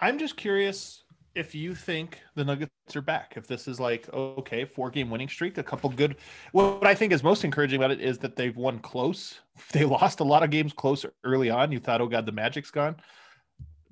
I'm 0.00 0.18
just 0.18 0.36
curious 0.36 1.04
if 1.34 1.54
you 1.54 1.74
think 1.74 2.18
the 2.34 2.44
Nuggets 2.44 2.70
are 2.96 3.02
back. 3.02 3.34
If 3.36 3.46
this 3.46 3.68
is 3.68 3.78
like 3.78 4.12
okay, 4.12 4.64
four 4.64 4.90
game 4.90 5.10
winning 5.10 5.28
streak, 5.28 5.58
a 5.58 5.62
couple 5.62 5.90
good. 5.90 6.16
What 6.52 6.86
I 6.86 6.94
think 6.94 7.12
is 7.12 7.22
most 7.22 7.44
encouraging 7.44 7.78
about 7.78 7.90
it 7.90 8.00
is 8.00 8.18
that 8.18 8.36
they've 8.36 8.56
won 8.56 8.78
close. 8.78 9.40
They 9.72 9.84
lost 9.84 10.20
a 10.20 10.24
lot 10.24 10.42
of 10.42 10.48
games 10.48 10.72
close 10.72 11.04
early 11.22 11.50
on. 11.50 11.70
You 11.70 11.80
thought, 11.80 12.00
oh 12.00 12.06
god, 12.08 12.24
the 12.24 12.32
magic's 12.32 12.70
gone. 12.70 12.96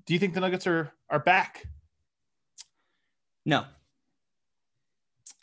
Do 0.07 0.14
you 0.14 0.18
think 0.18 0.33
the 0.33 0.40
Nuggets 0.40 0.66
are 0.66 0.90
are 1.11 1.18
back? 1.18 1.64
No. 3.44 3.66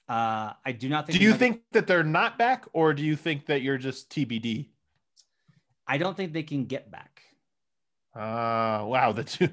Uh, 0.09 0.53
I 0.65 0.71
do 0.71 0.89
not 0.89 1.05
think. 1.05 1.19
Do 1.19 1.23
you 1.23 1.29
Nuggets- 1.31 1.39
think 1.39 1.61
that 1.73 1.85
they're 1.87 2.03
not 2.03 2.37
back, 2.39 2.65
or 2.73 2.93
do 2.93 3.03
you 3.03 3.15
think 3.15 3.45
that 3.45 3.61
you're 3.61 3.77
just 3.77 4.09
TBD? 4.09 4.69
I 5.87 5.99
don't 5.99 6.17
think 6.17 6.33
they 6.33 6.43
can 6.43 6.65
get 6.65 6.89
back. 6.89 7.21
Uh 8.15 8.85
wow, 8.85 9.11
the 9.11 9.23
two 9.23 9.49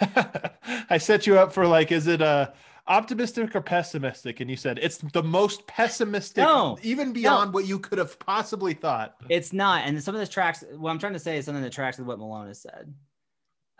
I 0.90 0.98
set 0.98 1.26
you 1.26 1.38
up 1.38 1.52
for 1.52 1.66
like, 1.66 1.92
is 1.92 2.06
it 2.06 2.22
uh 2.22 2.50
optimistic 2.86 3.54
or 3.54 3.60
pessimistic? 3.60 4.40
And 4.40 4.48
you 4.50 4.56
said 4.56 4.78
it's 4.80 4.98
the 4.98 5.22
most 5.22 5.66
pessimistic, 5.66 6.42
No, 6.42 6.78
even 6.82 7.12
beyond 7.12 7.52
what 7.52 7.66
you 7.66 7.78
could 7.78 7.98
have 7.98 8.18
possibly 8.18 8.72
thought. 8.74 9.16
It's 9.28 9.52
not. 9.52 9.86
And 9.86 10.02
some 10.02 10.14
of 10.14 10.20
this 10.20 10.30
tracks, 10.30 10.64
what 10.76 10.90
I'm 10.90 10.98
trying 10.98 11.12
to 11.12 11.18
say 11.18 11.36
is 11.36 11.44
something 11.44 11.62
that 11.62 11.72
tracks 11.72 11.98
with 11.98 12.06
what 12.06 12.18
Malone 12.18 12.46
has 12.46 12.62
said. 12.62 12.94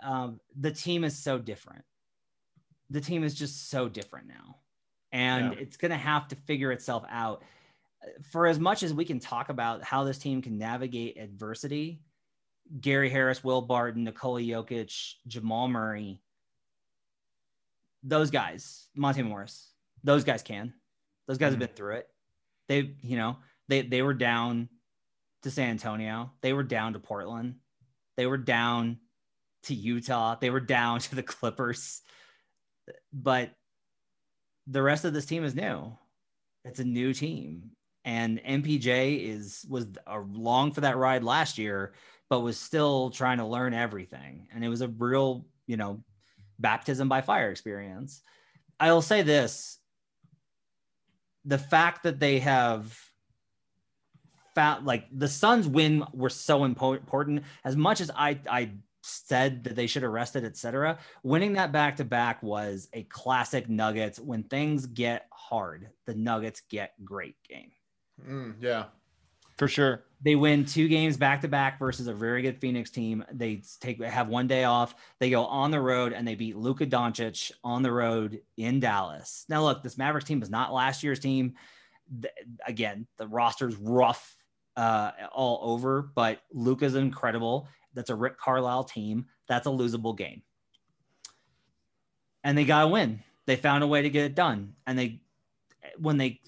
Um, 0.02 0.40
the 0.58 0.70
team 0.70 1.04
is 1.04 1.16
so 1.16 1.38
different. 1.38 1.84
The 2.90 3.00
team 3.00 3.24
is 3.24 3.34
just 3.34 3.70
so 3.70 3.88
different 3.88 4.28
now. 4.28 4.56
And 5.12 5.52
Yeah. 5.54 5.58
it's 5.60 5.76
going 5.78 5.92
to 5.92 5.96
have 5.96 6.28
to 6.28 6.36
figure 6.36 6.70
itself 6.72 7.04
out. 7.08 7.42
For 8.30 8.46
as 8.46 8.58
much 8.58 8.82
as 8.82 8.92
we 8.92 9.04
can 9.04 9.18
talk 9.18 9.48
about 9.48 9.82
how 9.82 10.04
this 10.04 10.18
team 10.18 10.42
can 10.42 10.58
navigate 10.58 11.16
adversity, 11.18 12.00
Gary 12.80 13.10
Harris, 13.10 13.44
Will 13.44 13.62
Barton, 13.62 14.04
Nikola 14.04 14.40
Jokic, 14.40 15.14
Jamal 15.26 15.68
Murray, 15.68 16.20
those 18.02 18.30
guys, 18.30 18.86
Monte 18.94 19.22
Morris, 19.22 19.70
those 20.04 20.24
guys 20.24 20.42
can. 20.42 20.72
Those 21.26 21.38
guys 21.38 21.50
have 21.50 21.58
been 21.58 21.68
mm. 21.68 21.76
through 21.76 21.96
it. 21.96 22.08
They, 22.68 22.94
you 23.02 23.16
know, 23.16 23.36
they 23.68 23.82
they 23.82 24.02
were 24.02 24.14
down 24.14 24.68
to 25.42 25.50
San 25.50 25.70
Antonio. 25.70 26.32
They 26.40 26.52
were 26.52 26.62
down 26.62 26.92
to 26.92 26.98
Portland. 26.98 27.56
They 28.16 28.26
were 28.26 28.38
down 28.38 28.98
to 29.64 29.74
Utah. 29.74 30.36
They 30.40 30.50
were 30.50 30.60
down 30.60 31.00
to 31.00 31.14
the 31.14 31.22
Clippers. 31.22 32.02
But 33.12 33.50
the 34.66 34.82
rest 34.82 35.04
of 35.04 35.12
this 35.12 35.26
team 35.26 35.44
is 35.44 35.54
new. 35.54 35.96
It's 36.64 36.80
a 36.80 36.84
new 36.84 37.12
team. 37.12 37.70
And 38.06 38.40
MPJ 38.42 39.28
is 39.28 39.66
was 39.68 39.86
along 40.06 40.72
for 40.72 40.80
that 40.82 40.96
ride 40.96 41.24
last 41.24 41.58
year, 41.58 41.92
but 42.30 42.40
was 42.40 42.58
still 42.58 43.10
trying 43.10 43.38
to 43.38 43.44
learn 43.44 43.74
everything. 43.74 44.46
And 44.54 44.64
it 44.64 44.68
was 44.68 44.80
a 44.80 44.88
real, 44.88 45.44
you 45.66 45.76
know, 45.76 46.02
baptism 46.58 47.08
by 47.08 47.20
fire 47.20 47.50
experience. 47.50 48.22
I'll 48.80 49.02
say 49.02 49.22
this 49.22 49.78
the 51.44 51.58
fact 51.58 52.02
that 52.02 52.20
they 52.20 52.40
have 52.40 52.98
found 54.54 54.86
like 54.86 55.06
the 55.12 55.28
Suns 55.28 55.66
win 55.66 56.04
were 56.12 56.30
so 56.30 56.64
important 56.64 57.44
as 57.64 57.76
much 57.76 58.00
as 58.00 58.10
I 58.14 58.38
I 58.50 58.72
said 59.02 59.62
that 59.64 59.76
they 59.76 59.86
should 59.86 60.02
arrest 60.02 60.34
it, 60.34 60.42
etc 60.42 60.98
winning 61.22 61.52
that 61.52 61.70
back 61.70 61.96
to 61.96 62.04
back 62.04 62.42
was 62.42 62.88
a 62.92 63.04
classic 63.04 63.68
nuggets 63.68 64.18
when 64.18 64.42
things 64.42 64.86
get 64.86 65.28
hard 65.30 65.88
the 66.06 66.14
nuggets 66.14 66.62
get 66.68 66.92
great 67.04 67.36
game 67.48 67.70
yeah, 68.60 68.84
for 69.58 69.68
sure. 69.68 70.04
they 70.22 70.34
win 70.34 70.64
two 70.64 70.88
games 70.88 71.16
back 71.16 71.40
to 71.42 71.48
back 71.48 71.78
versus 71.78 72.06
a 72.06 72.14
very 72.14 72.42
good 72.42 72.58
Phoenix 72.60 72.90
team. 72.90 73.24
They 73.32 73.62
take 73.80 74.02
have 74.02 74.28
one 74.28 74.46
day 74.46 74.64
off. 74.64 74.94
They 75.20 75.30
go 75.30 75.44
on 75.44 75.70
the 75.70 75.80
road 75.80 76.12
and 76.12 76.26
they 76.26 76.34
beat 76.34 76.56
Luka 76.56 76.86
Doncic 76.86 77.52
on 77.62 77.82
the 77.82 77.92
road 77.92 78.40
in 78.56 78.80
Dallas. 78.80 79.44
Now, 79.48 79.62
look, 79.62 79.82
this 79.82 79.98
Mavericks 79.98 80.26
team 80.26 80.40
was 80.40 80.50
not 80.50 80.72
last 80.72 81.02
year's 81.02 81.18
team. 81.20 81.54
Th- 82.22 82.32
Again, 82.66 83.06
the 83.18 83.26
roster's 83.28 83.76
rough 83.76 84.36
uh, 84.76 85.10
all 85.32 85.72
over, 85.72 86.10
but 86.14 86.40
Luka's 86.52 86.94
incredible. 86.94 87.68
That's 87.94 88.10
a 88.10 88.14
Rick 88.14 88.38
Carlisle 88.38 88.84
team. 88.84 89.26
That's 89.48 89.66
a 89.66 89.70
losable 89.70 90.16
game, 90.16 90.42
and 92.44 92.56
they 92.58 92.64
got 92.64 92.82
to 92.82 92.88
win. 92.88 93.22
They 93.46 93.56
found 93.56 93.84
a 93.84 93.86
way 93.86 94.02
to 94.02 94.10
get 94.10 94.24
it 94.24 94.34
done, 94.34 94.74
and 94.86 94.98
they 94.98 95.20
when 95.98 96.16
they 96.16 96.40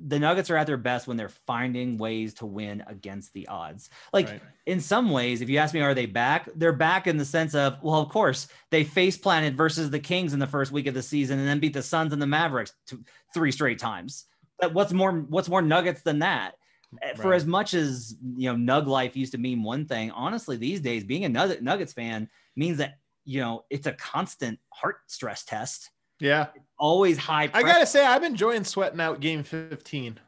the 0.00 0.18
Nuggets 0.18 0.50
are 0.50 0.56
at 0.56 0.66
their 0.66 0.76
best 0.76 1.06
when 1.06 1.16
they're 1.16 1.28
finding 1.28 1.98
ways 1.98 2.34
to 2.34 2.46
win 2.46 2.82
against 2.86 3.32
the 3.32 3.46
odds. 3.48 3.90
Like 4.12 4.28
Right. 4.28 4.42
in 4.66 4.80
some 4.80 5.10
ways, 5.10 5.40
if 5.40 5.48
you 5.48 5.58
ask 5.58 5.74
me, 5.74 5.80
are 5.80 5.94
they 5.94 6.06
back? 6.06 6.48
They're 6.56 6.72
back 6.72 7.06
in 7.06 7.16
the 7.16 7.24
sense 7.24 7.54
of, 7.54 7.82
well, 7.82 8.00
of 8.00 8.08
course, 8.08 8.48
they 8.70 8.84
face 8.84 9.16
planted 9.16 9.56
versus 9.56 9.90
the 9.90 10.00
Kings 10.00 10.32
in 10.32 10.38
the 10.38 10.46
first 10.46 10.72
week 10.72 10.86
of 10.86 10.94
the 10.94 11.02
season 11.02 11.38
and 11.38 11.46
then 11.48 11.60
beat 11.60 11.72
the 11.74 11.82
Suns 11.82 12.12
and 12.12 12.20
the 12.20 12.26
Mavericks 12.26 12.72
two, 12.86 13.04
three 13.34 13.52
straight 13.52 13.78
times. 13.78 14.24
But 14.58 14.72
what's 14.74 14.92
more 14.92 15.12
what's 15.12 15.48
more 15.48 15.62
nuggets 15.62 16.02
than 16.02 16.20
that? 16.20 16.54
Eh, 17.02 17.14
For 17.14 17.34
as 17.34 17.44
much 17.46 17.74
as 17.74 18.16
you 18.36 18.52
know, 18.52 18.56
Nug 18.56 18.86
life 18.86 19.16
used 19.16 19.32
to 19.32 19.38
mean 19.38 19.62
one 19.62 19.86
thing, 19.86 20.10
honestly, 20.12 20.56
these 20.56 20.80
days 20.80 21.04
being 21.04 21.24
a 21.24 21.28
Nuggets 21.28 21.92
fan 21.92 22.28
means 22.54 22.78
that 22.78 22.98
you 23.24 23.40
know 23.40 23.64
it's 23.70 23.86
a 23.86 23.92
constant 23.92 24.58
heart 24.72 24.98
stress 25.06 25.44
test. 25.44 25.90
Yeah, 26.20 26.46
Always 26.78 27.16
high. 27.18 27.50
I 27.54 27.62
gotta 27.62 27.86
say, 27.86 28.04
I'm 28.04 28.24
enjoying 28.24 28.64
sweating 28.64 29.00
out 29.00 29.20
Game 29.20 29.42
15. 29.42 30.18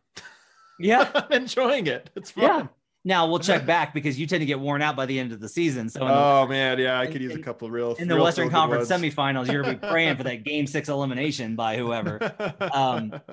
yeah. 0.81 1.11
I'm 1.15 1.33
enjoying 1.33 1.87
it. 1.87 2.11
It's 2.17 2.31
fun. 2.31 2.45
Yeah. 2.45 2.67
Now 3.05 3.27
we'll 3.27 3.39
check 3.39 3.65
back 3.75 3.95
because 3.95 4.19
you 4.19 4.27
tend 4.27 4.41
to 4.41 4.47
get 4.47 4.59
worn 4.59 4.83
out 4.83 4.97
by 4.97 5.07
the 5.07 5.19
end 5.19 5.33
of 5.33 5.41
the 5.41 5.49
season. 5.49 5.89
So 5.89 6.01
the, 6.01 6.07
Oh 6.09 6.47
man, 6.49 6.79
yeah, 6.79 6.99
I 6.99 7.07
could 7.07 7.23
use 7.23 7.35
a 7.35 7.39
couple 7.39 7.67
of 7.67 7.73
real 7.73 7.95
in 7.95 8.09
the 8.09 8.15
real 8.17 8.25
Western 8.25 8.51
Conference 8.51 8.91
ones. 8.91 9.03
semifinals, 9.03 9.51
you're 9.51 9.63
gonna 9.63 9.79
be 9.79 9.87
praying 9.89 10.17
for 10.17 10.25
that 10.25 10.45
Game 10.45 10.67
Six 10.67 10.89
elimination 10.89 11.55
by 11.57 11.77
whoever. 11.77 12.19
Um, 12.73 13.21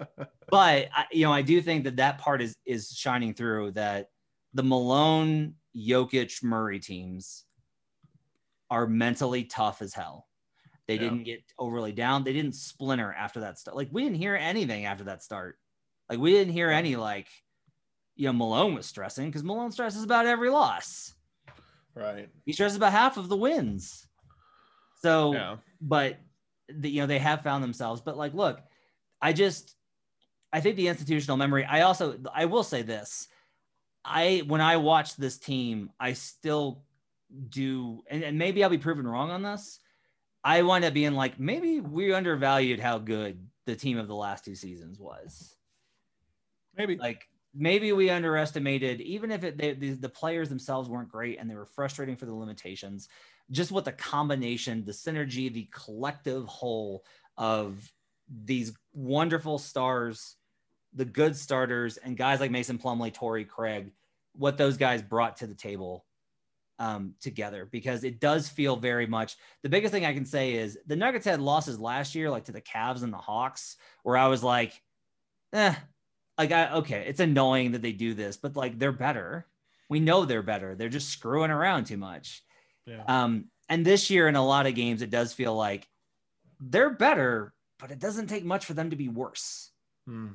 But 0.47 0.89
I, 0.93 1.05
you 1.11 1.25
know, 1.25 1.33
I 1.33 1.41
do 1.41 1.59
think 1.59 1.85
that 1.85 1.95
that 1.95 2.19
part 2.19 2.41
is 2.41 2.55
is 2.65 2.91
shining 2.91 3.33
through. 3.33 3.71
That 3.71 4.09
the 4.53 4.61
Malone, 4.63 5.55
Jokic, 5.75 6.43
Murray 6.43 6.79
teams 6.79 7.43
are 8.69 8.85
mentally 8.87 9.45
tough 9.45 9.81
as 9.81 9.93
hell. 9.93 10.27
They 10.87 10.95
Yeah. 10.95 11.01
didn't 11.01 11.23
get 11.23 11.43
overly 11.57 11.91
down. 11.91 12.23
They 12.23 12.33
didn't 12.33 12.55
splinter 12.55 13.11
after 13.13 13.39
that 13.41 13.57
start. 13.57 13.75
Like 13.75 13.89
we 13.91 14.03
didn't 14.03 14.17
hear 14.17 14.35
anything 14.35 14.85
after 14.85 15.05
that 15.05 15.23
start. 15.23 15.57
Like 16.09 16.19
we 16.19 16.31
didn't 16.31 16.53
hear 16.53 16.69
any 16.69 16.95
like, 16.95 17.27
you 18.15 18.27
know, 18.27 18.33
Malone 18.33 18.75
was 18.75 18.85
stressing 18.85 19.27
because 19.27 19.43
Malone 19.43 19.71
stresses 19.71 20.03
about 20.03 20.25
every 20.25 20.49
loss. 20.49 21.13
right. 21.95 22.29
He 22.45 22.53
stresses 22.53 22.77
about 22.77 22.91
half 22.91 23.17
of 23.17 23.29
the 23.29 23.37
wins. 23.37 24.07
So 25.01 25.33
Yeah. 25.33 25.57
but 25.81 26.17
the, 26.67 26.89
you 26.89 27.01
know 27.01 27.07
they 27.07 27.19
have 27.19 27.41
found 27.43 27.63
themselves 27.63 28.01
but 28.01 28.17
like 28.17 28.33
look 28.33 28.59
i 29.21 29.31
just 29.33 29.75
i 30.51 30.59
think 30.59 30.75
the 30.75 30.87
institutional 30.87 31.37
memory 31.37 31.63
i 31.63 31.81
also 31.81 32.17
i 32.33 32.45
will 32.45 32.63
say 32.63 32.81
this 32.81 33.27
i 34.03 34.41
when 34.47 34.61
i 34.61 34.75
watch 34.77 35.15
this 35.15 35.37
team 35.37 35.91
i 35.99 36.13
still 36.13 36.83
do, 37.49 38.03
and, 38.09 38.23
and 38.23 38.37
maybe 38.39 38.63
I'll 38.63 38.69
be 38.71 38.77
proven 38.79 39.05
wrong 39.07 39.29
on 39.29 39.43
this. 39.43 39.79
I 40.45 40.61
wind 40.61 40.85
up 40.85 40.93
being 40.93 41.13
like, 41.13 41.39
maybe 41.39 41.79
we 41.81 42.13
undervalued 42.13 42.79
how 42.79 42.99
good 42.99 43.47
the 43.65 43.75
team 43.75 43.97
of 43.97 44.07
the 44.07 44.15
last 44.15 44.45
two 44.45 44.53
seasons 44.53 44.99
was. 44.99 45.55
Maybe 46.77 46.97
Like 46.97 47.27
maybe 47.55 47.91
we 47.93 48.11
underestimated, 48.11 49.01
even 49.01 49.31
if 49.31 49.43
it, 49.43 49.57
they, 49.57 49.73
the, 49.73 49.93
the 49.93 50.09
players 50.09 50.47
themselves 50.47 50.87
weren't 50.87 51.09
great 51.09 51.39
and 51.39 51.49
they 51.49 51.55
were 51.55 51.65
frustrating 51.65 52.15
for 52.15 52.27
the 52.27 52.33
limitations, 52.33 53.09
just 53.49 53.71
what 53.71 53.85
the 53.85 53.91
combination, 53.91 54.85
the 54.85 54.91
synergy, 54.91 55.51
the 55.51 55.67
collective 55.71 56.45
whole 56.45 57.03
of 57.37 57.91
these 58.43 58.71
wonderful 58.93 59.57
stars, 59.57 60.35
the 60.93 61.05
good 61.05 61.35
starters, 61.35 61.97
and 61.97 62.17
guys 62.17 62.39
like 62.39 62.51
Mason 62.51 62.77
Plumlee, 62.77 63.11
Torrey 63.11 63.45
Craig, 63.45 63.91
what 64.33 64.57
those 64.57 64.77
guys 64.77 65.01
brought 65.01 65.37
to 65.37 65.47
the 65.47 65.55
table 65.55 66.05
um, 66.79 67.13
together 67.21 67.67
because 67.71 68.03
it 68.03 68.19
does 68.19 68.49
feel 68.49 68.75
very 68.75 69.07
much. 69.07 69.37
The 69.63 69.69
biggest 69.69 69.93
thing 69.93 70.05
I 70.05 70.13
can 70.13 70.25
say 70.25 70.55
is 70.55 70.77
the 70.85 70.95
Nuggets 70.95 71.25
had 71.25 71.41
losses 71.41 71.79
last 71.79 72.15
year, 72.15 72.29
like 72.29 72.45
to 72.45 72.51
the 72.51 72.61
Cavs 72.61 73.03
and 73.03 73.13
the 73.13 73.17
Hawks, 73.17 73.77
where 74.03 74.17
I 74.17 74.27
was 74.27 74.43
like, 74.43 74.81
eh, 75.53 75.75
like 76.37 76.51
I 76.51 76.71
okay, 76.75 77.05
it's 77.07 77.19
annoying 77.21 77.71
that 77.71 77.81
they 77.81 77.93
do 77.93 78.13
this, 78.13 78.37
but 78.37 78.55
like 78.55 78.77
they're 78.77 78.91
better. 78.91 79.47
We 79.89 79.99
know 79.99 80.25
they're 80.25 80.43
better. 80.43 80.75
They're 80.75 80.89
just 80.89 81.09
screwing 81.09 81.51
around 81.51 81.85
too 81.85 81.97
much. 81.97 82.43
Yeah. 82.85 83.03
Um, 83.07 83.45
and 83.69 83.85
this 83.85 84.09
year 84.09 84.27
in 84.27 84.35
a 84.35 84.45
lot 84.45 84.67
of 84.67 84.75
games, 84.75 85.01
it 85.01 85.09
does 85.09 85.33
feel 85.33 85.55
like 85.55 85.87
they're 86.59 86.89
better, 86.91 87.53
but 87.79 87.91
it 87.91 87.99
doesn't 87.99 88.27
take 88.27 88.43
much 88.43 88.65
for 88.65 88.73
them 88.73 88.89
to 88.89 88.95
be 88.95 89.09
worse. 89.09 89.71
Hmm. 90.07 90.33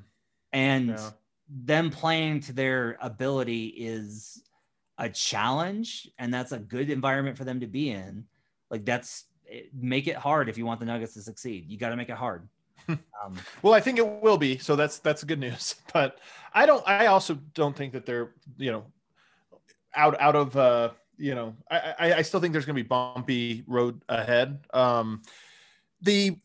And 0.53 0.91
Yeah. 0.91 1.11
them 1.49 1.91
playing 1.91 2.41
to 2.41 2.53
their 2.53 2.97
ability 3.01 3.67
is 3.67 4.43
a 5.01 5.09
challenge, 5.09 6.09
and 6.19 6.33
that's 6.33 6.53
a 6.53 6.59
good 6.59 6.91
environment 6.91 7.37
for 7.37 7.45
them 7.45 7.59
to 7.61 7.67
be 7.67 7.91
in. 7.91 8.25
Like 8.71 8.85
that's 8.85 9.25
make 9.75 10.07
it 10.07 10.15
hard 10.15 10.49
if 10.49 10.57
you 10.57 10.67
want 10.67 10.79
the 10.79 10.87
Nuggets 10.87 11.15
to 11.15 11.23
succeed. 11.23 11.69
You 11.69 11.79
got 11.79 11.89
to 11.89 11.97
make 11.97 12.11
it 12.11 12.17
hard. 12.17 12.47
um, 12.89 13.37
Well, 13.63 13.75
I 13.75 13.81
think 13.81 13.99
it 13.99 14.07
will 14.07 14.37
be. 14.37 14.59
So 14.59 14.77
that's 14.77 14.99
that's 14.99 15.25
good 15.25 15.41
news. 15.41 15.75
But 15.93 16.19
I 16.55 16.67
don't. 16.67 16.87
I 16.87 17.07
also 17.07 17.35
don't 17.55 17.75
think 17.75 17.95
that 17.95 18.07
they're 18.07 18.35
you 18.59 18.71
know 18.71 18.85
out 19.97 20.21
out 20.21 20.37
of 20.37 20.57
uh 20.57 20.91
you 21.17 21.35
know 21.35 21.57
I 21.69 21.95
I, 21.99 22.13
I 22.15 22.23
still 22.23 22.39
think 22.39 22.53
there's 22.53 22.67
going 22.67 22.77
to 22.77 22.83
be 22.83 22.87
bumpy 22.87 23.65
road 23.67 24.03
ahead. 24.09 24.61
Um, 24.73 25.23
the 26.03 26.37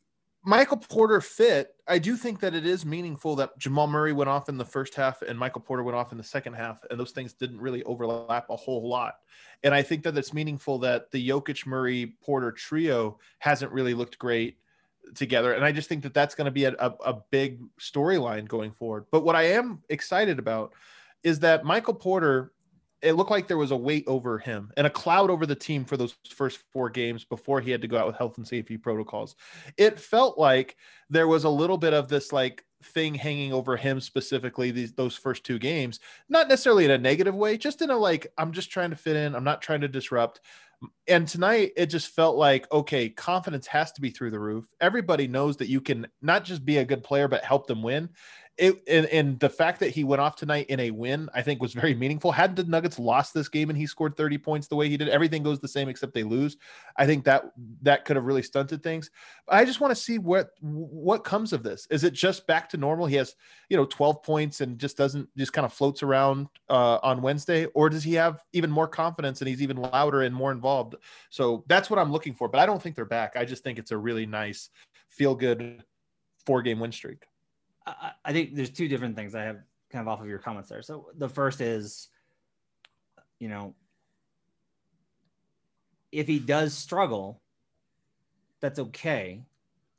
Michael 0.44 0.78
Porter 0.78 1.20
fit. 1.22 1.75
I 1.88 2.00
do 2.00 2.18
think 2.18 2.40
that 2.40 2.56
it 2.56 2.66
is 2.66 2.84
meaningful 2.86 3.36
that 3.36 3.58
Jamal 3.60 3.86
Murray 3.86 4.12
went 4.12 4.30
off 4.30 4.50
in 4.50 4.58
the 4.58 4.66
first 4.66 4.96
half 4.96 5.22
and 5.22 5.38
Michael 5.38 5.62
Porter 5.62 5.84
went 5.84 5.96
off 5.96 6.12
in 6.12 6.18
the 6.18 6.24
second 6.24 6.54
half, 6.54 6.84
and 6.90 7.00
those 7.00 7.12
things 7.12 7.34
didn't 7.34 7.62
really 7.62 7.84
overlap 7.84 8.50
a 8.50 8.56
whole 8.56 8.90
lot. 8.90 9.20
And 9.64 9.74
I 9.74 9.84
think 9.84 10.04
that 10.04 10.18
it's 10.18 10.34
meaningful 10.34 10.80
that 10.80 11.12
the 11.12 11.30
Jokic 11.30 11.66
Murray 11.68 12.16
Porter 12.22 12.52
trio 12.52 13.20
hasn't 13.40 13.72
really 13.72 13.94
looked 13.94 14.18
great 14.18 14.58
together. 15.14 15.54
And 15.54 15.64
I 15.64 15.72
just 15.72 15.88
think 15.88 16.02
that 16.04 16.16
that's 16.16 16.34
going 16.34 16.46
to 16.46 16.52
be 16.52 16.66
a, 16.66 16.74
a, 16.80 16.94
a 17.06 17.14
big 17.30 17.60
storyline 17.80 18.48
going 18.48 18.72
forward. 18.72 19.06
But 19.12 19.24
what 19.24 19.36
I 19.36 19.44
am 19.44 19.84
excited 19.90 20.40
about 20.40 20.74
is 21.24 21.40
that 21.40 21.66
Michael 21.66 21.94
Porter, 21.94 22.54
it 23.06 23.14
looked 23.14 23.32
like 23.32 23.48
there 23.48 23.58
was 23.58 23.72
a 23.72 23.78
weight 23.78 24.04
over 24.08 24.40
him 24.40 24.72
and 24.78 24.88
a 24.88 24.90
cloud 24.90 25.30
over 25.30 25.46
the 25.46 25.56
team 25.56 25.86
for 25.86 25.96
those 25.96 26.16
first 26.30 26.60
four 26.74 26.90
games 26.90 27.24
before 27.24 27.62
he 27.62 27.70
had 27.72 27.82
to 27.82 27.88
go 27.88 27.98
out 27.98 28.08
with 28.08 28.18
health 28.18 28.38
and 28.38 28.48
safety 28.48 28.78
protocols. 28.78 29.36
It 29.78 30.00
felt 30.00 30.38
like 30.38 30.76
there 31.10 31.28
was 31.28 31.44
a 31.44 31.50
little 31.50 31.78
bit 31.78 31.94
of 31.94 32.08
this 32.08 32.34
like 32.34 32.66
thing 32.84 33.16
hanging 33.16 33.54
over 33.54 33.76
him 33.78 34.00
specifically 34.00 34.70
these 34.70 34.94
those 34.94 35.16
first 35.16 35.44
two 35.44 35.58
games 35.58 36.00
not 36.30 36.48
necessarily 36.48 36.86
in 36.86 36.92
a 36.92 36.98
negative 36.98 37.34
way 37.34 37.58
just 37.58 37.82
in 37.82 37.90
a 37.90 37.98
like 37.98 38.28
i'm 38.38 38.52
just 38.52 38.70
trying 38.70 38.92
to 38.92 38.96
fit 38.96 39.16
in 39.16 39.34
i'm 39.34 39.44
not 39.44 39.62
trying 39.62 39.82
to 39.82 39.88
disrupt. 39.88 40.42
And 41.08 41.28
tonight 41.28 41.72
it 41.78 41.88
just 41.88 42.10
felt 42.10 42.36
like 42.36 42.72
okay 42.72 43.10
confidence 43.10 43.66
has 43.68 43.92
to 43.94 44.02
be 44.02 44.12
through 44.12 44.32
the 44.32 44.40
roof. 44.40 44.68
Everybody 44.82 45.28
knows 45.28 45.58
that 45.58 45.70
you 45.70 45.82
can 45.82 46.06
not 46.22 46.44
just 46.44 46.66
be 46.66 46.78
a 46.78 46.86
good 46.86 47.02
player 47.02 47.28
but 47.28 47.44
help 47.44 47.66
them 47.66 47.82
win 47.82 48.10
it 48.58 48.82
and, 48.88 49.06
and 49.08 49.40
the 49.40 49.50
fact 49.50 49.80
that 49.82 49.90
he 49.90 50.04
went 50.04 50.22
off 50.22 50.36
tonight 50.36 50.68
in 50.70 50.80
a 50.80 50.92
win 50.92 51.30
i 51.34 51.42
think 51.42 51.62
was 51.62 51.74
very 51.74 51.94
meaningful. 51.94 52.32
Had 52.32 52.56
the 52.56 52.64
nuggets 52.64 52.98
lost 52.98 53.34
this 53.34 53.50
game 53.50 53.70
and 53.70 53.78
he 53.78 53.86
scored 53.86 54.16
30 54.16 54.38
points 54.38 54.68
the 54.68 54.76
way 54.76 54.90
he 54.90 54.98
did 54.98 55.10
everything 55.10 55.44
goes 55.44 55.60
the 55.60 55.68
same 55.68 55.90
except 55.90 56.14
they 56.14 56.24
lose. 56.24 56.58
I 56.98 57.06
think 57.06 57.26
that 57.26 57.52
that 57.82 58.06
could 58.06 58.16
have 58.16 58.26
really 58.26 58.44
stunted 58.44 58.82
things. 58.82 59.12
I 59.48 59.66
just 59.66 59.82
want 59.82 59.92
to 59.92 59.96
see 59.96 60.18
what 60.18 60.52
what 60.62 61.24
comes 61.24 61.54
of 61.54 61.64
this. 61.64 61.88
Is 61.90 62.04
it 62.04 62.14
just 62.14 62.48
back 62.48 62.70
to 62.70 62.78
normal? 62.78 63.06
He 63.06 63.16
has 63.16 63.36
you 63.70 63.78
know 63.78 63.86
12 63.86 64.24
points 64.24 64.62
and 64.62 64.80
just 64.80 64.98
doesn't 64.98 65.30
just 65.38 65.54
kind 65.54 65.66
of 65.66 65.74
floats 65.74 66.04
around 66.04 66.48
uh, 66.70 67.00
on 67.04 67.22
wednesday 67.22 67.66
or 67.68 67.90
does 67.90 68.04
he 68.04 68.14
have 68.14 68.44
even 68.54 68.72
more 68.72 68.88
confidence 68.88 69.42
and 69.42 69.48
he's 69.48 69.62
even 69.62 69.78
louder 69.78 70.22
and 70.22 70.34
more 70.34 70.52
involved? 70.52 70.96
So 71.30 71.64
that's 71.68 71.90
what 71.90 72.00
i'm 72.00 72.12
looking 72.12 72.34
for 72.34 72.48
but 72.48 72.60
i 72.60 72.66
don't 72.66 72.82
think 72.82 72.96
they're 72.96 73.06
back. 73.06 73.36
I 73.36 73.46
just 73.46 73.64
think 73.64 73.80
it's 73.80 73.92
a 73.92 73.98
really 73.98 74.26
nice 74.26 74.70
feel 75.10 75.36
good 75.36 75.84
four 76.46 76.62
game 76.62 76.80
win 76.80 76.92
streak 76.92 77.26
I, 77.86 78.12
I 78.24 78.34
think 78.34 78.56
there's 78.56 78.70
two 78.70 78.88
different 78.88 79.16
things 79.16 79.36
I 79.36 79.44
have 79.44 79.60
kind 79.92 80.02
of 80.02 80.08
off 80.08 80.22
of 80.22 80.28
your 80.28 80.40
comments 80.40 80.70
there. 80.70 80.82
So 80.82 81.10
the 81.18 81.30
first 81.30 81.62
is, 81.62 82.10
you 83.40 83.48
know, 83.50 83.76
if 86.12 86.28
he 86.28 86.40
does 86.40 86.74
struggle, 86.74 87.42
that's 88.62 88.80
okay. 88.80 89.44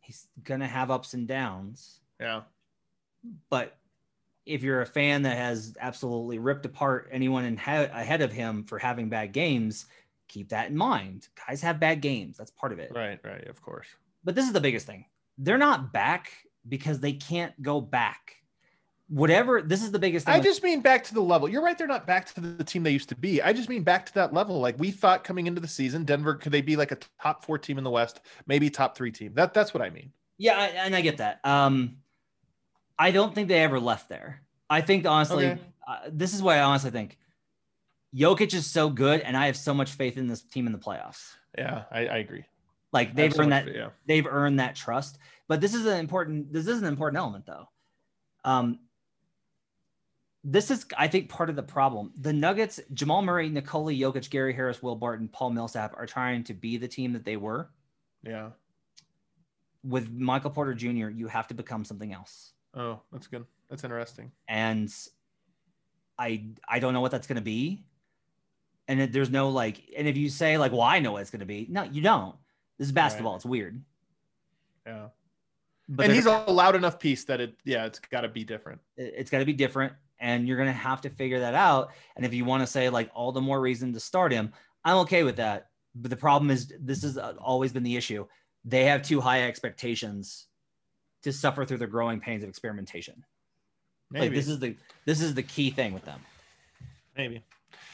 He's 0.00 0.26
gonna 0.44 0.66
have 0.66 0.90
ups 0.90 1.14
and 1.14 1.26
downs. 1.28 2.00
yeah 2.20 2.42
But 3.50 3.76
if 4.46 4.62
you're 4.62 4.82
a 4.82 4.86
fan 4.86 5.22
that 5.22 5.36
has 5.36 5.74
absolutely 5.80 6.38
ripped 6.38 6.64
apart 6.64 7.08
anyone 7.10 7.44
in 7.44 7.56
ha- 7.56 7.88
ahead 7.92 8.22
of 8.22 8.32
him 8.32 8.64
for 8.64 8.78
having 8.78 9.08
bad 9.08 9.32
games, 9.32 9.86
keep 10.28 10.48
that 10.50 10.70
in 10.70 10.76
mind. 10.76 11.28
Guys 11.46 11.60
have 11.62 11.80
bad 11.80 12.00
games. 12.00 12.36
That's 12.36 12.52
part 12.52 12.72
of 12.72 12.78
it. 12.78 12.92
right 12.94 13.18
right 13.24 13.46
of 13.48 13.60
course 13.60 13.88
But 14.24 14.34
this 14.34 14.46
is 14.46 14.52
the 14.52 14.60
biggest 14.60 14.86
thing. 14.86 15.04
They're 15.38 15.58
not 15.58 15.92
back 15.92 16.32
because 16.68 17.00
they 17.00 17.12
can't 17.12 17.60
go 17.62 17.80
back. 17.80 18.36
Whatever, 19.08 19.62
this 19.62 19.84
is 19.84 19.92
the 19.92 20.00
biggest 20.00 20.26
thing. 20.26 20.34
I 20.34 20.38
with- 20.38 20.46
just 20.46 20.62
mean 20.64 20.80
back 20.80 21.04
to 21.04 21.14
the 21.14 21.20
level. 21.20 21.48
You're 21.48 21.62
right. 21.62 21.78
They're 21.78 21.86
not 21.86 22.06
back 22.08 22.26
to 22.34 22.40
the 22.40 22.64
team 22.64 22.82
they 22.82 22.90
used 22.90 23.08
to 23.10 23.14
be. 23.14 23.40
I 23.40 23.52
just 23.52 23.68
mean 23.68 23.84
back 23.84 24.04
to 24.06 24.14
that 24.14 24.32
level. 24.34 24.58
Like 24.58 24.76
we 24.80 24.90
thought 24.90 25.22
coming 25.22 25.46
into 25.46 25.60
the 25.60 25.68
season, 25.68 26.04
Denver 26.04 26.34
could 26.34 26.50
they 26.50 26.60
be 26.60 26.74
like 26.74 26.90
a 26.90 26.98
top 27.22 27.44
four 27.44 27.56
team 27.56 27.78
in 27.78 27.84
the 27.84 27.90
West, 27.90 28.20
maybe 28.48 28.68
top 28.68 28.96
three 28.96 29.12
team. 29.12 29.32
That 29.34 29.54
that's 29.54 29.72
what 29.72 29.82
I 29.82 29.90
mean. 29.90 30.10
yeah, 30.38 30.58
I, 30.58 30.66
and 30.66 30.96
I 30.96 31.02
get 31.02 31.18
that. 31.18 31.38
Um, 31.44 31.98
I 32.98 33.12
don't 33.12 33.32
think 33.34 33.46
they 33.48 33.62
ever 33.62 33.78
left 33.78 34.08
there. 34.08 34.40
I 34.68 34.80
think 34.80 35.06
honestly, 35.06 35.46
Okay. 35.46 35.60
uh, 35.86 35.98
this 36.10 36.34
is 36.34 36.42
why 36.42 36.56
I 36.56 36.62
honestly 36.62 36.90
think 36.90 37.16
Jokic 38.14 38.54
is 38.54 38.66
so 38.66 38.88
good, 38.90 39.20
and 39.20 39.36
I 39.36 39.46
have 39.46 39.56
so 39.56 39.72
much 39.72 39.92
faith 39.92 40.16
in 40.16 40.26
this 40.26 40.42
team 40.42 40.66
in 40.66 40.72
the 40.72 40.78
playoffs. 40.78 41.34
Yeah, 41.56 41.84
I, 41.92 42.06
I 42.06 42.16
agree. 42.16 42.44
Like 42.92 43.14
they've 43.14 43.32
so 43.32 43.42
earned 43.42 43.50
much- 43.50 43.66
that. 43.66 43.74
Yeah, 43.74 43.88
they've 44.06 44.26
earned 44.26 44.58
that 44.58 44.74
trust. 44.74 45.18
But 45.48 45.60
this 45.60 45.74
is 45.74 45.86
an 45.86 45.98
important 45.98 46.52
this 46.52 46.66
is 46.66 46.80
an 46.80 46.88
important 46.88 47.18
element 47.18 47.46
though. 47.46 47.68
Um 48.44 48.80
this 50.44 50.70
is 50.70 50.86
I 50.96 51.08
think 51.08 51.28
part 51.28 51.50
of 51.50 51.56
the 51.56 51.62
problem. 51.62 52.12
The 52.20 52.32
Nuggets, 52.32 52.80
Jamal 52.94 53.22
Murray, 53.22 53.48
Nikola 53.48 53.92
Jokic, 53.92 54.30
Gary 54.30 54.52
Harris, 54.52 54.80
Will 54.82 54.94
Barton, 54.94 55.28
Paul 55.28 55.50
Millsap 55.50 55.94
are 55.96 56.06
trying 56.06 56.44
to 56.44 56.54
be 56.54 56.76
the 56.76 56.86
team 56.88 57.12
that 57.14 57.24
they 57.24 57.36
were. 57.36 57.70
yeah. 58.22 58.50
With 59.84 60.10
Michael 60.10 60.50
Porter 60.50 60.74
Jr., 60.74 61.10
you 61.10 61.28
have 61.28 61.46
to 61.46 61.54
become 61.54 61.84
something 61.84 62.12
else. 62.12 62.52
Oh, 62.74 63.00
that's 63.12 63.28
good. 63.28 63.44
That's 63.70 63.84
interesting. 63.84 64.32
And 64.48 64.92
I 66.18 66.46
I 66.68 66.80
don't 66.80 66.92
know 66.92 67.00
what 67.00 67.12
that's 67.12 67.28
going 67.28 67.36
to 67.36 67.42
be. 67.42 67.84
And 68.88 69.00
it, 69.00 69.12
there's 69.12 69.30
no 69.30 69.48
like 69.50 69.82
and 69.96 70.08
if 70.08 70.16
you 70.16 70.28
say 70.28 70.58
like, 70.58 70.72
"Well, 70.72 70.80
I 70.80 70.98
know 70.98 71.12
what 71.12 71.22
it's 71.22 71.30
going 71.30 71.40
to 71.40 71.46
be." 71.46 71.66
No, 71.70 71.84
you 71.84 72.02
don't. 72.02 72.34
This 72.78 72.88
is 72.88 72.92
basketball. 72.92 73.32
Right. 73.32 73.36
It's 73.36 73.46
weird. 73.46 73.82
Yeah, 74.86 75.08
But 75.88 76.06
and 76.06 76.12
he's 76.12 76.26
a 76.26 76.38
loud 76.50 76.74
enough 76.74 76.98
piece 76.98 77.24
that 77.24 77.40
it. 77.40 77.56
Yeah, 77.64 77.86
it's 77.86 77.98
got 77.98 78.22
to 78.22 78.28
be 78.28 78.44
different. 78.44 78.80
it- 78.96 79.14
it's 79.16 79.30
got 79.30 79.38
to 79.38 79.44
be 79.44 79.52
different 79.52 79.92
and 80.18 80.48
you're 80.48 80.56
going 80.56 80.68
to 80.68 80.72
have 80.72 81.02
to 81.02 81.10
figure 81.10 81.40
that 81.40 81.54
out. 81.54 81.90
And 82.16 82.24
if 82.24 82.32
you 82.32 82.44
want 82.44 82.62
to 82.62 82.66
say 82.66 82.88
like 82.88 83.10
all 83.14 83.32
the 83.32 83.40
more 83.40 83.60
reason 83.60 83.92
to 83.92 84.00
start 84.00 84.32
him 84.32 84.52
i'm 84.86 84.98
okay 84.98 85.24
with 85.24 85.36
that. 85.36 85.68
But 85.94 86.10
the 86.10 86.16
problem 86.16 86.50
is 86.50 86.72
this 86.80 87.02
has 87.02 87.18
uh, 87.18 87.34
always 87.38 87.72
been 87.72 87.82
the 87.82 87.96
issue. 87.96 88.26
They 88.64 88.84
have 88.84 89.02
too 89.02 89.20
high 89.20 89.42
expectations 89.42 90.46
to 91.22 91.32
suffer 91.32 91.64
through 91.64 91.78
the 91.78 91.86
growing 91.86 92.20
pains 92.20 92.42
of 92.42 92.48
experimentation. 92.48 93.24
Maybe. 94.10 94.26
like 94.26 94.34
this 94.34 94.48
is 94.48 94.60
the 94.60 94.76
this 95.04 95.20
is 95.20 95.34
the 95.34 95.42
key 95.42 95.70
thing 95.70 95.92
with 95.92 96.04
them. 96.04 96.20
Maybe 97.16 97.42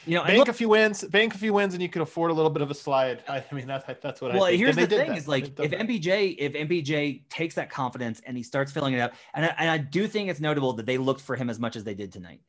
you 0.05 0.15
know 0.15 0.23
bank 0.23 0.39
look, 0.39 0.47
a 0.47 0.53
few 0.53 0.69
wins, 0.69 1.03
bank 1.03 1.35
a 1.35 1.37
few 1.37 1.53
wins, 1.53 1.73
and 1.73 1.81
you 1.81 1.89
can 1.89 2.01
afford 2.01 2.31
a 2.31 2.33
little 2.33 2.51
bit 2.51 2.61
of 2.61 2.71
a 2.71 2.75
slide. 2.75 3.23
I 3.27 3.43
mean, 3.51 3.67
that, 3.67 4.01
that's 4.01 4.21
what 4.21 4.31
I. 4.31 4.35
well 4.35 4.45
think. 4.47 4.59
here's 4.59 4.75
the 4.75 4.87
thing 4.87 5.09
that. 5.09 5.17
is 5.17 5.27
like 5.27 5.45
if 5.59 5.71
mpj 5.71 6.35
if 6.37 6.53
mpj 6.53 7.21
takes 7.29 7.55
that 7.55 7.69
confidence 7.69 8.21
and 8.25 8.35
he 8.35 8.43
starts 8.43 8.71
filling 8.71 8.93
it 8.93 8.99
up 8.99 9.13
and 9.33 9.45
I, 9.45 9.55
and 9.57 9.69
I 9.69 9.77
do 9.77 10.07
think 10.07 10.29
it's 10.29 10.39
notable 10.39 10.73
that 10.73 10.85
they 10.85 10.97
looked 10.97 11.21
for 11.21 11.35
him 11.35 11.49
as 11.49 11.59
much 11.59 11.75
as 11.75 11.83
they 11.83 11.93
did 11.93 12.11
tonight 12.11 12.41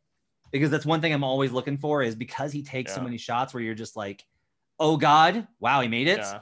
because 0.55 0.71
that's 0.71 0.87
one 0.87 1.01
thing 1.01 1.13
i'm 1.13 1.25
always 1.25 1.51
looking 1.51 1.77
for 1.77 2.03
is 2.03 2.15
because 2.15 2.53
he 2.53 2.63
takes 2.63 2.95
so 2.95 3.01
many 3.01 3.19
shots 3.19 3.53
where 3.53 3.63
you're 3.63 3.75
just 3.75 3.97
like 3.97 4.25
oh 4.79 4.97
god 4.97 5.47
wow 5.59 5.81
he 5.81 5.89
made 5.89 6.07
it 6.07 6.19
yeah, 6.19 6.41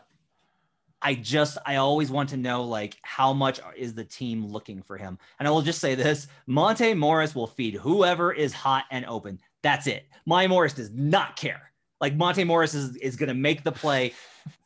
i 1.00 1.14
just 1.14 1.56
i 1.64 1.76
always 1.76 2.10
want 2.10 2.28
to 2.28 2.36
know 2.36 2.62
like 2.62 2.96
how 3.02 3.32
much 3.32 3.58
is 3.74 3.94
the 3.94 4.04
team 4.04 4.46
looking 4.46 4.82
for 4.82 4.98
him 4.98 5.18
and 5.38 5.48
i 5.48 5.50
will 5.50 5.62
just 5.62 5.80
say 5.80 5.94
this 5.94 6.26
monte 6.46 6.92
morris 6.92 7.34
will 7.34 7.46
feed 7.46 7.74
whoever 7.74 8.32
is 8.32 8.52
hot 8.52 8.84
and 8.90 9.06
open 9.06 9.38
that's 9.62 9.86
it 9.86 10.06
my 10.26 10.46
morris 10.46 10.72
does 10.72 10.90
not 10.90 11.36
care 11.36 11.72
Like 12.02 12.16
Monte 12.16 12.42
Morris 12.42 12.74
is, 12.74 12.96
is 12.96 13.14
going 13.14 13.28
to 13.28 13.34
make 13.34 13.62
the 13.62 13.70
play 13.70 14.12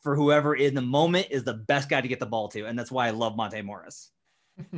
for 0.01 0.15
whoever 0.15 0.55
in 0.55 0.73
the 0.73 0.81
moment 0.81 1.27
is 1.29 1.43
the 1.43 1.53
best 1.53 1.87
guy 1.87 2.01
to 2.01 2.07
get 2.07 2.19
the 2.19 2.25
ball 2.25 2.47
to. 2.49 2.65
And 2.65 2.77
that's 2.77 2.91
why 2.91 3.05
I 3.05 3.11
love 3.11 3.35
Monte 3.35 3.61
Morris. 3.61 4.09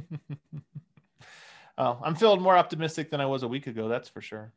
oh, 1.77 1.99
I'm 2.03 2.15
feeling 2.15 2.41
more 2.41 2.57
optimistic 2.57 3.09
than 3.11 3.21
I 3.21 3.25
was 3.25 3.43
a 3.43 3.47
week 3.47 3.67
ago. 3.67 3.87
That's 3.87 4.09
for 4.09 4.21
sure. 4.21 4.51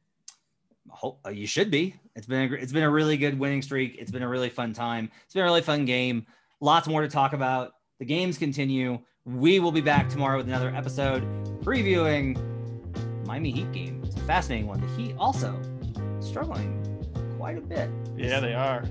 Hope, 0.91 1.21
uh, 1.25 1.31
you 1.31 1.47
should 1.47 1.71
be. 1.71 1.95
It's 2.17 2.27
been 2.27 2.53
a, 2.53 2.57
it's 2.57 2.73
been 2.73 2.83
a 2.83 2.91
really 2.91 3.17
good 3.17 3.39
winning 3.39 3.63
streak. 3.63 3.97
It's 4.01 4.11
been 4.11 4.25
a 4.25 4.29
really 4.29 4.51
fun 4.51 4.73
time. 4.73 5.09
It's 5.25 5.35
been 5.35 5.45
a 5.45 5.47
really 5.47 5.63
fun 5.63 5.85
game. 5.85 6.27
Lots 6.61 6.89
more 6.89 7.03
to 7.03 7.09
talk 7.09 7.35
about. 7.35 7.75
The 8.01 8.05
games 8.05 8.37
continue. 8.37 8.99
We 9.25 9.61
will 9.61 9.71
be 9.71 9.81
back 9.81 10.09
tomorrow 10.09 10.39
with 10.39 10.49
another 10.49 10.75
episode 10.75 11.23
previewing 11.63 12.37
Miami 13.27 13.53
Heat 13.53 13.71
game. 13.71 14.02
Fascinating 14.27 14.67
one. 14.67 14.81
The 14.81 14.87
Heat 14.89 15.15
also 15.19 15.61
struggling 16.21 16.79
quite 17.39 17.59
a 17.59 17.61
bit. 17.61 17.91
Yeah, 18.17 18.41
they 18.41 18.55
are. 18.55 18.85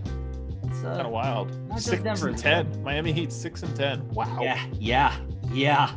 It's 0.64 0.84
uh, 0.84 0.96
kind 0.96 1.02
of 1.02 1.12
wild. 1.12 1.58
Six 1.78 2.04
Denver, 2.04 2.30
and 2.30 2.38
ten. 2.38 2.84
Miami 2.84 3.12
Heat 3.12 3.32
six 3.32 3.64
and 3.64 3.76
ten. 3.76 4.08
Wow. 4.10 4.40
Yeah, 4.42 4.64
yeah, 4.80 5.18
yeah. 5.54 5.92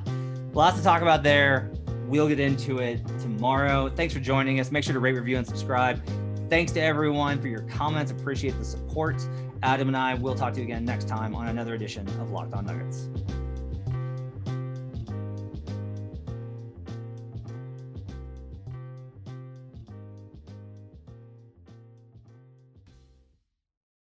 Lots 0.53 0.79
to 0.79 0.83
talk 0.83 1.03
about 1.03 1.23
there. 1.23 1.71
We'll 2.07 2.29
get 2.29 2.39
into 2.39 2.79
it 2.79 3.01
tomorrow. 3.21 3.89
Thanks 3.89 4.15
for 4.15 4.21
joining 4.21 4.61
us. 4.61 4.71
Make 4.71 4.85
sure 4.85 4.93
to 4.93 5.01
rate, 5.01 5.15
review, 5.15 5.37
and 5.37 5.47
subscribe. 5.47 6.01
Thanks 6.49 6.71
to 6.73 6.81
everyone 6.81 7.41
for 7.41 7.49
your 7.49 7.63
comments. 7.63 8.11
Appreciate 8.13 8.57
the 8.59 8.65
support. 8.65 9.27
Adam 9.63 9.89
and 9.89 9.97
I 9.97 10.15
will 10.15 10.35
talk 10.35 10.53
to 10.55 10.61
you 10.61 10.65
again 10.65 10.85
next 10.85 11.09
time 11.09 11.35
on 11.35 11.49
another 11.49 11.75
edition 11.75 12.07
of 12.21 12.31
Locked 12.31 12.53
On 12.53 12.67
Nuggets. 12.67 13.09